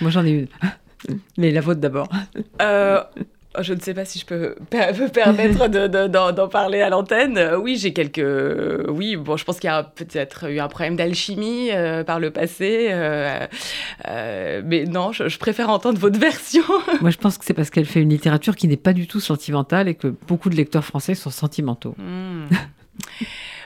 Moi, 0.02 0.12
j'en 0.12 0.26
ai 0.26 0.32
une. 0.32 0.48
Mais 1.38 1.52
la 1.52 1.62
vôtre 1.62 1.80
d'abord. 1.80 2.10
Euh, 2.62 3.02
je 3.62 3.74
ne 3.74 3.80
sais 3.80 3.94
pas 3.94 4.06
si 4.06 4.20
je 4.20 4.26
peux 4.26 4.56
me 4.72 5.08
permettre 5.08 5.68
d'en 6.08 6.48
parler 6.48 6.82
à 6.82 6.90
l'antenne. 6.90 7.38
Euh, 7.38 7.58
oui, 7.58 7.78
j'ai 7.78 7.94
quelques. 7.94 8.26
Oui, 8.90 9.16
bon, 9.16 9.38
je 9.38 9.46
pense 9.46 9.60
qu'il 9.60 9.70
y 9.70 9.74
a 9.74 9.84
peut-être 9.84 10.50
eu 10.50 10.60
un 10.60 10.68
problème 10.68 10.96
d'alchimie 10.96 11.70
euh, 11.72 12.04
par 12.04 12.20
le 12.20 12.32
passé. 12.32 12.90
mais 14.06 14.86
non, 14.86 15.12
je, 15.12 15.38
préfère 15.38 15.70
entendre 15.70 16.00
votre 16.00 16.20
version. 16.30 16.64
Moi, 17.02 17.12
je 17.12 17.18
pense 17.18 17.38
que 17.38 17.46
c'est 17.46 17.54
parce 17.54 17.70
qu'elle 17.70 17.86
fait 17.86 18.02
une 18.02 18.10
littérature 18.10 18.56
qui 18.56 18.68
n'est 18.68 18.78
pas 18.78 18.94
du 18.94 19.08
tout 19.08 19.20
sentimentale 19.20 19.88
et 19.88 19.96
que 19.96 20.08
beaucoup 20.28 20.50
de 20.50 20.56
lecteurs 20.56 20.86
français 20.86 21.16
sont 21.16 21.32
sentimentaux. 21.32 21.96
Hmm. 21.98 22.48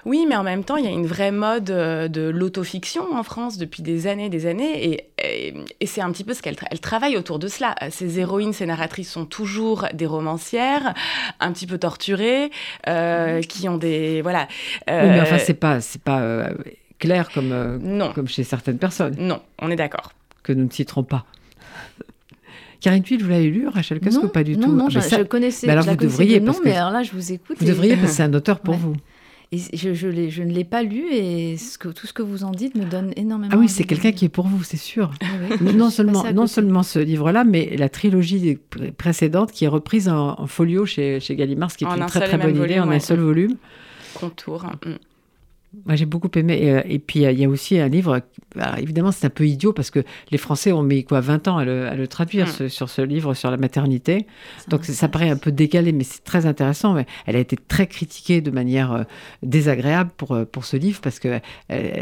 Oui, 0.06 0.26
mais 0.28 0.36
en 0.36 0.44
même 0.44 0.64
temps, 0.64 0.76
il 0.76 0.86
y 0.86 0.88
a 0.88 0.92
une 0.92 1.06
vraie 1.06 1.32
mode 1.32 1.70
euh, 1.70 2.08
de 2.08 2.22
l'autofiction 2.22 3.16
en 3.16 3.24
France 3.24 3.58
depuis 3.58 3.84
des 3.84 4.08
années, 4.08 4.30
des 4.30 4.46
années, 4.46 4.86
et, 4.86 5.54
et, 5.80 5.86
c'est 5.88 6.02
un 6.02 6.12
petit 6.12 6.24
peu 6.24 6.34
ce 6.34 6.42
qu'elle 6.42 6.56
elle 6.70 6.80
travaille 6.80 7.18
autour 7.18 7.40
de 7.40 7.48
cela. 7.48 7.76
Ces 7.90 8.20
héroïnes, 8.20 8.54
ces 8.54 8.66
narratrices 8.66 9.12
sont 9.12 9.26
toujours 9.26 9.88
des 9.94 10.06
romancières, 10.06 10.94
un 11.40 11.52
petit 11.52 11.68
peu 11.68 11.78
torturées, 11.78 12.52
euh, 12.88 13.42
qui 13.42 13.70
ont 13.70 13.78
des 13.78 14.22
voilà. 14.22 14.48
Oui, 14.88 14.94
mais 14.94 15.22
enfin, 15.22 15.36
euh, 15.36 15.40
c'est 15.44 15.54
pas 15.54 15.82
c'est 15.82 16.02
pas 16.02 16.50
clair 17.00 17.30
comme 17.34 17.80
non. 17.82 18.12
comme 18.14 18.28
chez 18.28 18.44
certaines 18.44 18.78
personnes. 18.78 19.16
Non, 19.18 19.42
on 19.60 19.72
est 19.72 19.76
d'accord. 19.76 20.12
Que 20.44 20.52
nous 20.52 20.66
ne 20.66 20.72
citerons 20.72 21.04
pas. 21.04 21.26
Karine 22.82 23.04
Tuile, 23.04 23.24
vous 23.24 23.30
l'avez 23.30 23.50
lu, 23.50 23.68
Rachel 23.70 24.02
Cusk, 24.02 24.22
ou 24.22 24.28
pas 24.28 24.44
du 24.44 24.58
tout? 24.58 24.68
Non, 24.68 24.68
non, 24.68 24.88
ah, 24.94 25.00
je, 25.00 25.24
connaissais. 25.24 25.68
Mais 25.68 25.74
alors 25.74 25.86
vous 25.86 25.96
devriez, 25.96 26.42
non, 26.42 26.54
mais 26.66 26.76
alors 26.76 26.92
là, 26.92 27.02
je 27.02 27.12
vous 27.12 27.32
écoute. 27.32 27.56
Vous 27.58 27.66
devriez, 27.66 27.96
parce 27.96 28.10
que 28.10 28.16
c'est 28.18 28.24
un 28.24 28.34
auteur 28.34 28.60
pour 28.60 28.76
vous. 28.76 28.96
Et 29.54 29.78
je, 29.78 29.94
je, 29.94 30.08
ne 30.08 30.52
l'ai 30.52 30.64
pas 30.64 30.82
lu 30.82 31.06
et 31.12 31.58
ce 31.58 31.78
que, 31.78 31.88
tout 31.90 32.08
ce 32.08 32.14
que 32.14 32.24
vous 32.24 32.44
en 32.44 32.50
dites 32.50 32.74
me 32.74 32.86
donne 32.86 33.14
énormément. 33.16 33.54
Ah 33.54 33.60
oui, 33.60 33.70
c'est 33.70 33.84
quelqu'un 33.84 34.12
qui 34.12 34.26
est 34.26 34.30
pour 34.30 34.48
vous, 34.48 34.64
c'est 34.64 34.78
sûr. 34.78 35.12
Ah 35.22 35.26
non, 35.62 35.92
seulement, 35.92 36.24
non 36.34 36.48
seulement 36.48 36.82
ce 36.82 36.98
livre-là, 36.98 37.44
mais 37.44 37.76
la 37.78 37.88
trilogie 37.88 38.58
précédente 38.98 39.52
qui 39.52 39.66
est 39.66 39.68
reprise 39.68 40.10
en, 40.10 40.48
folio 40.48 40.88
chez, 40.88 41.20
chez 41.20 41.36
Gallimard, 41.36 41.70
ce 41.70 41.78
qui 41.78 41.84
est 41.84 41.88
une 41.88 42.06
très 42.08 42.22
très 42.22 42.38
bonne 42.40 42.64
idée, 42.64 42.80
en 42.80 42.90
un 42.90 43.00
seul 43.00 43.20
volume. 43.20 43.56
Contour. 44.16 44.66
Mm. 44.84 44.94
Moi, 45.86 45.96
j'ai 45.96 46.06
beaucoup 46.06 46.30
aimé. 46.36 46.60
Et, 46.62 46.72
euh, 46.72 47.00
puis, 47.06 47.22
il 47.22 47.40
y 47.40 47.46
a 47.46 47.50
aussi 47.50 47.80
un 47.80 47.88
livre, 47.88 48.22
évidemment, 48.78 49.12
c'est 49.12 49.26
un 49.26 49.32
peu 49.32 49.48
idiot 49.48 49.74
parce 49.74 49.90
que 49.90 50.04
les 50.32 50.38
Français 50.38 50.72
ont 50.72 50.84
mis 50.84 51.04
quoi, 51.04 51.20
20 51.20 51.48
ans 51.48 51.58
à 51.58 51.66
le, 51.66 52.08
traduire 52.08 52.48
hmm. 52.48 52.70
sur 52.70 52.90
ce 52.90 53.02
livre 53.02 53.34
sur 53.34 53.50
la 53.50 53.58
maternité. 53.58 54.28
Donc, 54.68 54.86
ça 54.86 55.08
paraît 55.08 55.30
un 55.30 55.38
peu 55.38 55.52
décalé, 55.52 55.92
mais 55.92 56.04
c'est 56.04 56.24
très 56.24 56.46
intéressant. 56.46 56.94
Mais 56.94 57.06
elle 57.26 57.36
a 57.36 57.40
été 57.40 57.58
très 57.58 57.88
critiquée 57.88 58.42
de 58.42 58.52
manière 58.52 58.92
euh, 58.92 59.04
désagréable 59.42 60.12
pour, 60.16 60.34
euh, 60.34 60.46
pour 60.46 60.66
ce 60.66 60.78
livre 60.78 61.02
parce 61.02 61.20
que 61.20 61.40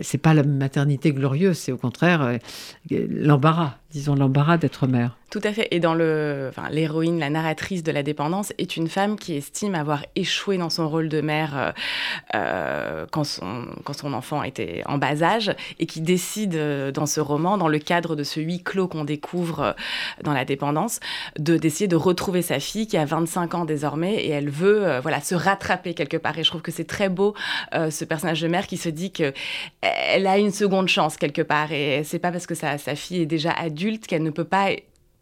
c'est 0.02 0.18
pas 0.18 0.34
la 0.34 0.44
maternité 0.44 1.12
glorieuse, 1.12 1.58
c'est 1.58 1.72
au 1.72 1.78
contraire 1.78 2.38
l'embarras 2.90 3.81
disons, 3.92 4.16
l'embarras 4.16 4.58
d'être 4.58 4.88
mère. 4.88 5.18
Tout 5.30 5.42
à 5.44 5.54
fait. 5.54 5.68
Et 5.72 5.80
dans 5.80 5.94
le, 5.94 6.48
enfin, 6.50 6.70
l'héroïne, 6.70 7.20
la 7.20 7.30
narratrice 7.30 7.84
de 7.84 7.92
la 7.92 8.04
dépendance 8.04 8.52
est 8.58 8.76
une 8.76 8.90
femme 8.90 9.18
qui 9.18 9.36
estime 9.36 9.76
avoir 9.76 10.06
échoué 10.16 10.58
dans 10.58 10.70
son 10.70 10.90
rôle 10.90 11.08
de 11.08 11.22
mère 11.22 11.58
euh, 11.58 11.72
euh, 12.36 13.06
quand, 13.12 13.24
son, 13.24 13.68
quand 13.86 13.94
son 13.94 14.12
enfant 14.14 14.44
était 14.44 14.84
en 14.88 14.98
bas 14.98 15.24
âge 15.24 15.54
et 15.80 15.86
qui 15.86 16.02
décide 16.02 16.56
euh, 16.56 16.92
dans 16.92 17.06
ce 17.06 17.22
roman, 17.22 17.58
dans 17.58 17.70
le 17.70 17.80
cadre 17.80 18.18
de 18.18 18.24
ce 18.24 18.42
huis 18.42 18.62
clos 18.62 18.90
qu'on 18.90 19.06
découvre 19.06 19.74
dans 20.22 20.34
la 20.34 20.44
dépendance, 20.44 21.00
de 21.40 21.56
d'essayer 21.56 21.88
de 21.88 21.96
retrouver 21.96 22.42
sa 22.42 22.60
fille 22.60 22.88
qui 22.88 22.98
a 22.98 23.06
25 23.06 23.56
ans 23.56 23.66
désormais 23.66 24.16
et 24.16 24.32
elle 24.32 24.50
veut, 24.50 25.00
voilà, 25.02 25.22
se 25.22 25.36
rattraper 25.36 25.94
quelque 25.94 26.18
part. 26.18 26.38
Et 26.38 26.44
je 26.44 26.50
trouve 26.50 26.62
que 26.62 26.72
c'est 26.72 26.88
très 26.88 27.08
beau 27.08 27.36
ce 27.74 28.04
personnage 28.04 28.42
de 28.42 28.48
mère 28.48 28.68
qui 28.68 28.78
se 28.78 28.90
dit 28.90 29.12
que 29.12 29.34
elle 29.82 30.28
a 30.28 30.38
une 30.38 30.52
seconde 30.52 30.88
chance 30.88 31.18
quelque 31.18 31.42
part 31.42 31.72
et 31.72 32.04
c'est 32.04 32.20
pas 32.20 32.32
parce 32.32 32.48
que 32.48 32.56
sa, 32.56 32.78
sa 32.78 32.96
fille 32.96 33.22
est 33.22 33.26
déjà 33.26 33.52
adulte 33.52 33.81
qu'elle 34.08 34.24
ne 34.24 34.30
peut 34.30 34.44
pas 34.46 34.70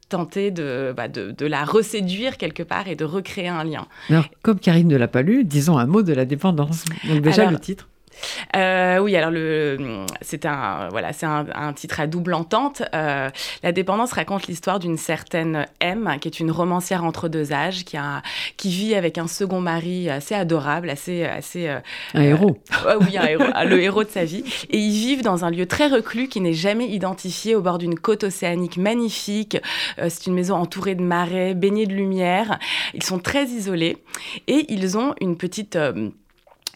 tenter 0.09 0.51
bah, 0.51 1.07
de, 1.07 1.31
de, 1.31 1.45
la 1.45 1.63
reséduire 1.63 2.37
quelque 2.37 2.63
part 2.63 2.87
et 2.87 2.95
de 2.95 3.05
recréer 3.05 3.47
un 3.47 3.63
lien. 3.63 3.87
Alors, 4.09 4.25
comme 4.41 4.59
Karine 4.59 4.87
ne 4.87 4.97
l'a 4.97 5.07
pas 5.07 5.21
lu, 5.21 5.43
disons 5.43 5.77
un 5.77 5.85
mot 5.85 6.01
de 6.01 6.13
la 6.13 6.25
dépendance. 6.25 6.83
Donc 7.07 7.21
déjà 7.21 7.49
le 7.49 7.59
titre. 7.59 7.87
Euh, 8.55 8.99
oui, 8.99 9.15
alors 9.15 9.31
le, 9.31 10.05
c'est 10.21 10.45
un, 10.45 10.89
voilà, 10.89 11.13
c'est 11.13 11.25
un, 11.25 11.73
titre 11.73 11.99
à 11.99 12.07
double 12.07 12.33
entente. 12.33 12.81
Euh, 12.93 13.29
la 13.63 13.71
dépendance 13.71 14.13
raconte 14.13 14.47
l'histoire 14.47 14.79
d'une 14.79 14.97
certaine 14.97 15.65
M, 15.79 16.17
qui 16.19 16.27
est 16.27 16.39
une 16.39 16.51
romancière 16.51 17.03
entre 17.03 17.27
deux 17.27 17.53
âges, 17.53 17.85
qui, 17.85 17.97
a, 17.97 18.21
qui 18.57 18.69
vit 18.69 18.95
avec 18.95 19.17
un 19.17 19.27
second 19.27 19.61
mari 19.61 20.09
assez 20.09 20.35
adorable, 20.35 20.89
assez... 20.89 21.25
assez 21.25 21.67
euh, 21.67 21.79
un 22.13 22.21
héros. 22.21 22.57
oui, 23.01 23.17
un 23.17 23.27
héros, 23.27 23.43
le 23.65 23.81
héros 23.81 24.03
de 24.03 24.09
sa 24.09 24.25
vie. 24.25 24.43
Et 24.69 24.77
ils 24.77 24.91
vivent 24.91 25.23
dans 25.23 25.45
un 25.45 25.51
lieu 25.51 25.65
très 25.65 25.87
reclus 25.87 26.27
qui 26.27 26.41
n'est 26.41 26.53
jamais 26.53 26.87
identifié, 26.87 27.55
au 27.55 27.61
bord 27.61 27.77
d'une 27.77 27.99
côte 27.99 28.23
océanique 28.23 28.77
magnifique. 28.77 29.57
c'est 29.97 30.27
une 30.27 30.33
maison 30.33 30.55
entourée 30.55 30.95
de 30.95 31.03
marais, 31.03 31.53
baignée 31.53 31.85
de 31.85 31.93
lumière. 31.93 32.59
Ils 32.93 33.03
sont 33.03 33.19
très 33.19 33.45
isolés 33.45 33.97
et 34.47 34.65
ils 34.69 34.97
ont 34.97 35.13
une 35.21 35.37
petite 35.37 35.77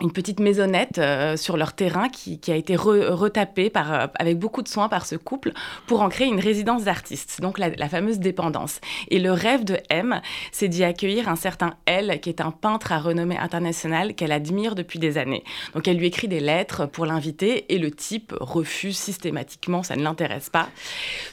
une 0.01 0.11
petite 0.11 0.39
maisonnette 0.39 0.97
euh, 0.97 1.37
sur 1.37 1.55
leur 1.55 1.73
terrain 1.73 2.09
qui, 2.09 2.39
a 2.47 2.55
été 2.55 2.75
retapée 2.75 3.71
euh, 3.75 4.07
avec 4.15 4.39
beaucoup 4.39 4.61
de 4.61 4.67
soin 4.67 4.89
par 4.89 5.05
ce 5.05 5.15
couple 5.15 5.51
pour 5.87 6.01
en 6.01 6.09
créer 6.09 6.27
une 6.27 6.39
résidence 6.39 6.85
d'artistes, 6.85 7.41
donc 7.41 7.59
la, 7.59 7.89
fameuse 7.89 8.19
dépendance. 8.19 8.79
Et 9.09 9.19
le 9.19 9.31
rêve 9.31 9.63
de 9.63 9.77
M, 9.89 10.21
c'est 10.51 10.67
d'y 10.67 10.83
accueillir 10.83 11.29
un 11.29 11.35
certain 11.35 11.75
L, 11.85 12.19
qui 12.21 12.29
est 12.29 12.41
un 12.41 12.51
peintre 12.51 12.91
à 12.91 12.99
renommée 12.99 13.37
internationale 13.37 14.15
qu'elle 14.15 14.31
admire 14.31 14.73
depuis 14.73 14.99
des 14.99 15.17
années. 15.17 15.43
Donc 15.73 15.87
elle 15.87 15.97
lui 15.97 16.07
écrit 16.07 16.27
des 16.27 16.39
lettres 16.39 16.87
pour 16.87 17.05
l'inviter 17.05 17.73
et 17.73 17.77
le 17.77 17.91
type 17.91 18.33
refuse 18.39 18.97
systématiquement, 18.97 19.83
ça 19.83 19.95
ne 19.95 20.03
l'intéresse 20.03 20.49
pas. 20.49 20.69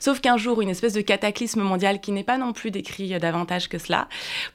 Sauf 0.01 0.20
qu'un 0.20 0.37
jour, 0.37 0.61
une 0.61 0.68
espèce 0.68 0.92
de 0.92 1.01
cataclysme 1.01 1.62
mondial 1.62 2.01
qui 2.01 2.12
n'est 2.12 2.25
pas 2.25 2.37
non 2.37 2.53
plus 2.53 2.70
décrit 2.70 3.18
davantage 3.18 3.68
que 3.68 3.79
cela, 3.79 4.09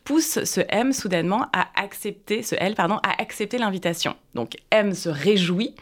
pousse 0.04 0.44
ce 0.44 0.62
M 0.70 0.94
soudainement 0.94 1.48
à 1.54 1.68
accepter, 1.76 2.44
ce 2.44 2.56
L, 2.56 2.76
pardon, 2.76 3.00
à 3.04 3.22
accepter 3.22 3.58
l'invitation 3.58 3.95
donc 4.34 4.56
M 4.72 4.94
se 4.94 5.10
réjouit, 5.10 5.74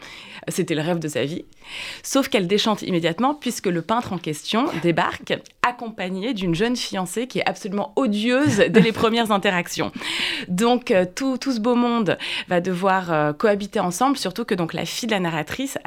c'était 0.48 0.74
le 0.74 0.82
rêve 0.82 0.98
de 0.98 1.08
sa 1.08 1.24
vie, 1.24 1.44
sauf 2.02 2.28
qu'elle 2.28 2.46
déchante 2.46 2.82
immédiatement 2.82 3.34
puisque 3.34 3.66
le 3.66 3.82
peintre 3.82 4.12
en 4.12 4.18
question 4.18 4.66
débarque 4.82 5.34
accompagné 5.62 6.34
d'une 6.34 6.54
jeune 6.54 6.76
fiancée 6.76 7.26
qui 7.26 7.38
est 7.38 7.48
absolument 7.48 7.92
odieuse 7.96 8.58
dès 8.68 8.80
les 8.80 8.92
premières 9.04 9.32
interactions. 9.32 9.92
Donc 10.48 10.90
euh, 10.90 11.04
tout, 11.04 11.38
ce 11.40 11.60
beau 11.60 11.74
monde 11.74 12.18
va 12.48 12.60
devoir 12.60 13.12
euh, 13.12 13.32
cohabiter 13.32 13.80
ensemble, 13.80 14.16
surtout 14.16 14.44
que 14.44 14.54
donc 14.54 14.74
la 14.74 14.84
fille 14.84 15.06
de 15.06 15.12
la 15.12 15.20
narratrice 15.20 15.78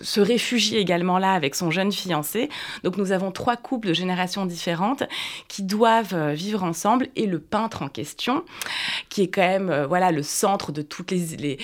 se 0.00 0.20
réfugie 0.20 0.76
également 0.76 1.18
là 1.18 1.34
avec 1.34 1.54
son 1.54 1.70
jeune 1.70 1.92
fiancé. 1.92 2.48
Donc 2.82 2.96
nous 2.96 3.12
avons 3.12 3.30
trois 3.30 3.56
couples 3.56 3.88
de 3.88 3.92
générations 3.92 4.46
différentes 4.46 5.02
qui 5.48 5.62
doivent 5.62 6.14
euh, 6.14 6.32
vivre 6.32 6.64
ensemble 6.64 7.08
et 7.16 7.26
le 7.26 7.40
peintre 7.40 7.82
en 7.82 7.88
question, 7.88 8.44
qui 9.08 9.22
est 9.22 9.28
quand 9.28 9.42
même 9.42 9.86
voilà 9.88 10.12
le 10.12 10.22
centre 10.22 10.72
de 10.72 10.82
toutes 10.82 11.10
les, 11.10 11.58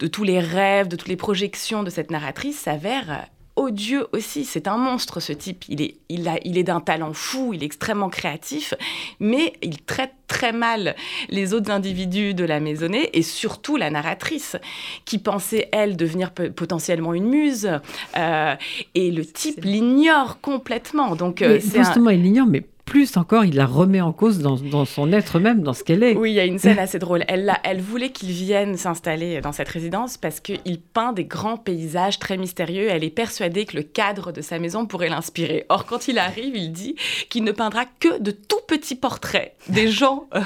de 0.00 0.06
tous 0.06 0.24
les 0.24 0.40
rêves, 0.40 0.88
de 0.88 0.96
toutes 0.96 1.08
les 1.08 1.16
projections 1.16 1.82
de 1.82 1.90
cette 1.90 2.10
narratrice, 2.10 2.58
s'avère 2.58 3.26
odieux 3.56 4.06
aussi. 4.12 4.44
C'est 4.44 4.66
un 4.66 4.78
monstre, 4.78 5.20
ce 5.20 5.32
type. 5.32 5.64
Il 5.68 5.82
est, 5.82 5.96
il 6.08 6.26
a, 6.28 6.38
il 6.44 6.56
est 6.56 6.62
d'un 6.62 6.80
talent 6.80 7.12
fou, 7.12 7.52
il 7.52 7.62
est 7.62 7.66
extrêmement 7.66 8.08
créatif, 8.08 8.74
mais 9.20 9.52
il 9.62 9.82
traite 9.82 10.12
très 10.26 10.52
mal 10.52 10.94
les 11.28 11.52
autres 11.52 11.70
individus 11.70 12.32
de 12.32 12.44
la 12.44 12.60
maisonnée 12.60 13.10
et 13.12 13.22
surtout 13.22 13.76
la 13.76 13.90
narratrice, 13.90 14.56
qui 15.04 15.18
pensait, 15.18 15.68
elle, 15.72 15.96
devenir 15.96 16.32
potentiellement 16.32 17.12
une 17.12 17.28
muse. 17.28 17.70
Euh, 18.16 18.54
et 18.94 19.10
le 19.10 19.26
type 19.26 19.62
l'ignore 19.64 20.40
complètement. 20.40 21.14
Donc, 21.14 21.42
euh, 21.42 21.60
justement, 21.60 22.10
il 22.10 22.22
l'ignore, 22.22 22.46
mais 22.46 22.64
plus 22.90 23.16
encore, 23.16 23.44
il 23.44 23.54
la 23.54 23.66
remet 23.66 24.00
en 24.00 24.12
cause 24.12 24.40
dans, 24.40 24.56
dans 24.56 24.84
son 24.84 25.12
être 25.12 25.38
même, 25.38 25.62
dans 25.62 25.74
ce 25.74 25.84
qu'elle 25.84 26.02
est. 26.02 26.16
Oui, 26.16 26.32
il 26.32 26.34
y 26.34 26.40
a 26.40 26.44
une 26.44 26.58
scène 26.58 26.80
assez 26.80 26.98
drôle. 26.98 27.24
Elle, 27.28 27.56
elle 27.62 27.80
voulait 27.80 28.10
qu'il 28.10 28.30
vienne 28.30 28.76
s'installer 28.76 29.40
dans 29.40 29.52
cette 29.52 29.68
résidence 29.68 30.16
parce 30.16 30.40
qu'il 30.40 30.80
peint 30.80 31.12
des 31.12 31.24
grands 31.24 31.56
paysages 31.56 32.18
très 32.18 32.36
mystérieux. 32.36 32.88
Elle 32.90 33.04
est 33.04 33.10
persuadée 33.10 33.64
que 33.64 33.76
le 33.76 33.84
cadre 33.84 34.32
de 34.32 34.40
sa 34.40 34.58
maison 34.58 34.86
pourrait 34.86 35.08
l'inspirer. 35.08 35.66
Or, 35.68 35.86
quand 35.86 36.08
il 36.08 36.18
arrive, 36.18 36.56
il 36.56 36.72
dit 36.72 36.96
qu'il 37.28 37.44
ne 37.44 37.52
peindra 37.52 37.84
que 38.00 38.18
de 38.18 38.32
tout 38.32 38.58
petits 38.66 38.96
portraits 38.96 39.54
des 39.68 39.88
gens 39.92 40.26
euh, 40.34 40.40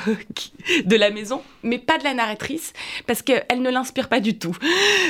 de 0.85 0.97
la 0.97 1.09
maison, 1.09 1.41
mais 1.63 1.79
pas 1.79 1.97
de 1.97 2.05
la 2.05 2.13
narratrice, 2.13 2.75
parce 3.07 3.23
qu'elle 3.23 3.63
ne 3.63 3.71
l'inspire 3.71 4.11
pas 4.11 4.21
du 4.21 4.37
tout. 4.37 4.57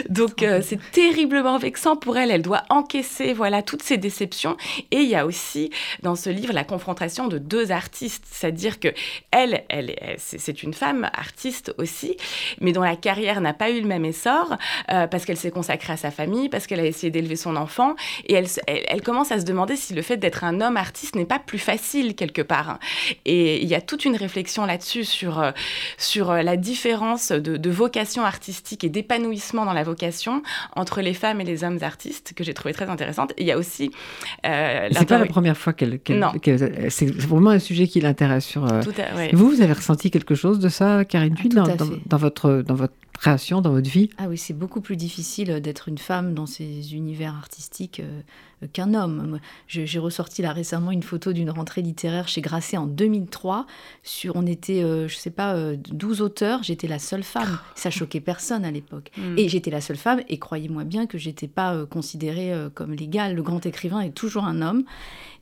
Donc, 0.08 0.44
euh, 0.44 0.60
c'est 0.62 0.78
terriblement 0.92 1.58
vexant 1.58 1.96
pour 1.96 2.16
elle. 2.16 2.30
Elle 2.30 2.42
doit 2.42 2.62
encaisser 2.70 3.32
voilà 3.32 3.62
toutes 3.62 3.82
ces 3.82 3.96
déceptions. 3.96 4.56
Et 4.92 4.98
il 4.98 5.08
y 5.08 5.16
a 5.16 5.26
aussi 5.26 5.70
dans 6.04 6.14
ce 6.14 6.30
livre 6.30 6.52
la 6.52 6.62
confrontation 6.62 7.23
de 7.28 7.38
deux 7.38 7.72
artistes, 7.72 8.24
c'est-à-dire 8.30 8.80
que 8.80 8.88
elle, 9.30 9.64
elle, 9.68 9.94
c'est 10.18 10.62
une 10.62 10.74
femme 10.74 11.10
artiste 11.12 11.74
aussi, 11.78 12.16
mais 12.60 12.72
dont 12.72 12.82
la 12.82 12.96
carrière 12.96 13.40
n'a 13.40 13.52
pas 13.52 13.70
eu 13.70 13.80
le 13.80 13.86
même 13.86 14.04
essor 14.04 14.56
euh, 14.90 15.06
parce 15.06 15.24
qu'elle 15.24 15.36
s'est 15.36 15.50
consacrée 15.50 15.92
à 15.92 15.96
sa 15.96 16.10
famille, 16.10 16.48
parce 16.48 16.66
qu'elle 16.66 16.80
a 16.80 16.84
essayé 16.84 17.10
d'élever 17.10 17.36
son 17.36 17.56
enfant, 17.56 17.94
et 18.26 18.34
elle, 18.34 18.46
elle, 18.66 19.02
commence 19.02 19.32
à 19.32 19.40
se 19.40 19.44
demander 19.44 19.76
si 19.76 19.94
le 19.94 20.02
fait 20.02 20.16
d'être 20.16 20.44
un 20.44 20.60
homme 20.60 20.76
artiste 20.76 21.14
n'est 21.16 21.24
pas 21.24 21.38
plus 21.38 21.58
facile 21.58 22.14
quelque 22.14 22.42
part. 22.42 22.78
Et 23.24 23.62
il 23.62 23.68
y 23.68 23.74
a 23.74 23.80
toute 23.80 24.04
une 24.04 24.16
réflexion 24.16 24.66
là-dessus 24.66 25.04
sur 25.04 25.40
euh, 25.40 25.50
sur 25.98 26.32
la 26.32 26.56
différence 26.56 27.32
de, 27.32 27.56
de 27.56 27.70
vocation 27.70 28.24
artistique 28.24 28.84
et 28.84 28.88
d'épanouissement 28.88 29.64
dans 29.64 29.72
la 29.72 29.82
vocation 29.82 30.42
entre 30.76 31.00
les 31.00 31.14
femmes 31.14 31.40
et 31.40 31.44
les 31.44 31.64
hommes 31.64 31.78
artistes 31.82 32.34
que 32.34 32.44
j'ai 32.44 32.54
trouvé 32.54 32.74
très 32.74 32.88
intéressante. 32.88 33.32
Et 33.36 33.42
il 33.42 33.46
y 33.46 33.52
a 33.52 33.58
aussi 33.58 33.90
euh, 34.46 34.88
c'est 34.92 35.08
pas 35.08 35.18
la 35.18 35.26
première 35.26 35.56
fois 35.56 35.72
qu'elle. 35.72 36.00
c'est 36.88 37.13
vraiment 37.14 37.50
un 37.50 37.58
sujet 37.58 37.86
qui 37.86 38.00
l'intéresse. 38.00 38.44
Sur. 38.44 38.64
Euh, 38.64 38.82
vous, 39.32 39.50
vous 39.50 39.60
avez 39.60 39.72
ressenti 39.72 40.10
quelque 40.10 40.34
chose 40.34 40.58
de 40.58 40.68
ça, 40.68 41.04
Karine 41.04 41.34
Thuy, 41.34 41.48
ah, 41.56 41.64
dans, 42.06 42.16
votre 42.16 42.62
dans 42.66 42.74
votre 42.74 42.94
création, 43.24 43.62
dans 43.62 43.70
votre 43.70 43.88
vie 43.88 44.10
Ah 44.18 44.28
oui, 44.28 44.36
c'est 44.36 44.52
beaucoup 44.52 44.82
plus 44.82 44.96
difficile 44.96 45.60
d'être 45.60 45.88
une 45.88 45.96
femme 45.96 46.34
dans 46.34 46.44
ces 46.44 46.94
univers 46.94 47.34
artistiques 47.34 48.00
euh, 48.00 48.66
qu'un 48.74 48.92
homme. 48.92 49.40
J'ai 49.66 49.98
ressorti 49.98 50.42
là 50.42 50.52
récemment 50.52 50.90
une 50.90 51.02
photo 51.02 51.32
d'une 51.32 51.50
rentrée 51.50 51.80
littéraire 51.80 52.28
chez 52.28 52.42
Grasset 52.42 52.76
en 52.76 52.86
2003. 52.86 53.66
Sur, 54.02 54.36
on 54.36 54.46
était, 54.46 54.82
je 54.82 55.08
je 55.08 55.16
sais 55.16 55.30
pas, 55.30 55.74
12 55.76 56.22
auteurs. 56.22 56.62
J'étais 56.62 56.86
la 56.88 56.98
seule 56.98 57.22
femme. 57.22 57.58
Ça 57.74 57.90
choquait 57.90 58.20
personne 58.20 58.64
à 58.64 58.70
l'époque. 58.70 59.10
Hmm. 59.16 59.38
Et 59.38 59.48
j'étais 59.48 59.70
la 59.70 59.80
seule 59.80 59.96
femme. 59.96 60.20
Et 60.28 60.38
croyez-moi 60.38 60.84
bien 60.84 61.06
que 61.06 61.18
j'étais 61.18 61.48
pas 61.48 61.86
considérée 61.86 62.52
comme 62.74 62.92
légale. 62.92 63.34
Le 63.34 63.42
grand 63.42 63.64
écrivain 63.64 64.00
est 64.00 64.14
toujours 64.14 64.44
un 64.44 64.60
homme. 64.60 64.84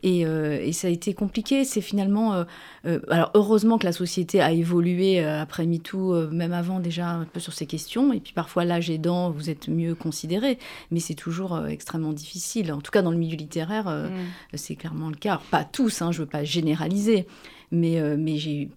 Euh, 0.05 0.61
et, 0.63 0.73
ça 0.73 0.89
a 0.89 0.91
été 0.91 1.15
compliqué. 1.15 1.65
C'est 1.65 1.81
finalement. 1.81 2.35
Euh, 2.35 2.45
euh, 2.87 3.01
alors, 3.09 3.31
heureusement 3.35 3.79
que 3.79 3.85
la 3.85 3.93
société 3.93 4.41
a 4.41 4.53
évolué 4.53 5.25
après 5.25 5.67
MeToo, 5.67 6.31
même 6.31 6.53
avant 6.53 6.81
déjà, 6.81 7.11
un 7.11 7.25
peu 7.25 7.41
sur 7.41 7.53
ces 7.53 7.67
questions. 7.73 8.13
Et 8.13 8.21
puis 8.21 8.33
parfois, 8.33 8.65
l'âge 8.65 8.91
aidant, 8.91 9.31
vous 9.31 9.51
êtes 9.51 9.69
mieux 9.69 9.95
considéré. 9.95 10.59
Mais 10.91 11.01
c'est 11.01 11.15
toujours 11.15 11.67
extrêmement 11.67 12.13
difficile. 12.13 12.73
En 12.73 12.81
tout 12.81 12.91
cas, 12.91 13.03
dans 13.03 13.11
le 13.11 13.19
milieu 13.19 13.37
littéraire, 13.37 13.89
mm. 13.89 14.57
c'est 14.57 14.77
clairement 14.77 15.09
le 15.09 15.17
cas. 15.17 15.41
pas 15.51 15.65
tous, 15.65 16.03
hein, 16.03 16.13
je 16.13 16.21
ne 16.21 16.25
veux 16.25 16.31
pas 16.31 16.45
généraliser. 16.45 17.27
Mais, 17.71 17.99
mais 18.19 18.37
j'ai 18.37 18.69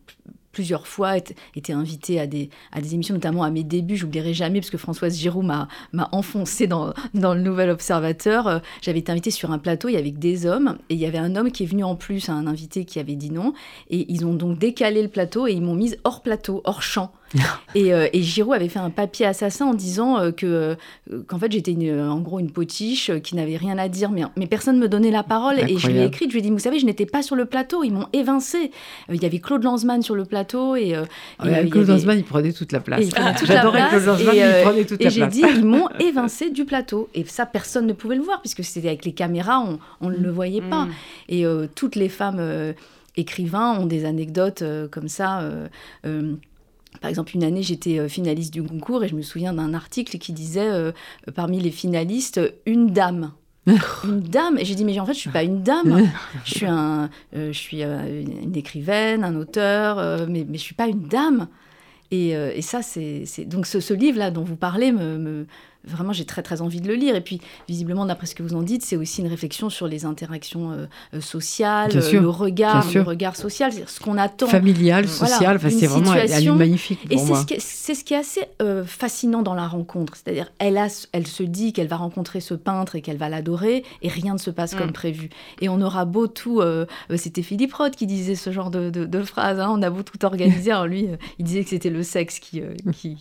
plusieurs 0.55 0.87
fois 0.87 1.17
été 1.17 1.73
invitée 1.73 2.17
à 2.17 2.27
des, 2.27 2.49
à 2.71 2.79
des 2.79 2.93
émissions, 2.93 3.13
notamment 3.13 3.43
à 3.43 3.51
mes 3.51 3.65
débuts. 3.65 3.97
J'oublierai 3.97 4.33
jamais, 4.33 4.61
parce 4.61 4.69
que 4.69 4.77
Françoise 4.77 5.17
Giroud 5.17 5.45
m'a 5.45 5.67
enfoncé 6.13 6.65
dans, 6.65 6.93
dans 7.13 7.33
le 7.33 7.41
Nouvel 7.41 7.69
Observateur. 7.69 8.47
Euh, 8.47 8.59
j'avais 8.81 8.99
été 8.99 9.11
invitée 9.11 9.31
sur 9.31 9.51
un 9.51 9.59
plateau, 9.59 9.89
il 9.89 9.95
y 9.95 9.97
avait 9.97 10.11
des 10.11 10.45
hommes, 10.45 10.77
et 10.89 10.93
il 10.93 10.99
y 10.99 11.05
avait 11.05 11.17
un 11.17 11.35
homme 11.35 11.51
qui 11.51 11.63
est 11.63 11.65
venu 11.65 11.83
en 11.83 11.97
plus, 11.97 12.29
un 12.29 12.47
invité 12.47 12.85
qui 12.85 12.99
avait 12.99 13.15
dit 13.15 13.31
non. 13.31 13.53
Et 13.89 14.09
ils 14.09 14.25
ont 14.25 14.33
donc 14.33 14.57
décalé 14.57 15.03
le 15.03 15.09
plateau 15.09 15.45
et 15.45 15.51
ils 15.51 15.61
m'ont 15.61 15.75
mise 15.75 15.97
hors 16.05 16.21
plateau, 16.21 16.61
hors 16.63 16.81
champ. 16.81 17.11
et, 17.75 17.93
euh, 17.93 18.07
et, 18.13 18.21
Giroud 18.21 18.55
avait 18.55 18.69
fait 18.69 18.79
un 18.79 18.89
papier 18.89 19.25
assassin 19.25 19.67
en 19.67 19.73
disant 19.73 20.19
euh, 20.19 20.31
que 20.31 20.45
euh, 20.45 20.75
qu'en 21.27 21.37
fait 21.37 21.51
j'étais 21.51 21.75
en 21.91 22.19
gros 22.19 22.39
une 22.39 22.51
potiche 22.51 23.11
qui 23.23 23.35
n'avait 23.35 23.57
rien 23.57 23.77
à 23.77 23.87
dire, 23.87 24.11
mais, 24.11 24.23
mais 24.35 24.47
personne 24.47 24.77
ne 24.77 24.81
me 24.81 24.89
donnait 24.89 25.11
la 25.11 25.23
parole. 25.23 25.59
Et 25.59 25.77
je 25.77 25.87
lui 25.87 25.99
ai 25.99 26.05
écrit, 26.05 26.25
je 26.27 26.33
lui 26.33 26.39
ai 26.39 26.41
dit, 26.41 26.49
vous 26.49 26.59
savez, 26.59 26.79
je 26.79 26.85
n'étais 26.85 27.05
pas 27.05 27.21
sur 27.21 27.35
le 27.35 27.45
plateau, 27.45 27.83
ils 27.83 27.91
m'ont 27.91 28.07
évincé. 28.13 28.71
Il 29.11 29.21
y 29.21 29.25
avait 29.25 29.39
Claude 29.39 29.63
Lanzmann 29.63 30.01
sur 30.01 30.15
le 30.15 30.25
plateau. 30.25 30.75
Et, 30.75 30.95
Claude 31.39 31.87
Lanzmann, 31.87 32.17
il 32.17 32.23
prenait 32.23 32.53
toute 32.53 32.71
la 32.71 32.79
place. 32.79 33.05
J'adorais 33.43 33.89
Claude 33.89 34.05
Lanzmann, 34.05 34.35
il 34.35 34.63
prenait 34.63 34.85
toute 34.85 35.03
la 35.03 35.09
place. 35.09 35.17
Et 35.17 35.19
j'ai 35.19 35.27
dit, 35.27 35.43
ils 35.55 35.65
m'ont 35.65 35.89
évincé 35.99 36.49
du 36.49 36.65
plateau. 36.65 37.09
Et 37.13 37.23
ça, 37.25 37.45
personne 37.45 37.87
ne 37.87 37.93
pouvait 37.93 38.15
le 38.15 38.23
voir, 38.23 38.41
puisque 38.41 38.63
c'était 38.63 38.87
avec 38.87 39.05
les 39.05 39.13
caméras, 39.13 39.59
on, 39.59 39.79
on 40.01 40.09
ne 40.09 40.17
le 40.17 40.31
voyait 40.31 40.61
pas. 40.61 40.85
Mm. 40.85 40.91
Et 41.29 41.45
toutes 41.75 41.95
les 41.95 42.09
femmes 42.09 42.41
écrivains 43.17 43.79
ont 43.79 43.85
des 43.85 44.05
anecdotes 44.05 44.63
comme 44.91 45.07
ça. 45.07 45.41
Par 47.05 47.09
exemple, 47.11 47.35
une 47.35 47.43
année, 47.43 47.61
j'étais 47.61 47.99
euh, 47.99 48.07
finaliste 48.07 48.51
du 48.51 48.63
concours 48.63 49.03
et 49.03 49.07
je 49.07 49.13
me 49.13 49.21
souviens 49.21 49.53
d'un 49.53 49.75
article 49.75 50.17
qui 50.17 50.33
disait 50.33 50.71
euh, 50.71 50.91
parmi 51.35 51.59
les 51.59 51.69
finalistes, 51.69 52.41
une 52.65 52.87
dame. 52.87 53.31
une 54.03 54.21
dame. 54.21 54.57
Et 54.57 54.65
j'ai 54.65 54.73
dit 54.73 54.83
mais 54.83 54.99
en 54.99 55.05
fait 55.05 55.13
je 55.13 55.19
suis 55.19 55.29
pas 55.29 55.43
une 55.43 55.61
dame. 55.61 56.09
Je 56.45 56.51
suis 56.51 56.65
un 56.65 57.11
euh, 57.35 57.53
je 57.53 57.59
suis 57.59 57.83
une 57.83 58.55
écrivaine 58.55 59.23
un 59.23 59.35
auteur 59.35 60.27
mais 60.27 60.47
mais 60.49 60.57
je 60.57 60.63
suis 60.63 60.73
pas 60.73 60.87
une 60.87 61.07
dame. 61.07 61.47
Et, 62.09 62.29
et 62.29 62.61
ça 62.63 62.81
c'est 62.81 63.25
donc 63.45 63.67
ce, 63.67 63.79
ce, 63.79 63.93
livre 63.93 64.17
là 64.17 64.31
dont 64.31 64.43
vous 64.43 64.55
parlez 64.55 64.91
me, 64.91 65.19
me 65.19 65.45
vraiment, 65.87 66.13
j'ai 66.13 66.25
très 66.25 66.43
très 66.43 66.61
envie 66.61 66.81
de 66.81 66.87
le 66.87 66.95
lire. 66.95 67.15
Et 67.15 67.21
puis, 67.21 67.41
visiblement, 67.67 68.05
d'après 68.05 68.27
ce 68.27 68.35
que 68.35 68.43
vous 68.43 68.55
en 68.55 68.61
dites, 68.61 68.83
c'est 68.83 68.97
aussi 68.97 69.21
une 69.21 69.27
réflexion 69.27 69.69
sur 69.69 69.87
les 69.87 70.05
interactions 70.05 70.71
euh, 70.71 70.85
euh, 71.13 71.21
sociales, 71.21 71.91
le 71.93 72.29
regard, 72.29 72.85
le 72.93 73.01
regard 73.01 73.35
social, 73.35 73.71
ce 73.85 73.99
qu'on 73.99 74.17
attend. 74.17 74.47
Familial, 74.47 75.07
social, 75.07 75.59
c'est 75.61 75.87
vraiment 75.87 76.13
elle, 76.13 76.53
magnifique. 76.53 76.99
et 77.09 77.17
c'est 77.17 77.95
ce, 77.95 78.03
qui 78.03 78.13
est 78.13 78.17
assez 78.17 78.41
euh, 78.61 78.83
fascinant 78.85 79.41
dans 79.41 79.53
la 79.53 79.67
rencontre. 79.67 80.13
C'est-à-dire, 80.15 80.51
elle, 80.59 80.79
elle 81.11 81.27
se 81.27 81.43
dit 81.43 81.73
qu'elle 81.73 81.87
va 81.87 81.97
rencontrer 81.97 82.39
ce 82.39 82.53
peintre 82.53 82.95
et 82.95 83.01
qu'elle 83.01 83.17
va 83.17 83.29
l'adorer, 83.29 83.83
et 84.01 84.09
rien 84.09 84.33
ne 84.33 84.39
se 84.39 84.49
passe 84.49 84.75
comme 84.75 84.89
mm. 84.89 84.93
prévu. 84.93 85.29
Et 85.61 85.69
on 85.69 85.81
aura 85.81 86.05
beau 86.05 86.27
tout. 86.27 86.61
C'était 87.15 87.41
Philippe 87.41 87.73
Roth 87.73 87.95
qui 87.95 88.07
disait 88.07 88.35
ce 88.35 88.51
genre 88.51 88.71
de, 88.71 88.89
de, 88.89 89.23
phrase. 89.23 89.59
Hein, 89.59 89.69
on 89.71 89.81
a 89.81 89.89
beau 89.89 90.03
tout 90.03 90.23
organiser. 90.25 90.71
Alors 90.75 90.87
lui, 90.87 91.07
il 91.39 91.45
disait 91.45 91.63
que 91.63 91.69
c'était 91.69 91.89
le 91.89 92.03
sexe 92.03 92.39
qui, 92.39 92.61
qui, 92.93 93.17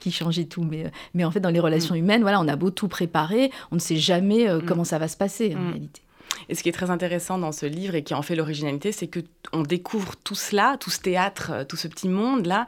qui 0.00 0.10
changeait 0.10 0.44
tout. 0.44 0.62
Mais, 0.62 0.90
mais 1.14 1.24
en 1.24 1.30
fait, 1.30 1.40
dans 1.40 1.50
les 1.50 1.60
relations 1.60 1.94
mm. 1.94 1.98
humaines, 1.98 2.22
voilà, 2.22 2.40
on 2.40 2.48
a 2.48 2.56
beau 2.56 2.70
tout 2.70 2.88
préparer, 2.88 3.50
on 3.70 3.76
ne 3.76 3.80
sait 3.80 3.96
jamais 3.96 4.48
euh, 4.48 4.58
mm. 4.58 4.64
comment 4.66 4.84
ça 4.84 4.98
va 4.98 5.08
se 5.08 5.16
passer 5.16 5.54
en 5.54 5.60
mm. 5.60 5.70
réalité. 5.70 6.02
Et 6.48 6.54
ce 6.54 6.62
qui 6.62 6.68
est 6.68 6.72
très 6.72 6.90
intéressant 6.90 7.38
dans 7.38 7.52
ce 7.52 7.66
livre 7.66 7.94
et 7.94 8.02
qui 8.02 8.14
en 8.14 8.22
fait 8.22 8.34
l'originalité, 8.34 8.92
c'est 8.92 9.06
que 9.06 9.20
on 9.52 9.62
découvre 9.62 10.14
tout 10.22 10.34
cela, 10.34 10.76
tout 10.78 10.90
ce 10.90 11.00
théâtre, 11.00 11.50
euh, 11.52 11.64
tout 11.64 11.76
ce 11.76 11.88
petit 11.88 12.08
monde 12.08 12.46
là, 12.46 12.66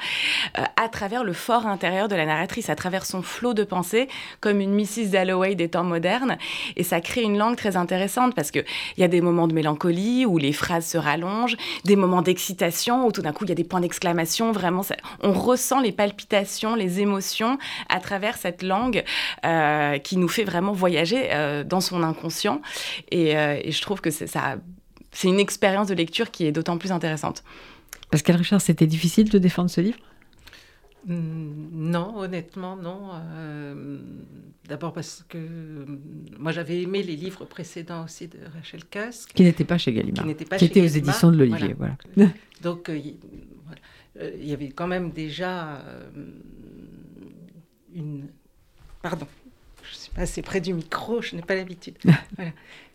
euh, 0.59 0.63
à 0.77 0.89
travers 0.89 1.25
le 1.25 1.33
fort 1.33 1.67
intérieur 1.67 2.09
de 2.09 2.17
la 2.17 2.27
narratrice, 2.27 2.71
à 2.71 2.77
travers 2.77 3.05
son 3.07 3.23
flot 3.23 3.55
de 3.55 3.65
pensée, 3.65 4.09
comme 4.41 4.61
une 4.61 4.75
Mrs. 4.75 5.11
Dalloway 5.11 5.55
des 5.55 5.69
temps 5.69 5.85
modernes. 5.85 6.39
Et 6.77 6.83
ça 6.83 7.01
crée 7.01 7.23
une 7.23 7.39
langue 7.39 7.57
très 7.57 7.77
intéressante 7.77 8.35
parce 8.35 8.51
que 8.51 8.61
il 8.97 9.01
y 9.01 9.05
a 9.05 9.09
des 9.09 9.21
moments 9.21 9.49
de 9.49 9.55
mélancolie 9.55 10.27
où 10.27 10.39
les 10.39 10.53
phrases 10.53 10.87
se 10.87 10.99
rallongent, 10.99 11.57
des 11.85 11.97
moments 11.97 12.23
d'excitation 12.23 13.07
où 13.07 13.13
tout 13.13 13.23
d'un 13.23 13.33
coup 13.33 13.45
il 13.45 13.49
y 13.49 13.53
a 13.53 13.57
des 13.57 13.65
points 13.65 13.81
d'exclamation. 13.81 14.53
Vraiment, 14.53 14.83
on 15.23 15.33
ressent 15.33 15.81
les 15.81 15.93
palpitations, 15.93 16.75
les 16.75 17.01
émotions 17.01 17.59
à 17.89 18.01
travers 18.01 18.37
cette 18.37 18.63
langue 18.63 19.05
euh, 19.45 19.99
qui 19.99 20.17
nous 20.17 20.29
fait 20.29 20.45
vraiment 20.45 20.73
voyager 20.73 21.31
dans 21.67 21.81
son 21.81 22.03
inconscient. 22.03 22.61
Et, 23.11 23.35
et 23.57 23.73
je 23.73 23.83
trouve 23.83 24.01
que 24.01 24.11
c'est 24.11 24.29
une 25.25 25.41
expérience 25.41 25.89
de 25.89 25.95
lecture 25.95 26.31
qui 26.31 26.47
est 26.47 26.53
d'autant 26.53 26.79
plus 26.79 26.93
intéressante. 26.93 27.43
Pascal 28.11 28.37
Richard, 28.37 28.61
c'était 28.61 28.87
difficile 28.87 29.31
de 29.31 29.39
défendre 29.39 29.71
ce 29.71 29.81
livre? 29.81 29.99
Non, 31.07 32.17
honnêtement, 32.19 32.77
non. 32.77 33.11
Euh, 33.15 33.99
d'abord 34.69 34.93
parce 34.93 35.25
que 35.29 35.39
moi 36.39 36.53
j'avais 36.53 36.83
aimé 36.83 37.03
les 37.03 37.17
livres 37.17 37.45
précédents 37.45 38.05
aussi 38.05 38.29
de 38.29 38.39
Rachel 38.55 38.85
Casque. 38.85 39.33
Qui 39.35 39.43
n'étaient 39.43 39.65
pas 39.65 39.79
chez 39.79 39.93
Gallimard. 39.93 40.23
Qui 40.23 40.29
n'étaient 40.29 40.45
pas 40.45 40.59
qui 40.59 40.67
étaient 40.67 40.81
aux 40.81 40.87
éditions 40.87 41.33
de 41.33 41.39
l'Olivier. 41.39 41.75
Voilà. 41.77 41.97
Donc 42.63 42.89
euh, 42.89 43.01
euh, 44.21 44.31
il 44.39 44.49
y 44.49 44.53
avait 44.53 44.69
quand 44.69 44.87
même 44.87 45.11
déjà 45.11 45.83
une. 47.93 48.29
Pardon 49.03 49.27
assez 50.17 50.43
près 50.43 50.61
du 50.61 50.75
micro, 50.75 51.23
je 51.23 51.37
n'ai 51.37 51.43
pas 51.43 51.55
l'habitude. 51.55 51.97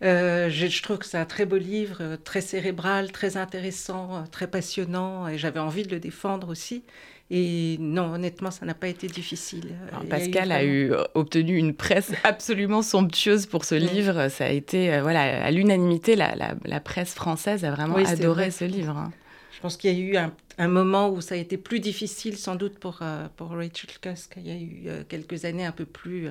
Euh, 0.04 0.52
je, 0.52 0.84
trouve 0.84 1.00
que 1.00 1.08
c'est 1.08 1.18
un 1.18 1.26
très 1.26 1.48
beau 1.48 1.58
livre, 1.58 1.98
euh, 2.02 2.18
très 2.24 2.40
cérébral, 2.40 3.12
très 3.12 3.36
intéressant, 3.36 4.18
euh, 4.18 4.20
très 4.32 4.46
passionnant, 4.46 5.28
et 5.28 5.40
j'avais 5.40 5.60
envie 5.60 5.82
de 5.82 5.90
le 5.90 6.00
défendre 6.00 6.50
aussi. 6.50 6.84
Et 7.32 7.78
non, 7.80 8.14
honnêtement, 8.14 8.52
ça 8.52 8.68
n'a 8.68 8.76
pas 8.76 8.90
été 8.90 9.08
difficile. 9.08 9.76
Pascal 10.08 10.52
a, 10.52 10.64
eu, 10.64 10.94
obtenu 11.16 11.58
une 11.58 11.74
presse 11.74 12.12
absolument 12.24 12.84
somptueuse 12.84 13.48
pour 13.48 13.66
ce 13.66 13.74
livre. 13.74 14.28
Ça 14.28 14.46
a 14.46 14.50
été, 14.50 15.00
voilà, 15.02 15.44
à 15.44 15.50
l'unanimité, 15.50 16.16
la, 16.16 16.36
la, 16.36 16.80
presse 16.80 17.16
française 17.16 17.66
a 17.66 17.72
vraiment 17.72 17.96
adoré 17.96 18.52
ce 18.52 18.66
livre. 18.66 18.96
Hein. 18.96 19.12
Je 19.52 19.60
pense 19.62 19.78
qu'il 19.78 19.92
y 19.92 19.96
a 19.96 20.00
eu 20.00 20.16
un, 20.16 20.32
un, 20.60 20.68
moment 20.68 21.10
où 21.10 21.22
ça 21.22 21.34
a 21.34 21.40
été 21.40 21.58
plus 21.58 21.80
difficile, 21.80 22.38
sans 22.38 22.54
doute, 22.54 22.78
pour, 22.78 23.00
pour 23.36 23.50
Rachel 23.50 23.90
Cusk. 24.00 24.36
Il 24.38 24.48
y 24.48 24.52
a 24.52 24.56
eu 24.56 25.04
quelques 25.10 25.46
années 25.46 25.66
un 25.66 25.72
peu 25.72 25.86
plus 25.86 26.30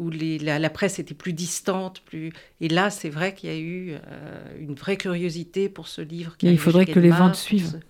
où 0.00 0.10
la, 0.10 0.70
presse 0.70 0.98
était 0.98 1.14
plus 1.14 1.32
distante. 1.32 2.02
Plus... 2.06 2.32
Et 2.60 2.68
là, 2.68 2.90
c'est 2.90 3.10
vrai 3.10 3.34
qu'il 3.34 3.50
y 3.50 3.52
a 3.52 3.58
eu 3.58 3.94
une 4.58 4.74
vraie 4.74 4.96
curiosité 4.96 5.68
pour 5.68 5.88
ce 5.88 6.00
livre. 6.00 6.36
il 6.42 6.58
faudrait 6.58 6.86
que 6.86 6.98
les 6.98 7.10
ventes 7.10 7.36
suivent. 7.36 7.80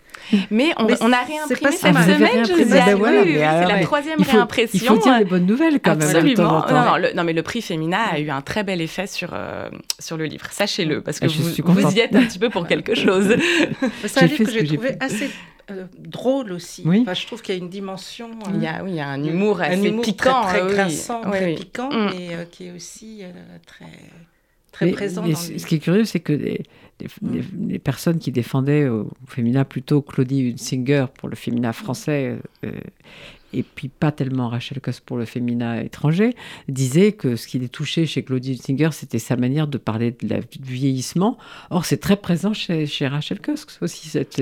Mais 0.50 0.72
on, 0.76 1.12
a 1.12 1.22
réimprimé 1.22 1.72
cette 1.72 1.94
semaine, 1.94 2.44
je 2.44 2.52
ben 2.52 2.98
c'est 3.62 3.66
la 3.66 3.80
troisième 3.80 4.20
réimpression. 4.20 4.78
Il 4.82 4.86
faut 4.86 4.98
dire 4.98 5.18
les 5.18 5.24
bonnes 5.24 5.46
nouvelles 5.46 5.80
quand 5.80 5.96
même. 5.96 6.02
Absolument. 6.02 6.64
Non, 6.68 7.10
non, 7.14 7.24
mais 7.24 7.32
le 7.32 7.42
prix 7.42 7.62
Femina 7.62 8.02
a 8.12 8.18
eu 8.18 8.30
un 8.30 8.40
très 8.40 8.62
bel 8.62 8.80
effet 8.80 9.06
sur, 9.06 9.30
euh, 9.32 9.68
sur 9.98 10.16
le 10.16 10.26
livre. 10.26 10.46
Sachez-le, 10.50 11.00
parce 11.00 11.20
que 11.20 11.26
ah, 11.26 11.62
vous, 11.64 11.72
vous, 11.72 11.96
y 11.96 12.00
êtes 12.00 12.14
un 12.14 12.24
petit 12.24 12.38
peu 12.38 12.50
pour 12.50 12.66
quelque 12.66 12.94
chose. 12.94 13.34
c'est 14.04 14.22
un 14.22 14.26
livre 14.26 14.44
que 14.44 14.52
j'ai 14.52 14.66
trouvé 14.66 14.96
assez 15.00 15.30
euh, 15.70 15.84
drôle 15.98 16.52
aussi. 16.52 16.84
Enfin, 16.86 17.14
je 17.14 17.26
trouve 17.26 17.42
qu'il 17.42 17.54
y 17.54 17.58
a 17.58 17.60
une 17.60 17.68
dimension. 17.68 18.30
il 18.54 18.62
y 18.62 18.66
a, 18.66 18.82
oui, 18.82 18.92
il 18.92 18.96
y 18.96 19.00
a 19.00 19.08
un 19.08 19.22
humour 19.22 19.60
assez 19.60 19.92
piquant. 20.00 20.42
Très, 20.42 20.60
très 20.60 20.72
grinçant, 20.72 21.20
très 21.22 21.54
piquant, 21.54 21.90
mm. 21.90 22.10
mais 22.12 22.34
euh, 22.34 22.44
qui 22.44 22.66
est 22.66 22.72
aussi 22.72 23.22
très, 23.66 23.86
très 24.72 24.90
présent. 24.90 25.26
dans 25.26 25.34
ce 25.34 25.66
qui 25.66 25.76
est 25.76 25.78
curieux, 25.80 26.04
c'est 26.04 26.20
que 26.20 26.32
les, 26.32 27.78
personnes 27.78 28.18
qui 28.18 28.32
défendaient 28.32 28.88
au 28.88 29.10
féminin 29.26 29.64
plutôt 29.64 30.02
Claudie 30.02 30.54
Singer 30.58 31.06
pour 31.18 31.28
le 31.28 31.36
féminin 31.36 31.72
français 31.72 32.38
euh, 32.64 32.70
et 33.52 33.62
puis 33.62 33.88
pas 33.88 34.12
tellement 34.12 34.48
Rachel 34.48 34.80
Cusk 34.80 35.02
pour 35.04 35.16
le 35.16 35.24
féminin 35.24 35.80
étranger, 35.80 36.34
disait 36.68 37.12
que 37.12 37.36
ce 37.36 37.46
qui 37.46 37.58
les 37.58 37.68
touchait 37.68 38.06
chez 38.06 38.22
Claudie 38.22 38.56
Singer, 38.56 38.90
c'était 38.92 39.18
sa 39.18 39.36
manière 39.36 39.66
de 39.66 39.78
parler 39.78 40.16
du 40.20 40.72
vieillissement. 40.72 41.38
Or, 41.70 41.84
c'est 41.84 41.98
très 41.98 42.16
présent 42.16 42.52
chez, 42.52 42.86
Rachel 43.06 43.40
Cusk 43.40 43.70
aussi, 43.80 44.08
cette, 44.08 44.40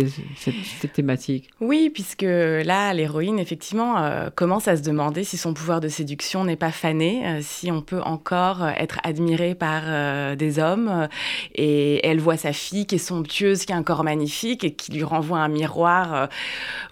thématique. 0.92 1.50
Oui, 1.60 1.90
puisque 1.92 2.22
là, 2.22 2.92
l'héroïne, 2.92 3.38
effectivement, 3.38 3.98
euh, 3.98 4.30
commence 4.34 4.68
à 4.68 4.76
se 4.76 4.82
demander 4.82 5.24
si 5.24 5.36
son 5.36 5.54
pouvoir 5.54 5.80
de 5.80 5.88
séduction 5.88 6.44
n'est 6.44 6.56
pas 6.56 6.72
fané, 6.72 7.26
euh, 7.26 7.38
si 7.42 7.70
on 7.70 7.82
peut 7.82 8.00
encore 8.02 8.66
être 8.66 8.98
admiré 9.04 9.54
par 9.54 9.82
euh, 9.86 10.36
des 10.36 10.58
hommes. 10.58 11.08
et 11.54 12.06
elle 12.06 12.20
voit 12.20 12.36
sa 12.36 12.52
fille 12.52 12.86
qui 12.86 12.96
est 12.96 12.98
somptueuse, 12.98 13.64
qui 13.64 13.72
a 13.72 13.76
un 13.76 13.82
corps 13.82 14.04
magnifique 14.04 14.64
et 14.64 14.74
qui 14.74 14.92
lui 14.92 15.02
renvoie 15.02 15.38
un 15.38 15.48
miroir, 15.48 16.28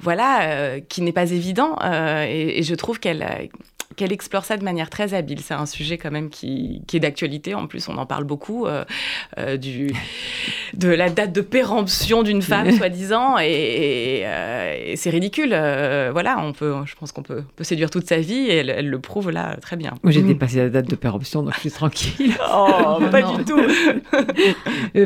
voilà, 0.01 0.81
qui 0.81 1.03
n'est 1.03 1.13
pas 1.13 1.31
évident. 1.31 1.77
Et, 2.07 2.63
je 2.63 2.75
trouve 2.75 3.01
qu'elle 3.01 3.51
qu'elle 3.95 4.13
explore 4.13 4.45
ça 4.45 4.57
de 4.57 4.65
manière 4.65 4.91
très 4.91 5.15
habile. 5.15 5.41
C'est 5.41 5.55
un 5.55 5.67
sujet 5.67 5.99
quand 5.99 6.11
même 6.11 6.29
qui, 6.29 6.83
est 6.93 7.01
d'actualité. 7.01 7.55
En 7.55 7.67
plus, 7.67 7.89
on 7.89 7.97
en 7.99 8.07
parle 8.07 8.25
beaucoup 8.25 8.67
euh, 8.67 8.85
euh, 9.39 9.57
du, 9.57 9.93
de 10.75 10.89
la 10.89 11.11
date 11.11 11.33
de 11.33 11.41
péremption 11.41 12.23
d'une 12.23 12.43
femme, 12.43 12.71
soi-disant, 12.77 13.39
et, 13.39 14.23
euh, 14.25 14.93
c'est 14.97 15.11
ridicule. 15.11 15.51
voilà, 15.51 16.39
on 16.41 16.53
peut, 16.53 16.75
je 16.85 16.95
pense 16.95 17.13
qu'on 17.13 17.23
peut, 17.23 17.43
peut, 17.55 17.65
séduire 17.65 17.91
toute 17.91 18.07
sa 18.09 18.19
vie, 18.19 18.47
et 18.49 18.57
elle, 18.57 18.89
le 18.89 18.99
prouve 18.99 19.31
là 19.31 19.57
très 19.57 19.77
bien. 19.77 19.95
Moi, 20.03 20.13
j'ai 20.13 20.23
mm. 20.23 20.29
dépassé 20.29 20.57
la 20.57 20.69
date 20.69 20.89
de 20.89 20.97
péremption, 20.97 21.43
donc 21.43 21.55
je 21.55 21.61
suis 21.61 21.71
tranquille. 21.71 22.35
oh, 22.51 22.99
pas 23.11 23.23
du 23.23 23.45
tout. 23.45 23.61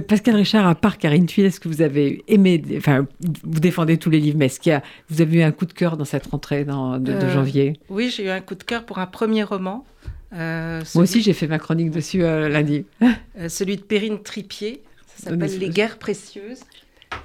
Pascal 0.08 0.36
Richard, 0.36 0.66
à 0.66 0.74
part 0.74 0.98
Karine 0.98 1.26
Thuil, 1.26 1.44
est-ce 1.44 1.60
que 1.60 1.68
vous 1.68 1.82
avez 1.82 2.24
aimé, 2.28 2.62
enfin, 2.76 3.06
vous 3.44 3.60
défendez 3.60 3.98
tous 3.98 4.10
les 4.10 4.20
livres, 4.20 4.38
mais 4.38 4.46
est-ce 4.46 4.60
qu'il 4.60 4.70
y 4.70 4.74
a, 4.74 4.82
vous 5.08 5.20
avez 5.20 5.38
eu 5.38 5.42
un 5.42 5.52
coup 5.52 5.66
de 5.66 5.72
cœur 5.72 5.96
dans 5.96 6.04
cette 6.04 6.26
rentrée 6.26 6.64
dans, 6.64 6.98
de 6.98 7.28
janvier? 7.28 7.74
Oui, 7.88 8.12
j'ai 8.14 8.24
eu 8.24 8.30
un 8.30 8.40
coup 8.40 8.54
de 8.54 8.62
cœur 8.62 8.69
pour 8.78 8.98
un 8.98 9.06
premier 9.06 9.42
roman. 9.42 9.84
Euh, 10.32 10.82
Moi 10.94 11.04
aussi, 11.04 11.22
j'ai 11.22 11.32
fait 11.32 11.48
ma 11.48 11.58
chronique 11.58 11.90
dessus 11.90 12.22
euh, 12.22 12.48
lundi. 12.48 12.84
Euh, 13.02 13.48
celui 13.48 13.76
de 13.76 13.82
Perrine 13.82 14.22
Tripier. 14.22 14.82
Ça 15.16 15.30
s'appelle 15.30 15.58
Les 15.58 15.68
guerres 15.68 15.98
précieuses. 15.98 16.60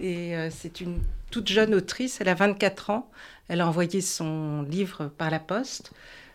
Et 0.01 0.33
c'est 0.49 0.81
une 0.81 0.97
toute 1.29 1.47
jeune 1.47 1.75
autrice. 1.75 2.19
Elle 2.19 2.29
a 2.29 2.33
24 2.33 2.89
ans. 2.89 3.09
Elle 3.47 3.61
a 3.61 3.67
envoyé 3.67 4.01
son 4.01 4.63
livre 4.63 5.11
par 5.17 5.29
la 5.29 5.39
poste. 5.39 5.91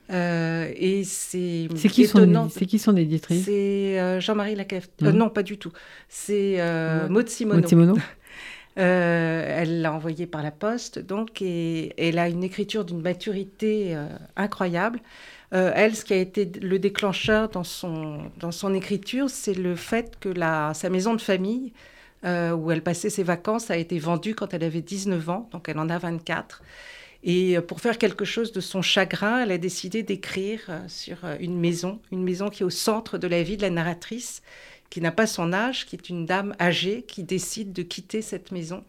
et 0.09 1.03
c'est 1.05 1.69
qui, 1.91 2.07
son, 2.07 2.49
qui 2.49 2.79
son 2.79 2.97
éditrice? 2.97 3.45
C'est 3.45 4.21
Jean-Marie. 4.21 4.55
Mmh. 4.55 5.11
non, 5.11 5.29
pas 5.29 5.43
du 5.43 5.59
tout. 5.59 5.73
C'est 6.09 6.59
Maud 7.09 7.29
Simoneau. 7.29 7.61
Maud 7.61 7.69
Simoneau. 7.69 7.97
elle 8.77 9.83
l'a 9.83 9.93
envoyé 9.93 10.27
par 10.27 10.43
la 10.43 10.51
poste, 10.51 10.99
donc, 10.99 11.43
et, 11.43 11.93
elle 11.99 12.19
a 12.19 12.29
une 12.29 12.45
écriture 12.45 12.85
d'une 12.85 13.03
maturité 13.03 13.97
incroyable. 14.37 15.01
Euh, 15.53 15.73
elle, 15.75 15.97
ce 15.97 16.05
qui 16.05 16.13
a 16.13 16.17
été 16.17 16.45
le 16.61 16.79
déclencheur 16.79 17.49
dans 17.49 17.65
son, 17.65 18.31
dans 18.39 18.53
son 18.53 18.73
écriture, 18.75 19.29
c'est 19.29 19.55
le 19.55 19.75
fait 19.75 20.19
que 20.21 20.29
la, 20.29 20.73
sa 20.75 20.91
maison 20.91 21.15
de 21.15 21.21
famille, 21.21 21.73
euh, 22.25 22.53
où 22.53 22.71
elle 22.71 22.83
passait 22.83 23.11
ses 23.11 23.25
vacances, 23.25 23.71
a 23.71 23.77
été 23.77 23.99
vendue 23.99 24.35
quand 24.35 24.55
elle 24.55 24.63
avait 24.63 24.83
19 24.83 25.29
ans, 25.29 25.49
donc 25.53 25.69
elle 25.69 25.79
en 25.79 25.89
a 25.89 25.99
24. 25.99 26.63
Et 27.25 27.57
euh, 27.57 27.63
pour 27.63 27.81
faire 27.81 27.99
quelque 27.99 28.25
chose 28.25 28.53
de 28.53 28.61
son 28.61 28.81
chagrin, 28.81 29.43
elle 29.43 29.51
a 29.51 29.59
décidé 29.59 30.03
d'écrire 30.05 30.71
sur 30.87 31.19
une 31.41 31.59
maison, 31.59 32.01
une 32.13 32.23
maison 32.23 32.49
qui 32.49 32.63
est 32.63 32.67
au 32.67 32.71
centre 32.71 33.19
de 33.19 33.27
la 33.27 33.43
vie 33.43 33.57
de 33.57 33.63
la 33.63 33.71
narratrice, 33.71 34.43
qui 34.91 35.01
n'a 35.01 35.13
pas 35.13 35.27
son 35.27 35.53
âge, 35.53 35.87
qui 35.87 35.97
est 35.97 36.09
une 36.09 36.27
dame 36.27 36.55
âgée 36.61 37.05
qui 37.07 37.23
décide 37.23 37.73
de 37.73 37.83
quitter 37.83 38.23
cette 38.23 38.51
maison. 38.53 38.85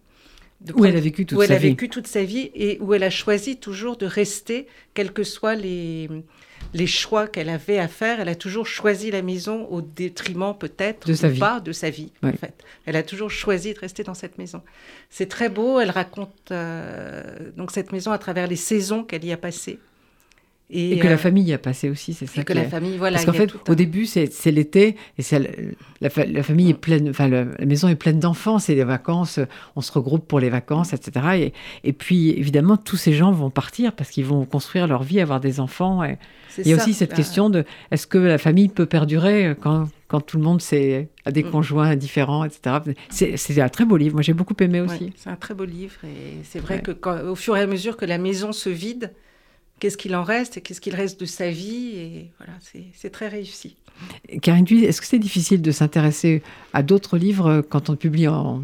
où 0.76 0.86
elle 0.86 0.98
a 0.98 1.00
vécu 1.00 1.26
toute 1.26 1.38
où 1.38 1.42
elle 1.42 1.52
a 1.52 1.58
vécu 1.58 1.90
toute 1.90 2.08
sa 2.08 2.24
vie 2.24 2.52
et 2.56 2.78
où 2.82 2.94
elle 2.94 3.04
a 3.04 3.10
choisi 3.10 3.58
toujours 3.58 3.98
de 3.98 4.08
rester, 4.08 4.68
quels 4.94 5.14
que 5.14 5.24
soient 5.24 5.56
les, 5.56 6.10
les 6.74 6.88
choix 6.88 7.28
qu'elle 7.28 7.50
avait 7.50 7.78
à 7.78 7.88
faire, 7.88 8.20
elle 8.20 8.30
a 8.30 8.36
toujours 8.36 8.66
choisi 8.66 9.12
la 9.12 9.22
maison 9.22 9.66
au 9.68 9.82
détriment 9.82 10.56
peut-être 10.58 11.08
de 11.08 11.14
sa 11.14 11.30
vie. 11.30 11.40
pas 11.40 11.60
de 11.60 11.72
sa 11.72 11.90
vie. 11.90 12.12
En 12.24 12.32
fait, 12.32 12.54
elle 12.86 12.96
a 12.96 13.04
toujours 13.04 13.30
choisi 13.30 13.74
de 13.74 13.80
rester 13.80 14.04
dans 14.04 14.14
cette 14.14 14.38
maison. 14.38 14.62
C'est 15.10 15.30
très 15.30 15.50
beau. 15.50 15.80
Elle 15.80 15.92
raconte 15.92 16.52
euh, 16.52 17.52
donc 17.58 17.72
cette 17.72 17.92
maison 17.92 18.12
à 18.12 18.18
travers 18.18 18.48
les 18.48 18.56
saisons 18.56 19.04
qu'elle 19.04 19.26
y 19.26 19.32
a 19.32 19.38
passées. 19.38 19.80
Et, 20.74 21.00
que 21.00 21.08
la 21.08 21.14
euh, 21.14 21.18
famille 21.18 21.44
y 21.44 21.54
a 21.54 21.58
passé 21.58 21.90
aussi, 21.90 22.14
c'est 22.14 22.26
ça. 22.26 22.42
Et 22.42 22.44
que 22.44 22.54
la 22.54 22.64
famille, 22.64 22.98
voilà. 22.98 23.16
Parce 23.16 23.26
qu'en 23.26 23.34
fait, 23.34 23.52
au 23.70 23.76
début, 23.76 24.06
c'est 24.06 24.30
l'été 24.46 24.96
et 25.18 25.24
la, 26.00 26.10
la, 26.26 26.44
famille 26.44 26.70
est 26.70 26.74
pleine, 26.74 27.10
enfin, 27.10 27.28
la 27.28 27.46
maison 27.66 27.90
est 27.90 27.96
pleine 27.96 28.20
d'enfants, 28.20 28.58
c'est 28.58 28.76
les 28.76 28.84
vacances, 28.84 29.40
on 29.76 29.82
se 29.82 29.92
regroupe 29.92 30.28
pour 30.28 30.40
les 30.40 30.50
vacances, 30.50 30.94
etc. 30.94 31.26
Et, 31.36 31.54
et 31.84 31.94
puis, 31.94 32.30
évidemment, 32.32 32.78
tous 32.78 32.98
ces 32.98 33.14
gens 33.14 33.32
vont 33.32 33.50
partir 33.50 33.94
parce 33.94 34.10
qu'ils 34.10 34.26
vont 34.26 34.46
construire 34.46 34.88
leur 34.88 35.04
vie, 35.04 35.20
avoir 35.20 35.42
des 35.42 35.60
enfants. 35.60 36.04
Et, 36.04 36.18
il 36.58 36.68
y 36.68 36.74
a 36.74 36.76
aussi 36.76 36.94
cette 36.94 37.14
question 37.14 37.50
de 37.50 37.64
est-ce 37.92 38.08
que 38.08 38.18
la 38.18 38.38
famille 38.38 38.68
peut 38.68 38.86
perdurer 38.86 39.56
quand, 39.62 39.88
quand 40.08 40.22
tout 40.22 40.38
le 40.38 40.44
monde 40.44 40.62
a 41.26 41.32
des 41.32 41.44
mm. 41.44 41.52
conjoints 41.52 41.96
différents, 41.96 42.44
etc. 42.44 42.78
C'est 43.10 43.62
un 43.62 43.70
très 43.70 43.86
beau 43.86 43.98
livre. 43.98 44.16
Moi, 44.16 44.22
j'ai 44.22 44.34
beaucoup 44.34 44.56
aimé 44.60 44.82
aussi. 44.82 45.14
c'est 45.16 45.30
un 45.30 45.36
très 45.36 45.54
beau 45.54 45.66
livre. 45.66 45.96
Et 46.04 46.44
c'est 46.44 46.60
vrai 46.60 46.82
que 46.82 46.92
au 47.28 47.36
fur 47.36 47.56
et 47.58 47.62
à 47.62 47.68
mesure 47.68 47.98
que 47.98 48.06
la 48.06 48.18
maison 48.18 48.52
se 48.52 48.70
vide, 48.70 49.14
qu'est-ce 49.82 49.98
qu'il 49.98 50.16
en 50.16 50.24
reste 50.24 50.58
et 50.58 50.62
qu'est-ce 50.62 50.80
qu'il 50.80 50.96
reste 50.96 51.20
de 51.20 51.26
sa 51.26 51.50
vie. 51.50 51.90
Et 51.96 52.32
voilà, 52.38 52.54
c'est 52.94 53.10
très 53.10 53.28
réussi. 53.28 53.76
Karine 54.42 54.66
est-ce 54.70 55.02
que 55.02 55.08
c'est 55.08 55.20
difficile 55.20 55.62
de 55.62 55.72
s'intéresser 55.72 56.42
à 56.72 56.84
d'autres 56.84 57.18
livres 57.18 57.62
quand 57.62 57.90
on 57.90 57.96
publie 57.96 58.28
au, 58.28 58.62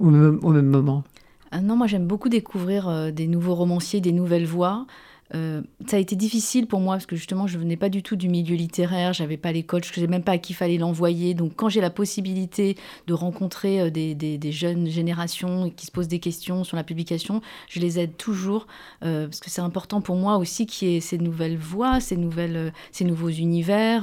même, 0.00 0.66
moment? 0.66 1.04
Ah 1.50 1.60
Non, 1.60 1.76
moi 1.76 1.86
j'aime 1.88 2.06
beaucoup 2.06 2.28
découvrir 2.28 2.88
euh, 2.88 3.10
des 3.10 3.26
nouveaux 3.26 3.56
romanciers, 3.56 4.00
des 4.00 4.12
nouvelles 4.12 4.46
voix. 4.46 4.86
Euh, 5.34 5.62
ça 5.86 5.96
a 5.96 6.00
été 6.00 6.16
difficile 6.16 6.66
pour 6.66 6.80
moi 6.80 6.94
parce 6.94 7.06
que 7.06 7.16
justement 7.16 7.46
je 7.46 7.56
venais 7.58 7.76
pas 7.76 7.88
du 7.88 8.02
tout 8.02 8.16
du 8.16 8.28
milieu 8.28 8.56
littéraire, 8.56 9.12
j'avais 9.12 9.36
pas 9.36 9.52
les 9.52 9.62
coachs, 9.62 9.86
je 9.86 9.94
savais 9.94 10.06
même 10.06 10.24
pas 10.24 10.32
à 10.32 10.38
qui 10.38 10.54
fallait 10.54 10.78
l'envoyer. 10.78 11.34
Donc 11.34 11.52
quand 11.56 11.68
j'ai 11.68 11.80
la 11.80 11.90
possibilité 11.90 12.76
de 13.06 13.14
rencontrer 13.14 13.80
euh, 13.80 13.90
des, 13.90 14.52
jeunes 14.52 14.88
générations 14.88 15.70
qui 15.70 15.86
se 15.86 15.92
posent 15.92 16.08
des 16.08 16.18
questions 16.18 16.64
sur 16.64 16.76
la 16.76 16.84
publication, 16.84 17.40
je 17.68 17.80
les 17.80 17.98
aide 17.98 18.16
toujours 18.16 18.66
euh, 19.04 19.26
parce 19.26 19.40
que 19.40 19.50
c'est 19.50 19.60
important 19.60 20.00
pour 20.00 20.16
moi 20.16 20.36
aussi 20.36 20.66
qu'il 20.66 20.88
y 20.88 20.96
ait 20.96 21.00
ces 21.00 21.18
nouvelles 21.18 21.58
voix, 21.58 22.00
ces 22.00 22.16
nouvelles, 22.16 22.72
ces 22.90 23.04
nouveaux 23.04 23.28
univers. 23.28 24.02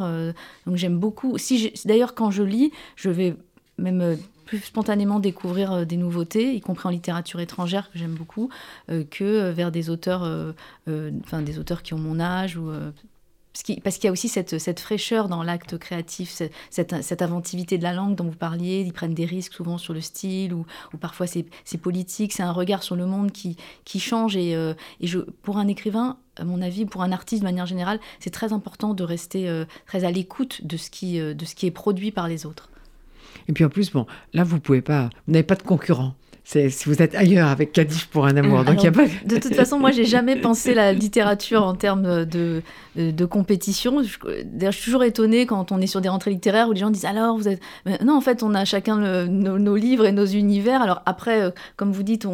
donc 0.66 0.76
j'aime 0.76 0.98
beaucoup. 0.98 1.38
Si 1.38 1.74
d'ailleurs 1.86 2.16
quand 2.16 2.32
je 2.32 2.44
lis, 2.44 2.72
je 2.96 3.10
vais 3.10 3.36
même 3.78 4.18
plus 4.48 4.60
spontanément 4.60 5.20
découvrir 5.20 5.72
euh, 5.72 5.86
des 5.86 5.98
nouveautés, 5.98 6.56
y 6.56 6.62
compris 6.62 6.88
en 6.88 6.92
littérature 6.92 7.40
étrangère 7.40 7.92
que 7.92 8.00
j'aime 8.00 8.16
beaucoup, 8.16 8.50
euh, 8.90 9.04
que 9.04 9.24
euh, 9.24 9.52
vers 9.52 9.72
des 9.72 9.92
auteurs, 9.92 10.24
enfin 10.88 11.42
des 11.42 11.60
auteurs 11.60 11.84
qui 11.84 11.94
ont 11.94 12.00
mon 12.00 12.20
âge 12.20 12.58
ou 12.58 12.72
parce 13.84 13.98
qu'il 13.98 14.06
y 14.06 14.08
a 14.08 14.12
aussi 14.12 14.30
cette, 14.30 14.80
fraîcheur 14.80 15.28
dans 15.30 15.42
l'acte 15.42 15.80
créatif, 15.80 16.42
cette, 16.70 17.22
inventivité 17.22 17.80
de 17.80 17.84
la 17.84 17.92
langue 17.92 18.16
dont 18.16 18.26
vous 18.26 18.38
parliez. 18.38 18.84
Ils 18.86 18.94
prennent 18.94 19.16
des 19.16 19.26
risques 19.26 19.54
souvent 19.54 19.80
sur 19.80 19.96
le 19.96 20.02
style 20.02 20.54
ou, 20.54 20.66
parfois 21.00 21.26
c'est 21.26 21.78
politique. 21.82 22.34
C'est 22.34 22.44
un 22.44 22.52
regard 22.52 22.84
sur 22.84 22.96
le 22.96 23.08
monde 23.08 23.32
qui, 23.32 23.58
change. 24.00 24.38
Et, 24.38 24.56
pour 25.42 25.58
un 25.58 25.68
écrivain, 25.68 26.18
à 26.36 26.44
mon 26.44 26.62
avis, 26.62 26.86
pour 26.86 27.02
un 27.02 27.12
artiste 27.12 27.42
de 27.42 27.48
manière 27.48 27.66
générale, 27.66 28.00
c'est 28.20 28.30
très 28.30 28.54
important 28.54 28.94
de 28.94 29.04
rester 29.04 29.64
très 29.88 30.06
à 30.06 30.12
l'écoute 30.12 30.64
de 30.64 30.78
ce 30.78 30.90
qui 30.92 31.18
est 31.18 31.72
produit 31.72 32.12
par 32.12 32.28
les 32.28 32.46
autres. 32.46 32.70
Et 33.48 33.54
puis 33.54 33.66
en 33.66 33.70
plus, 33.70 33.92
bon, 33.92 34.06
là, 34.34 34.44
vous 34.44 34.60
pouvez 34.60 34.82
pas, 34.82 35.10
vous 35.26 35.34
n'avez 35.34 35.44
pas 35.44 35.56
de 35.56 35.64
concurrent. 35.64 36.14
Si 36.48 36.86
vous 36.86 37.02
êtes 37.02 37.14
ailleurs 37.14 37.50
avec 37.50 37.74
Kadif 37.74 38.06
pour 38.06 38.26
un 38.26 38.38
amour. 38.38 38.64
Donc 38.64 38.84
a 38.86 38.92
pas... 38.92 39.06
De 39.26 39.38
toute 39.38 39.54
façon, 39.54 39.80
moi, 39.80 39.92
j'ai 39.92 40.06
jamais 40.06 40.38
pensé 40.38 40.74
la 40.74 40.94
littérature 40.94 41.64
en 41.64 41.76
termes 41.76 42.26
de, 42.26 42.62
de, 42.96 43.26
compétition. 43.26 44.02
D'ailleurs, 44.46 44.72
je 44.72 44.78
suis 44.78 44.86
toujours 44.86 45.04
étonnée 45.04 45.46
quand 45.46 45.74
on 45.74 45.82
est 45.82 45.88
sur 45.88 46.00
des 46.00 46.08
rentrées 46.08 46.32
littéraires 46.32 46.70
où 46.70 46.72
les 46.72 46.80
gens 46.80 46.90
disent 46.90 47.04
alors 47.04 47.38
vous 47.38 47.50
êtes. 47.50 47.60
non, 48.02 48.16
en 48.16 48.22
fait, 48.22 48.44
on 48.44 48.56
a 48.56 48.64
chacun 48.64 49.28
nos, 49.28 49.76
livres 49.76 50.06
et 50.06 50.14
nos 50.14 50.26
univers. 50.26 50.82
Alors 50.82 51.02
après, 51.06 51.42
euh, 51.42 51.52
comme 51.76 51.92
vous 51.92 52.04
dites, 52.04 52.26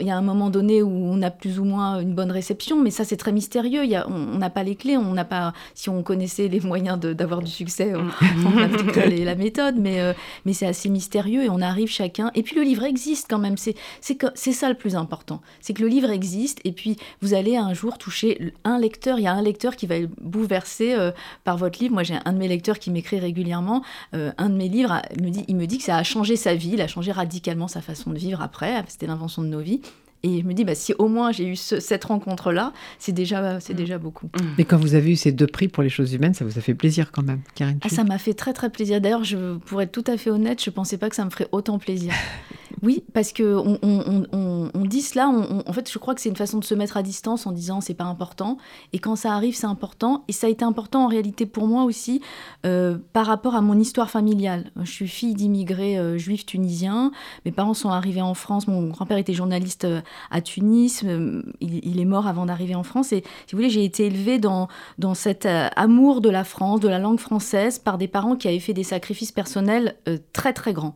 il 0.00 0.06
y 0.06 0.10
a 0.10 0.16
un 0.16 0.22
moment 0.22 0.48
donné 0.50 0.82
où 0.82 0.90
on 0.90 1.20
a 1.22 1.32
plus 1.32 1.58
ou 1.58 1.64
moins 1.64 1.98
une 1.98 2.14
bonne 2.14 2.30
réception, 2.30 2.80
mais 2.80 2.90
ça, 2.90 3.04
c'est 3.04 3.16
très 3.16 3.32
mystérieux. 3.32 3.84
Y 3.84 3.96
a, 3.96 4.06
on 4.08 4.38
n'a 4.38 4.50
pas 4.50 4.62
les 4.62 4.76
clés. 4.76 4.96
On 4.96 5.12
n'a 5.12 5.24
pas. 5.24 5.52
Si 5.74 5.90
on 5.90 6.04
connaissait 6.04 6.46
les 6.46 6.60
moyens 6.60 7.00
d'avoir 7.00 7.42
du 7.42 7.50
succès, 7.50 7.94
on, 7.96 8.06
on 8.46 8.58
a 8.62 9.06
la 9.24 9.34
méthode, 9.34 9.74
mais, 9.76 10.00
euh, 10.00 10.12
mais 10.44 10.52
c'est 10.52 10.66
assez 10.66 10.88
mystérieux 10.88 11.42
et 11.42 11.50
on 11.50 11.60
arrive 11.60 11.88
chacun. 11.88 12.30
Et 12.36 12.44
puis 12.44 12.54
le 12.54 12.62
livre 12.62 12.84
existe 12.84 13.26
quand 13.28 13.38
même 13.38 13.55
c'est 13.56 14.52
ça 14.52 14.68
le 14.68 14.74
plus 14.74 14.96
important. 14.96 15.40
C'est 15.60 15.74
que 15.74 15.82
le 15.82 15.88
livre 15.88 16.10
existe 16.10 16.60
et 16.64 16.72
puis 16.72 16.96
vous 17.22 17.34
allez 17.34 17.56
un 17.56 17.74
jour 17.74 17.98
toucher 17.98 18.52
un 18.64 18.78
lecteur. 18.78 19.18
Il 19.18 19.22
y 19.22 19.26
a 19.26 19.32
un 19.32 19.42
lecteur 19.42 19.76
qui 19.76 19.86
va 19.86 19.96
être 19.96 20.10
bouleversé 20.20 20.94
euh, 20.94 21.10
par 21.44 21.56
votre 21.56 21.78
livre. 21.78 21.94
Moi, 21.94 22.02
j'ai 22.02 22.18
un 22.24 22.32
de 22.32 22.38
mes 22.38 22.48
lecteurs 22.48 22.78
qui 22.78 22.90
m'écrit 22.90 23.18
régulièrement. 23.18 23.82
Euh, 24.14 24.32
un 24.38 24.48
de 24.48 24.54
mes 24.54 24.68
livres, 24.68 25.02
me 25.20 25.30
dit, 25.30 25.44
il 25.48 25.56
me 25.56 25.66
dit 25.66 25.78
que 25.78 25.84
ça 25.84 25.96
a 25.96 26.02
changé 26.02 26.36
sa 26.36 26.54
vie, 26.54 26.70
il 26.74 26.80
a 26.80 26.88
changé 26.88 27.12
radicalement 27.12 27.68
sa 27.68 27.80
façon 27.80 28.10
de 28.10 28.18
vivre 28.18 28.42
après. 28.42 28.84
C'était 28.88 29.06
l'invention 29.06 29.42
de 29.42 29.48
nos 29.48 29.60
vies. 29.60 29.80
Et 30.26 30.40
je 30.40 30.44
me 30.44 30.54
dis, 30.54 30.64
bah, 30.64 30.74
si 30.74 30.92
au 30.98 31.06
moins 31.06 31.30
j'ai 31.30 31.46
eu 31.46 31.54
cette 31.54 32.04
rencontre-là, 32.04 32.72
c'est 32.98 33.12
déjà, 33.12 33.60
c'est 33.60 33.74
mm. 33.74 33.76
déjà 33.76 33.98
beaucoup. 33.98 34.26
Mm. 34.26 34.44
Mais 34.58 34.64
quand 34.64 34.76
vous 34.76 34.96
avez 34.96 35.12
eu 35.12 35.16
ces 35.16 35.30
deux 35.30 35.46
prix 35.46 35.68
pour 35.68 35.84
les 35.84 35.88
choses 35.88 36.12
humaines, 36.12 36.34
ça 36.34 36.44
vous 36.44 36.58
a 36.58 36.60
fait 36.60 36.74
plaisir 36.74 37.12
quand 37.12 37.22
même, 37.22 37.42
Karine 37.54 37.78
ah, 37.84 37.88
Ça 37.88 38.02
m'a 38.02 38.18
fait 38.18 38.34
très 38.34 38.52
très 38.52 38.68
plaisir. 38.68 39.00
D'ailleurs, 39.00 39.22
je, 39.22 39.56
pour 39.58 39.80
être 39.80 39.92
tout 39.92 40.04
à 40.08 40.16
fait 40.16 40.30
honnête, 40.30 40.62
je 40.62 40.70
ne 40.70 40.74
pensais 40.74 40.98
pas 40.98 41.08
que 41.08 41.14
ça 41.14 41.24
me 41.24 41.30
ferait 41.30 41.48
autant 41.52 41.78
plaisir. 41.78 42.12
oui, 42.82 43.04
parce 43.14 43.32
que 43.32 43.56
on, 43.56 43.78
on, 43.82 44.70
on, 44.74 44.84
dit 44.84 45.02
cela, 45.02 45.28
en 45.28 45.72
fait, 45.72 45.90
je 45.90 45.98
crois 45.98 46.14
que 46.14 46.20
c'est 46.20 46.28
une 46.28 46.36
façon 46.36 46.58
de 46.58 46.64
se 46.64 46.74
mettre 46.74 46.96
à 46.96 47.02
distance 47.02 47.46
en 47.46 47.52
disant 47.52 47.80
c'est 47.80 47.94
pas 47.94 48.04
important. 48.04 48.58
Et 48.92 48.98
quand 48.98 49.16
ça 49.16 49.32
arrive, 49.32 49.54
c'est 49.54 49.66
important. 49.66 50.24
Et 50.28 50.32
ça 50.32 50.46
a 50.46 50.50
été 50.50 50.64
important 50.64 51.04
en 51.04 51.08
réalité 51.08 51.46
pour 51.46 51.66
moi 51.66 51.84
aussi 51.84 52.20
euh, 52.64 52.98
par 53.12 53.26
rapport 53.26 53.54
à 53.54 53.60
mon 53.60 53.78
histoire 53.78 54.10
familiale. 54.10 54.70
Je 54.82 54.90
suis 54.90 55.08
fille 55.08 55.34
d'immigrés 55.34 55.98
euh, 55.98 56.18
juifs 56.18 56.46
tunisiens. 56.46 57.12
Mes 57.44 57.52
parents 57.52 57.74
sont 57.74 57.90
arrivés 57.90 58.22
en 58.22 58.34
France. 58.34 58.68
Mon 58.68 58.88
grand-père 58.88 59.18
était 59.18 59.34
journaliste 59.34 59.84
euh, 59.84 60.00
à 60.30 60.40
Tunis. 60.40 61.02
Euh, 61.04 61.42
il, 61.60 62.00
est 62.00 62.04
mort 62.04 62.26
avant 62.26 62.46
d'arriver 62.46 62.74
en 62.74 62.82
France. 62.82 63.12
Et 63.12 63.22
si 63.46 63.52
vous 63.54 63.58
voulez, 63.58 63.70
j'ai 63.70 63.84
été 63.84 64.06
élevée 64.06 64.38
dans, 64.38 64.68
dans 64.98 65.14
cet 65.14 65.46
euh, 65.46 65.68
amour 65.76 66.20
de 66.20 66.30
la 66.30 66.44
France, 66.44 66.80
de 66.80 66.88
la 66.88 66.98
langue 66.98 67.18
française, 67.18 67.78
par 67.78 67.98
des 67.98 68.08
parents 68.08 68.36
qui 68.36 68.48
avaient 68.48 68.58
fait 68.58 68.74
des 68.74 68.84
sacrifices 68.84 69.32
personnels 69.32 69.96
euh, 70.08 70.18
très 70.32 70.52
très 70.52 70.72
grands 70.72 70.94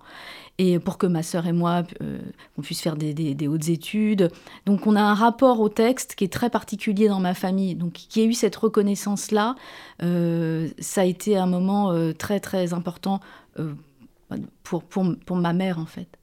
et 0.59 0.79
pour 0.79 0.99
que 0.99 1.07
ma 1.07 1.23
sœur 1.23 1.47
et 1.47 1.53
moi, 1.53 1.85
on 2.59 2.61
puisse 2.61 2.83
faire 2.83 2.95
des, 2.95 3.15
des, 3.15 3.49
hautes 3.49 3.71
études. 3.71 4.31
Donc 4.67 4.87
on 4.87 4.95
a 4.95 5.01
un 5.01 5.15
rapport 5.15 5.59
au 5.61 5.71
texte 5.71 6.17
qui 6.17 6.25
est 6.25 6.33
très 6.33 6.51
particulier 6.51 7.09
dans 7.09 7.19
ma 7.19 7.33
famille. 7.33 7.75
Donc 7.75 7.95
qui 7.95 8.21
a 8.21 8.25
eu 8.25 8.35
cette 8.35 8.57
reconnaissance-là, 8.57 9.55
ça 10.01 11.01
a 11.01 11.05
été 11.05 11.39
un 11.39 11.47
moment 11.47 11.95
très 12.13 12.41
très 12.41 12.75
important 12.75 13.21
pour, 14.63 14.83
pour, 14.85 15.17
pour 15.25 15.37
ma 15.37 15.55
mère 15.55 15.79
en 15.79 15.87
fait. 15.87 16.20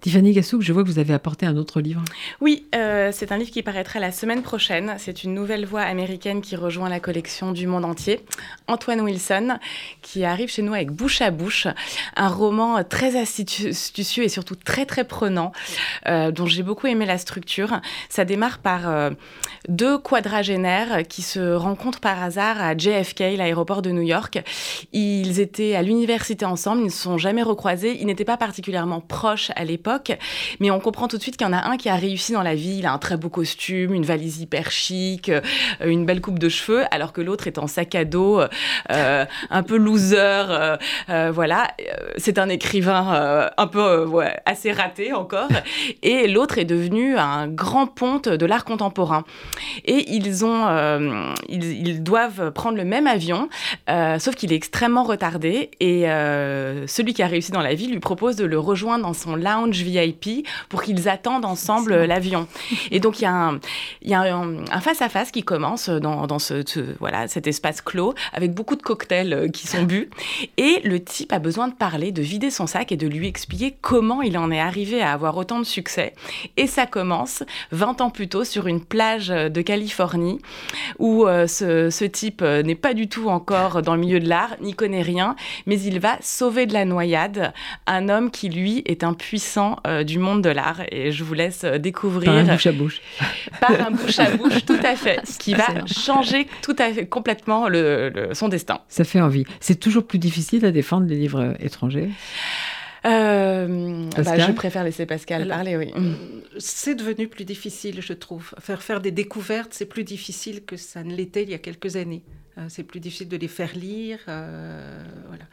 Tiffany 0.00 0.32
Gassouk, 0.32 0.62
je 0.62 0.72
vois 0.72 0.82
que 0.82 0.88
vous 0.88 0.98
avez 0.98 1.14
apporté 1.14 1.46
un 1.46 1.56
autre 1.56 1.80
livre. 1.80 2.02
Oui, 2.40 2.66
euh, 2.74 3.10
c'est 3.12 3.32
un 3.32 3.38
livre 3.38 3.50
qui 3.50 3.62
paraîtra 3.62 3.98
la 3.98 4.12
semaine 4.12 4.42
prochaine. 4.42 4.94
C'est 4.98 5.24
une 5.24 5.34
nouvelle 5.34 5.64
voix 5.64 5.82
américaine 5.82 6.42
qui 6.42 6.56
rejoint 6.56 6.88
la 6.88 7.00
collection 7.00 7.52
du 7.52 7.66
monde 7.66 7.84
entier. 7.84 8.20
Antoine 8.68 9.00
Wilson, 9.00 9.58
qui 10.02 10.24
arrive 10.24 10.50
chez 10.50 10.62
nous 10.62 10.74
avec 10.74 10.90
Bouche 10.90 11.22
à 11.22 11.30
Bouche, 11.30 11.66
un 12.16 12.28
roman 12.28 12.84
très 12.84 13.18
astucieux 13.18 14.24
et 14.24 14.28
surtout 14.28 14.54
très 14.54 14.86
très 14.86 15.04
prenant, 15.04 15.52
euh, 16.06 16.30
dont 16.30 16.46
j'ai 16.46 16.62
beaucoup 16.62 16.86
aimé 16.86 17.06
la 17.06 17.18
structure. 17.18 17.80
Ça 18.08 18.24
démarre 18.24 18.58
par 18.58 18.88
euh, 18.88 19.10
deux 19.68 19.98
quadragénaires 19.98 21.06
qui 21.08 21.22
se 21.22 21.54
rencontrent 21.54 22.00
par 22.00 22.22
hasard 22.22 22.60
à 22.60 22.76
JFK, 22.76 23.20
l'aéroport 23.36 23.82
de 23.82 23.90
New 23.90 24.02
York. 24.02 24.42
Ils 24.92 25.40
étaient 25.40 25.74
à 25.74 25.82
l'université 25.82 26.44
ensemble, 26.44 26.82
ils 26.82 26.86
ne 26.86 26.90
se 26.90 27.02
sont 27.02 27.18
jamais 27.18 27.42
recroisés, 27.42 27.96
ils 28.00 28.06
n'étaient 28.06 28.24
pas 28.24 28.36
particulièrement 28.36 29.00
proches 29.00 29.50
à 29.56 29.64
l'époque 29.64 29.85
mais 30.60 30.70
on 30.70 30.80
comprend 30.80 31.08
tout 31.08 31.16
de 31.16 31.22
suite 31.22 31.36
qu'il 31.36 31.46
y 31.46 31.50
en 31.50 31.52
a 31.52 31.68
un 31.68 31.76
qui 31.76 31.88
a 31.88 31.96
réussi 31.96 32.32
dans 32.32 32.42
la 32.42 32.54
vie. 32.54 32.78
Il 32.78 32.86
a 32.86 32.92
un 32.92 32.98
très 32.98 33.16
beau 33.16 33.28
costume, 33.28 33.94
une 33.94 34.04
valise 34.04 34.40
hyper 34.40 34.70
chic, 34.70 35.28
euh, 35.28 35.40
une 35.84 36.04
belle 36.06 36.20
coupe 36.20 36.38
de 36.38 36.48
cheveux, 36.48 36.84
alors 36.90 37.12
que 37.12 37.20
l'autre 37.20 37.46
est 37.46 37.58
en 37.58 37.66
sac 37.66 37.94
à 37.94 38.04
dos, 38.04 38.40
euh, 38.90 39.24
un 39.50 39.62
peu 39.62 39.76
loser. 39.76 40.16
Euh, 41.08 41.30
voilà, 41.32 41.68
c'est 42.16 42.38
un 42.38 42.48
écrivain 42.48 43.50
un 43.56 43.66
peu 43.66 44.06
assez 44.44 44.72
raté 44.72 45.12
encore. 45.12 45.48
Et 46.02 46.28
l'autre 46.28 46.58
est 46.58 46.64
devenu 46.64 47.16
un 47.16 47.48
grand 47.48 47.86
ponte 47.86 48.28
de 48.28 48.46
l'art 48.46 48.64
contemporain. 48.64 49.24
Et 49.84 50.12
ils 50.12 50.44
ont, 50.44 51.34
ils, 51.48 52.02
doivent 52.02 52.50
prendre 52.52 52.76
le 52.76 52.84
même 52.84 53.06
avion, 53.06 53.48
sauf 54.18 54.34
qu'il 54.34 54.52
est 54.52 54.56
extrêmement 54.56 55.04
retardé. 55.04 55.70
Et 55.80 56.02
celui 56.86 57.14
qui 57.14 57.22
a 57.22 57.26
réussi 57.26 57.52
dans 57.52 57.62
la 57.62 57.74
vie 57.74 57.88
lui 57.88 58.00
propose 58.00 58.36
de 58.36 58.44
le 58.44 58.58
rejoindre 58.58 59.04
dans 59.04 59.14
son 59.14 59.36
lounge 59.36 59.75
VIP 59.82 60.46
pour 60.68 60.82
qu'ils 60.82 61.08
attendent 61.08 61.44
ensemble 61.44 62.04
l'avion. 62.04 62.46
Et 62.90 63.00
donc, 63.00 63.20
il 63.20 63.22
y 63.22 63.26
a 63.26 63.32
un, 63.32 63.60
il 64.02 64.10
y 64.10 64.14
a 64.14 64.20
un, 64.20 64.80
face-à-face 64.80 65.30
qui 65.30 65.42
commence 65.42 65.88
dans, 65.88 66.26
dans 66.26 66.38
ce, 66.38 66.62
voilà, 66.98 67.28
cet 67.28 67.46
espace 67.46 67.80
clos 67.80 68.14
avec 68.32 68.52
beaucoup 68.52 68.76
de 68.76 68.82
cocktails 68.82 69.32
euh, 69.32 69.48
qui 69.48 69.66
sont 69.66 69.82
bu. 69.82 70.10
Et 70.56 70.80
le 70.84 71.02
type 71.02 71.32
a 71.32 71.38
besoin 71.38 71.68
de 71.68 71.74
parler, 71.74 72.12
de 72.12 72.22
vider 72.22 72.50
son 72.50 72.66
sac 72.66 72.92
et 72.92 72.96
de 72.96 73.06
lui 73.06 73.26
expliquer 73.26 73.76
comment 73.80 74.22
il 74.22 74.38
en 74.38 74.50
est 74.50 74.60
arrivé 74.60 75.02
à 75.02 75.12
avoir 75.12 75.36
autant 75.36 75.58
de 75.58 75.64
succès. 75.64 76.14
Et 76.56 76.66
ça 76.66 76.86
commence 76.86 77.42
20 77.72 78.00
ans 78.00 78.10
plus 78.10 78.28
tôt 78.28 78.44
sur 78.44 78.66
une 78.66 78.84
plage 78.84 79.28
de 79.28 79.62
Californie 79.62 80.40
où 80.98 81.26
euh, 81.26 81.46
ce, 81.46 81.90
ce, 81.90 82.04
type 82.04 82.42
euh, 82.42 82.62
n'est 82.62 82.74
pas 82.74 82.94
du 82.94 83.08
tout 83.08 83.28
encore 83.28 83.82
dans 83.82 83.94
le 83.94 84.00
milieu 84.00 84.20
de 84.20 84.28
l'art, 84.28 84.56
n'y 84.60 84.74
connaît 84.74 85.02
rien, 85.02 85.36
mais 85.66 85.80
il 85.80 86.00
va 86.00 86.16
sauver 86.20 86.66
de 86.66 86.72
la 86.72 86.84
noyade 86.84 87.52
un 87.86 88.08
homme 88.08 88.30
qui, 88.30 88.48
lui, 88.48 88.82
est 88.86 89.04
un 89.04 89.14
puissant 89.14 89.65
euh, 89.86 90.04
du 90.04 90.18
monde 90.18 90.42
de 90.42 90.50
l'art. 90.50 90.82
Et 90.90 91.12
je 91.12 91.24
vous 91.24 91.34
laisse 91.34 91.64
euh, 91.64 91.78
découvrir. 91.78 92.32
Par 92.32 92.36
un 92.36 92.44
bouche 92.44 92.66
à 92.66 92.72
bouche. 92.72 93.00
Par 93.60 93.86
un 93.86 93.90
bouche 93.90 94.18
à 94.18 94.30
bouche, 94.36 94.64
tout 94.64 94.78
à 94.82 94.96
fait. 94.96 95.20
Ce 95.24 95.38
qui 95.38 95.54
va 95.54 95.66
changer 95.86 96.46
tout 96.62 96.76
à 96.78 96.92
fait, 96.92 97.06
complètement 97.06 97.68
le, 97.68 98.30
son 98.32 98.48
destin. 98.48 98.80
Ça 98.88 99.04
fait 99.04 99.20
envie. 99.20 99.44
C'est 99.60 99.78
toujours 99.80 100.06
plus 100.06 100.18
difficile 100.18 100.64
à 100.64 100.70
défendre 100.70 101.06
les 101.06 101.16
livres 101.16 101.54
étrangers? 101.60 102.10
Euh, 103.04 104.10
bah, 104.16 104.38
je 104.38 104.52
préfère 104.52 104.82
laisser 104.82 105.06
Pascal 105.06 105.46
parler, 105.46 105.76
oui. 105.76 105.92
C'est 106.58 106.96
devenu 106.96 107.28
plus 107.28 107.44
difficile, 107.44 108.00
je 108.00 108.12
trouve. 108.12 108.52
Faire 108.58 108.82
faire 108.82 109.00
des 109.00 109.12
découvertes, 109.12 109.72
c'est 109.72 109.86
plus 109.86 110.02
difficile 110.02 110.64
que 110.64 110.76
ça 110.76 111.04
ne 111.04 111.14
l'était 111.14 111.44
il 111.44 111.50
y 111.50 111.54
a 111.54 111.58
quelques 111.58 111.94
années. 111.96 112.24
c'est 112.68 112.82
plus 112.82 112.98
difficile 112.98 113.28
de 113.28 113.36
les 113.36 113.48
faire 113.48 113.74
lire. 113.76 114.18
voilà 114.26 115.44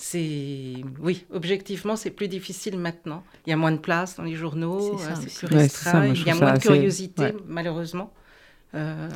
c'est 0.00 0.74
oui, 1.00 1.26
objectivement, 1.32 1.96
c'est 1.96 2.12
plus 2.12 2.28
difficile 2.28 2.78
maintenant. 2.78 3.24
Il 3.46 3.50
y 3.50 3.52
a 3.52 3.56
moins 3.56 3.72
de 3.72 3.78
place 3.78 4.14
dans 4.16 4.22
les 4.22 4.36
journaux, 4.36 4.96
c'est 4.96 5.44
euh, 5.44 5.48
plus 5.48 5.56
restreint, 5.56 6.06
il 6.06 6.22
y 6.22 6.30
a 6.30 6.36
moins 6.36 6.54
de 6.54 6.60
curiosité, 6.60 7.34
malheureusement. 7.48 8.12
Euh, 8.76 9.08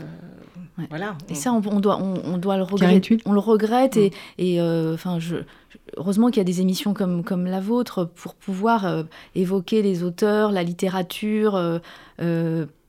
voilà. 0.90 1.16
Et 1.28 1.36
ça, 1.36 1.52
on, 1.52 1.60
doit, 1.78 1.98
on, 2.02 2.36
doit 2.36 2.56
le 2.56 2.64
regretter. 2.64 3.18
On 3.26 3.32
le 3.32 3.38
regrette 3.38 3.96
et, 3.96 4.10
mm. 4.10 4.12
et 4.38 4.60
euh, 4.60 4.94
enfin, 4.94 5.20
je, 5.20 5.36
heureusement 5.96 6.28
qu'il 6.28 6.38
y 6.38 6.40
a 6.40 6.44
des 6.44 6.60
émissions 6.60 6.94
comme, 6.94 7.24
comme 7.24 7.46
la 7.46 7.60
vôtre 7.60 8.04
pour 8.14 8.34
pouvoir 8.34 9.04
évoquer 9.34 9.82
les 9.82 10.02
auteurs, 10.02 10.52
la 10.52 10.62
littérature 10.62 11.80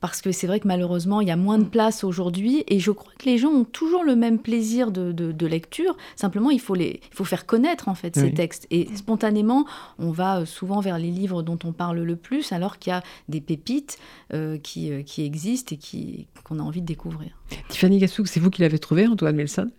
parce 0.04 0.20
que 0.20 0.32
c'est 0.32 0.46
vrai 0.46 0.60
que 0.60 0.68
malheureusement, 0.68 1.22
il 1.22 1.28
y 1.28 1.30
a 1.30 1.36
moins 1.36 1.56
de 1.56 1.64
place 1.64 2.04
aujourd'hui, 2.04 2.62
et 2.68 2.78
je 2.78 2.90
crois 2.90 3.10
que 3.18 3.24
les 3.24 3.38
gens 3.38 3.48
ont 3.48 3.64
toujours 3.64 4.04
le 4.04 4.14
même 4.16 4.38
plaisir 4.38 4.90
de, 4.90 5.46
lecture, 5.46 5.96
simplement 6.14 6.50
il 6.50 6.60
faut, 6.60 6.74
les, 6.74 7.00
il 7.10 7.16
faut 7.16 7.24
faire 7.24 7.46
connaître 7.46 7.88
en 7.88 7.94
fait 7.94 8.14
ces 8.14 8.34
textes, 8.34 8.66
et 8.70 8.86
spontanément, 8.96 9.64
on 9.98 10.10
va 10.10 10.40
euh, 10.40 10.44
souvent 10.44 10.80
vers 10.80 10.98
les 10.98 11.10
livres 11.10 11.42
dont 11.42 11.58
on 11.64 11.72
parle 11.72 12.02
le 12.02 12.16
plus, 12.16 12.52
alors 12.52 12.78
qu'il 12.78 12.90
y 12.90 12.94
a 12.94 13.02
des 13.30 13.40
pépites 13.40 13.96
euh, 14.34 14.58
qui, 14.58 14.92
euh, 14.92 15.00
qui 15.00 15.24
existent 15.24 15.74
et 15.74 16.26
qu'on 16.44 16.58
a 16.58 16.62
envie 16.62 16.82
de 16.82 16.86
découvrir. 16.86 17.30
Tiffany 17.70 17.96
Gassouk, 17.96 18.28
c'est 18.28 18.40
vous 18.40 18.50
qui 18.50 18.60
l'avez 18.60 18.78
trouvé, 18.78 19.06
Antoine 19.06 19.36
Melson? 19.36 19.70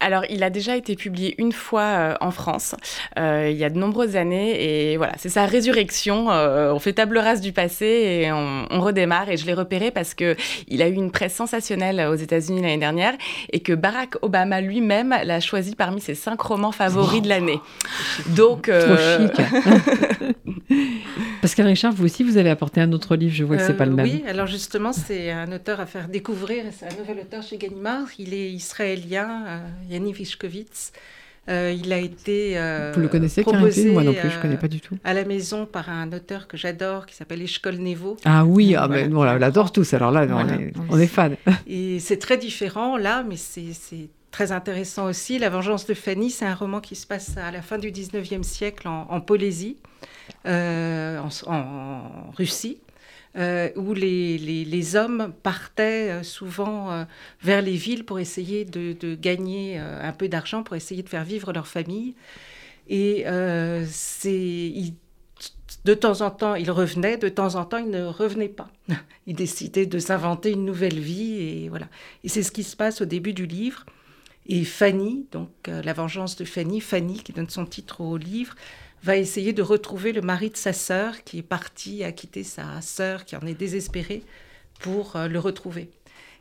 Alors, 0.00 0.24
il 0.30 0.42
a 0.42 0.50
déjà 0.50 0.76
été 0.76 0.94
publié 0.94 1.34
une 1.38 1.52
fois 1.52 1.82
euh, 1.82 2.14
en 2.20 2.30
France, 2.30 2.74
euh, 3.18 3.48
il 3.50 3.56
y 3.56 3.64
a 3.64 3.70
de 3.70 3.78
nombreuses 3.78 4.16
années, 4.16 4.92
et 4.92 4.96
voilà, 4.96 5.14
c'est 5.18 5.28
sa 5.28 5.44
résurrection. 5.46 6.30
Euh, 6.30 6.72
on 6.72 6.78
fait 6.78 6.92
table 6.92 7.18
rase 7.18 7.40
du 7.40 7.52
passé 7.52 7.86
et 7.86 8.32
on, 8.32 8.66
redémarre. 8.80 9.28
Et 9.28 9.36
je 9.36 9.44
l'ai 9.46 9.54
repéré 9.54 9.90
parce 9.90 10.14
que 10.14 10.36
il 10.68 10.82
a 10.82 10.88
eu 10.88 10.92
une 10.92 11.10
presse 11.10 11.34
sensationnelle 11.34 12.00
aux 12.08 12.14
États-Unis 12.14 12.62
l'année 12.62 12.78
dernière, 12.78 13.14
et 13.52 13.60
que 13.60 13.72
Barack 13.72 14.16
Obama 14.22 14.60
lui-même 14.60 15.14
l'a 15.24 15.40
choisi 15.40 15.74
parmi 15.74 16.00
ses 16.00 16.14
cinq 16.14 16.40
romans 16.40 16.72
favoris 16.72 17.22
de 17.22 17.28
l'année. 17.28 17.60
Donc, 18.28 18.70
trop 18.70 18.96
chic. 18.96 19.32
Pascal 21.40 21.66
Richard, 21.66 21.92
vous 21.92 22.04
aussi, 22.04 22.24
vous 22.24 22.36
avez 22.36 22.50
apporté 22.50 22.80
un 22.80 22.92
autre 22.92 23.16
livre. 23.16 23.34
Je 23.34 23.44
vois 23.44 23.56
que 23.56 23.62
c'est 23.62 23.76
pas 23.76 23.86
le 23.86 23.94
même. 23.94 24.06
Oui, 24.06 24.22
alors 24.28 24.46
justement, 24.46 24.92
c'est 24.92 25.30
un 25.30 25.50
auteur 25.52 25.80
à 25.80 25.86
faire 25.86 26.08
découvrir. 26.08 26.64
C'est 26.76 26.86
un 26.86 26.98
nouvel 26.98 27.20
auteur 27.20 27.42
chez 27.42 27.56
Gallimard. 27.56 28.06
Il 28.18 28.34
est 28.34 28.50
israélien. 28.50 29.44
Yanni 29.88 30.12
Vishkovitz. 30.12 30.92
Euh, 31.48 31.74
il 31.74 31.90
a 31.94 31.98
été 31.98 32.58
euh, 32.58 32.92
Vous 32.94 33.00
le 33.00 33.08
connaissez, 33.08 33.40
proposé, 33.42 33.90
Moi 33.90 34.04
non 34.04 34.12
plus, 34.12 34.28
je 34.28 34.34
ne 34.34 34.38
euh, 34.38 34.42
connais 34.42 34.56
pas 34.58 34.68
du 34.68 34.82
tout. 34.82 34.98
à 35.02 35.14
la 35.14 35.24
maison 35.24 35.64
par 35.64 35.88
un 35.88 36.12
auteur 36.12 36.46
que 36.46 36.58
j'adore 36.58 37.06
qui 37.06 37.14
s'appelle 37.14 37.40
Eshkol 37.40 37.76
Nevo. 37.76 38.18
Ah 38.26 38.44
oui, 38.44 38.74
ah, 38.74 38.86
Voilà. 38.86 39.04
mais, 39.04 39.08
bon, 39.08 39.22
là, 39.22 39.32
on 39.34 39.38
l'adore 39.38 39.72
tous, 39.72 39.94
alors 39.94 40.10
là, 40.10 40.26
Voilà. 40.26 40.52
on, 40.56 40.58
est, 40.60 40.72
on 40.90 40.98
est 40.98 41.06
fan. 41.06 41.36
Et 41.66 42.00
c'est 42.00 42.18
très 42.18 42.36
différent 42.36 42.98
là, 42.98 43.24
mais 43.26 43.36
c'est 43.36 44.10
très 44.30 44.52
intéressant 44.52 45.06
aussi. 45.06 45.38
La 45.38 45.48
vengeance 45.48 45.86
de 45.86 45.94
Fanny, 45.94 46.30
c'est 46.30 46.44
un 46.44 46.54
roman 46.54 46.80
qui 46.82 46.94
se 46.96 47.06
passe 47.06 47.38
à 47.38 47.50
la 47.50 47.62
fin 47.62 47.78
du 47.78 47.90
19e 47.92 48.42
siècle 48.42 48.86
en, 48.86 49.06
en 49.08 49.20
Polésie, 49.22 49.78
euh, 50.46 51.18
en, 51.18 51.50
en 51.50 52.30
Russie. 52.36 52.76
Euh, 53.36 53.70
où 53.76 53.94
les, 53.94 54.38
les- 54.38 54.96
hommes 54.96 55.32
partaient 55.42 56.10
euh, 56.10 56.22
souvent 56.22 56.90
euh, 56.90 57.04
vers 57.42 57.62
les 57.62 57.76
villes 57.76 58.04
pour 58.04 58.18
essayer 58.18 58.64
de, 58.64 59.14
gagner 59.14 59.78
un 59.78 60.12
peu 60.12 60.28
d'argent, 60.28 60.62
pour 60.62 60.76
essayer 60.76 61.02
de 61.02 61.08
faire 61.08 61.24
vivre 61.24 61.52
leur 61.52 61.66
famille. 61.66 62.14
Et 62.88 63.24
c'est, 63.86 64.72
de 65.84 65.94
temps 65.94 66.22
en 66.22 66.30
temps, 66.30 66.54
ils 66.54 66.70
revenaient, 66.70 67.18
de 67.18 67.28
temps 67.28 67.54
en 67.56 67.64
temps, 67.64 67.78
ils 67.78 67.90
ne 67.90 68.04
revenaient 68.04 68.48
pas. 68.48 68.68
Ils 69.26 69.34
décidaient 69.36 69.84
de 69.86 69.98
s'inventer 69.98 70.52
une 70.52 70.64
nouvelle 70.64 70.98
vie, 70.98 71.34
et 71.34 71.68
voilà. 71.68 71.86
Et 72.24 72.28
c'est 72.30 72.42
ce 72.42 72.50
qui 72.50 72.64
se 72.64 72.76
passe 72.76 73.02
au 73.02 73.04
début 73.04 73.34
du 73.34 73.44
livre. 73.46 73.84
Et 74.46 74.64
Fanny, 74.64 75.26
donc 75.30 75.50
la 75.66 75.92
vengeance 75.92 76.36
de 76.36 76.46
Fanny, 76.46 76.80
Fanny 76.80 77.18
qui 77.22 77.32
donne 77.32 77.50
son 77.50 77.66
titre 77.66 78.00
au 78.00 78.16
livre, 78.16 78.54
va 79.02 79.16
essayer 79.16 79.52
de 79.52 79.62
retrouver 79.62 80.12
le 80.12 80.20
mari 80.20 80.50
de 80.50 80.56
sa 80.56 80.72
sœur 80.72 81.22
qui 81.24 81.38
est 81.38 81.42
parti 81.42 82.04
à 82.04 82.12
quitter 82.12 82.44
sa 82.44 82.80
sœur 82.80 83.24
qui 83.24 83.36
en 83.36 83.46
est 83.46 83.54
désespérée 83.54 84.22
pour 84.80 85.16
euh, 85.16 85.28
le 85.28 85.38
retrouver. 85.38 85.90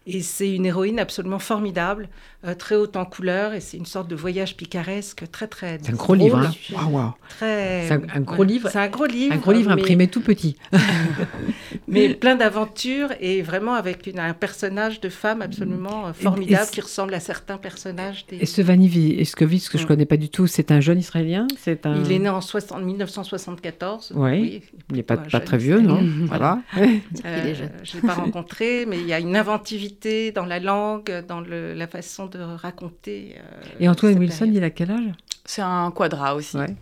Et 0.09 0.21
c'est 0.21 0.53
une 0.55 0.65
héroïne 0.65 0.99
absolument 0.99 1.37
formidable, 1.37 2.07
euh, 2.45 2.55
très 2.55 2.75
haute 2.75 2.95
en 2.95 3.03
couleur, 3.03 3.53
et 3.53 3.59
c'est 3.59 3.75
une 3.75 3.85
sorte 3.85 4.07
de 4.07 4.15
voyage 4.15 4.55
picaresque 4.55 5.29
très 5.31 5.47
très. 5.47 5.79
C'est 5.83 5.91
un 5.91 5.95
gros 5.95 6.15
livre. 6.15 6.37
Hein. 6.37 6.85
waouh. 6.89 7.11
Très. 7.27 7.85
C'est 7.87 7.93
un- 7.95 8.01
un 8.15 8.21
gros 8.21 8.43
livre. 8.43 8.69
C'est 8.71 8.79
un 8.79 8.87
gros 8.87 9.05
livre. 9.05 9.33
Un 9.33 9.37
gros 9.37 9.51
livre 9.51 9.67
mais- 9.75 9.81
imprimé 9.81 10.07
tout 10.07 10.21
petit. 10.21 10.55
mais 11.89 12.13
plein 12.13 12.35
d'aventures 12.35 13.09
et 13.19 13.41
vraiment 13.41 13.73
avec 13.73 14.07
une- 14.07 14.19
un 14.19 14.33
personnage 14.33 15.01
de 15.01 15.09
femme 15.09 15.41
absolument 15.41 16.07
euh, 16.07 16.13
formidable 16.13 16.67
et- 16.69 16.73
qui 16.73 16.81
ressemble 16.81 17.13
à 17.13 17.19
certains 17.19 17.57
personnages. 17.57 18.25
Des... 18.27 18.37
Et 18.37 18.45
ce 18.45 18.61
Vani 18.61 19.19
Escovitch, 19.19 19.67
que 19.69 19.77
je 19.77 19.83
ne 19.83 19.85
Mm. 19.85 19.87
connais 19.89 20.05
pas 20.05 20.17
du 20.17 20.29
tout, 20.29 20.47
c'est 20.47 20.71
un 20.71 20.79
jeune 20.79 20.99
Israélien? 20.99 21.47
C'est 21.59 21.85
un... 21.85 22.01
Il 22.03 22.11
est 22.11 22.19
né 22.19 22.29
en 22.29 22.39
60 22.41 22.81
1974. 22.81 24.13
Ouais. 24.15 24.39
oui, 24.39 24.61
Il 24.89 24.95
n'est 24.95 25.03
pas, 25.03 25.17
très 25.17 25.57
vieux, 25.57 25.81
non? 25.81 25.99
Voilà. 26.27 26.61
Il 26.77 26.83
est 27.25 27.55
jeune. 27.55 27.67
Euh, 27.67 27.79
je 27.83 27.97
ne 27.97 28.01
l'ai 28.01 28.07
pas 28.07 28.13
rencontré, 28.13 28.85
mais 28.87 28.99
il 28.99 29.07
y 29.07 29.13
a 29.13 29.19
une 29.19 29.35
inventivité 29.35 29.96
dans 30.33 30.45
la 30.45 30.59
langue, 30.59 31.23
dans 31.27 31.41
le- 31.41 31.73
la 31.73 31.87
façon 31.87 32.25
de 32.27 32.39
raconter. 32.39 33.35
euh, 33.37 33.65
Et 33.79 33.89
Antoine 33.89 34.17
Wilson, 34.17 34.39
période. 34.45 34.55
il 34.55 34.63
a 34.63 34.69
quel 34.69 34.91
âge? 34.91 35.11
C'est 35.45 35.61
un 35.61 35.91
quadra 35.91 36.35
aussi. 36.35 36.57
Ouais. 36.57 36.75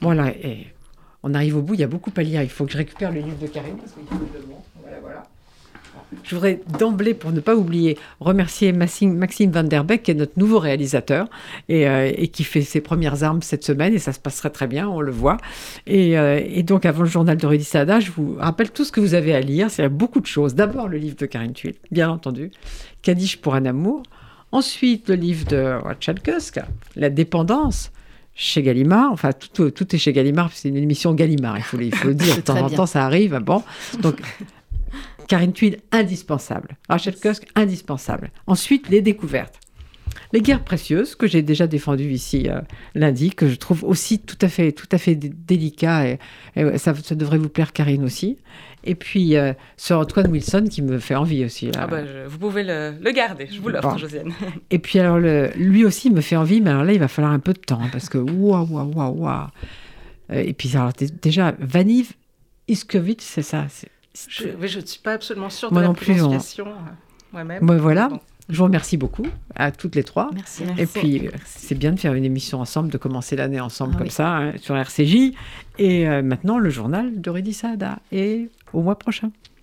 Voilà, 0.00 0.28
et 0.30 0.66
on 1.22 1.34
arrive 1.34 1.56
au 1.56 1.62
bout, 1.62 1.74
il 1.74 1.80
y 1.80 1.84
a 1.84 1.88
beaucoup 1.88 2.12
à 2.16 2.22
lire. 2.22 2.42
Il 2.42 2.48
faut 2.50 2.64
que 2.66 2.72
je 2.72 2.76
récupère 2.78 3.10
le 3.12 3.20
livre 3.20 3.38
de 3.38 3.46
Karine 3.46 3.76
parce 3.76 3.92
qu'il 3.92 4.06
faut 4.06 4.16
que 4.24 4.32
je 4.34 4.38
le 4.40 4.46
montre. 4.46 4.64
Voilà, 4.80 4.98
voilà. 5.00 5.22
Je 6.22 6.34
voudrais 6.34 6.60
d'emblée, 6.78 7.14
pour 7.14 7.32
ne 7.32 7.40
pas 7.40 7.56
oublier, 7.56 7.98
remercier 8.20 8.72
Maxime, 8.72 9.18
Van 9.50 9.64
Der 9.64 9.84
Beek, 9.84 10.02
qui 10.04 10.10
est 10.10 10.14
notre 10.14 10.38
nouveau 10.38 10.58
réalisateur 10.58 11.26
et, 11.68 11.88
euh, 11.88 12.10
et 12.16 12.28
qui 12.28 12.44
fait 12.44 12.62
ses 12.62 12.80
premières 12.80 13.24
armes 13.24 13.42
cette 13.42 13.64
semaine, 13.64 13.92
et 13.94 13.98
ça 13.98 14.12
se 14.12 14.18
passerait 14.20 14.50
très 14.50 14.66
bien, 14.66 14.88
on 14.88 15.00
le 15.00 15.12
voit. 15.12 15.36
Et, 15.86 16.18
euh, 16.18 16.40
et 16.46 16.62
donc, 16.62 16.86
avant 16.86 17.02
le 17.02 17.08
journal 17.08 17.36
de 17.36 17.46
Rudy 17.46 17.64
Sada, 17.64 18.00
je 18.00 18.10
vous 18.10 18.36
rappelle 18.38 18.70
tout 18.70 18.84
ce 18.84 18.92
que 18.92 19.00
vous 19.00 19.14
avez 19.14 19.34
à 19.34 19.40
lire. 19.40 19.70
C'est 19.70 19.88
beaucoup 19.88 20.20
de 20.20 20.26
choses. 20.26 20.54
D'abord, 20.54 20.88
le 20.88 20.98
livre 20.98 21.16
de 21.16 21.26
Karine 21.26 21.52
Tuile, 21.52 21.74
bien 21.90 22.08
entendu, 22.10 22.50
Kadish 23.02 23.38
pour 23.38 23.54
un 23.54 23.64
amour. 23.66 24.02
Ensuite, 24.52 25.08
le 25.08 25.16
livre 25.16 25.46
de 25.46 25.78
Rachel 25.82 26.20
Cusk, 26.20 26.60
La 26.96 27.10
dépendance 27.10 27.90
chez 28.36 28.62
Gallimard. 28.62 29.10
Enfin, 29.12 29.30
tout, 29.32 29.70
tout 29.70 29.94
est 29.94 29.98
chez 29.98 30.12
Gallimard, 30.12 30.50
c'est 30.52 30.68
une 30.68 30.76
émission 30.76 31.12
Gallimard, 31.14 31.56
il 31.58 31.62
faut, 31.62 31.76
le- 31.76 31.84
il 31.86 31.94
faut 31.94 32.08
le 32.08 32.14
dire. 32.14 32.34
De 32.36 32.40
temps 32.40 32.56
en 32.60 32.70
temps, 32.70 32.86
ça 32.86 33.04
arrive. 33.04 33.36
Bon, 33.38 33.62
donc, 34.00 34.20
Karine 35.28 35.52
Tuile, 35.52 35.78
indispensable. 35.92 36.76
Rachel 36.88 37.16
Cusk, 37.16 37.44
indispensable. 37.54 38.30
Ensuite, 38.46 38.88
les 38.88 39.00
découvertes. 39.02 39.58
Les 40.32 40.40
guerres 40.42 40.62
précieuses, 40.64 41.14
que 41.14 41.26
j'ai 41.26 41.42
déjà 41.42 41.66
défendues 41.66 42.10
ici 42.12 42.48
euh, 42.48 42.60
lundi, 42.94 43.30
que 43.30 43.48
je 43.48 43.54
trouve 43.54 43.84
aussi 43.84 44.18
tout 44.20 44.36
à 44.40 44.48
fait, 44.48 44.72
tout 44.72 44.86
à 44.92 44.98
fait 44.98 45.14
dé- 45.14 45.32
délicat, 45.34 46.08
et, 46.08 46.18
et 46.56 46.78
ça, 46.78 46.92
ça 46.94 47.14
devrait 47.14 47.38
vous 47.38 47.48
plaire, 47.48 47.72
Karine 47.72 48.04
aussi. 48.04 48.36
Et 48.84 48.94
puis, 48.96 49.36
euh, 49.36 49.52
Sir 49.76 49.98
Antoine 49.98 50.30
Wilson, 50.30 50.66
qui 50.70 50.82
me 50.82 50.98
fait 50.98 51.14
envie 51.14 51.44
aussi. 51.44 51.66
là. 51.66 51.72
Ah 51.78 51.86
bah, 51.86 52.04
je- 52.04 52.26
vous 52.28 52.38
pouvez 52.38 52.62
le, 52.64 52.94
le 53.00 53.10
garder, 53.12 53.48
je 53.50 53.60
vous 53.60 53.68
l'offre, 53.70 53.92
Bon. 53.92 53.96
Josiane. 53.96 54.32
Et 54.70 54.78
puis 54.78 54.98
alors, 54.98 55.18
le- 55.18 55.50
lui 55.56 55.84
aussi 55.84 56.10
me 56.10 56.20
fait 56.20 56.36
envie, 56.36 56.60
mais 56.60 56.70
alors 56.70 56.84
là, 56.84 56.92
il 56.92 56.98
va 57.00 57.08
falloir 57.08 57.32
un 57.32 57.38
peu 57.40 57.52
de 57.52 57.60
temps, 57.60 57.80
hein, 57.82 57.88
parce 57.90 58.08
que 58.08 58.18
waouh, 58.18 58.66
waouh, 58.70 58.92
waouh, 58.94 59.14
waouh. 59.22 59.46
Euh, 60.30 60.42
Et 60.44 60.52
puis 60.52 60.76
alors, 60.76 60.92
dé- 60.92 61.08
déjà, 61.22 61.54
Vaniv 61.60 62.12
Iskovic, 62.68 63.22
c'est 63.22 63.42
ça. 63.42 63.66
c'est- 63.70 63.88
Je, 64.14 64.48
ne 64.78 64.86
suis 64.86 65.00
pas 65.00 65.12
absolument 65.14 65.50
sûre 65.50 65.72
Moi 65.72 65.80
de 65.80 65.84
la 65.84 65.88
non 65.88 65.94
plus, 65.94 66.14
prononciation 66.14 66.68
euh, 66.68 66.90
moi-même. 67.32 67.64
Moi, 67.64 67.76
voilà. 67.76 68.08
Bon. 68.08 68.20
Je 68.48 68.58
vous 68.58 68.64
remercie 68.64 68.98
beaucoup, 68.98 69.26
à 69.54 69.72
toutes 69.72 69.96
les 69.96 70.04
trois. 70.04 70.30
Merci. 70.34 70.64
Et 70.76 70.86
puis, 70.86 71.30
c'est 71.46 71.74
bien 71.74 71.92
de 71.92 71.98
faire 71.98 72.12
une 72.12 72.26
émission 72.26 72.60
ensemble, 72.60 72.90
de 72.90 72.98
commencer 72.98 73.36
l'année 73.36 73.60
ensemble 73.60 73.92
Ah 73.94 73.98
comme 73.98 74.06
oui. 74.06 74.12
ça, 74.12 74.36
hein, 74.36 74.52
sur 74.60 74.76
RCJ. 74.76 75.32
Et 75.78 76.06
euh, 76.06 76.22
maintenant, 76.22 76.58
le 76.58 76.68
journal 76.68 77.20
de 77.22 77.30
Rudy 77.30 77.54
Saada. 77.54 78.00
Et 78.12 78.50
au 78.74 78.82
mois 78.82 78.98
prochain. 78.98 79.30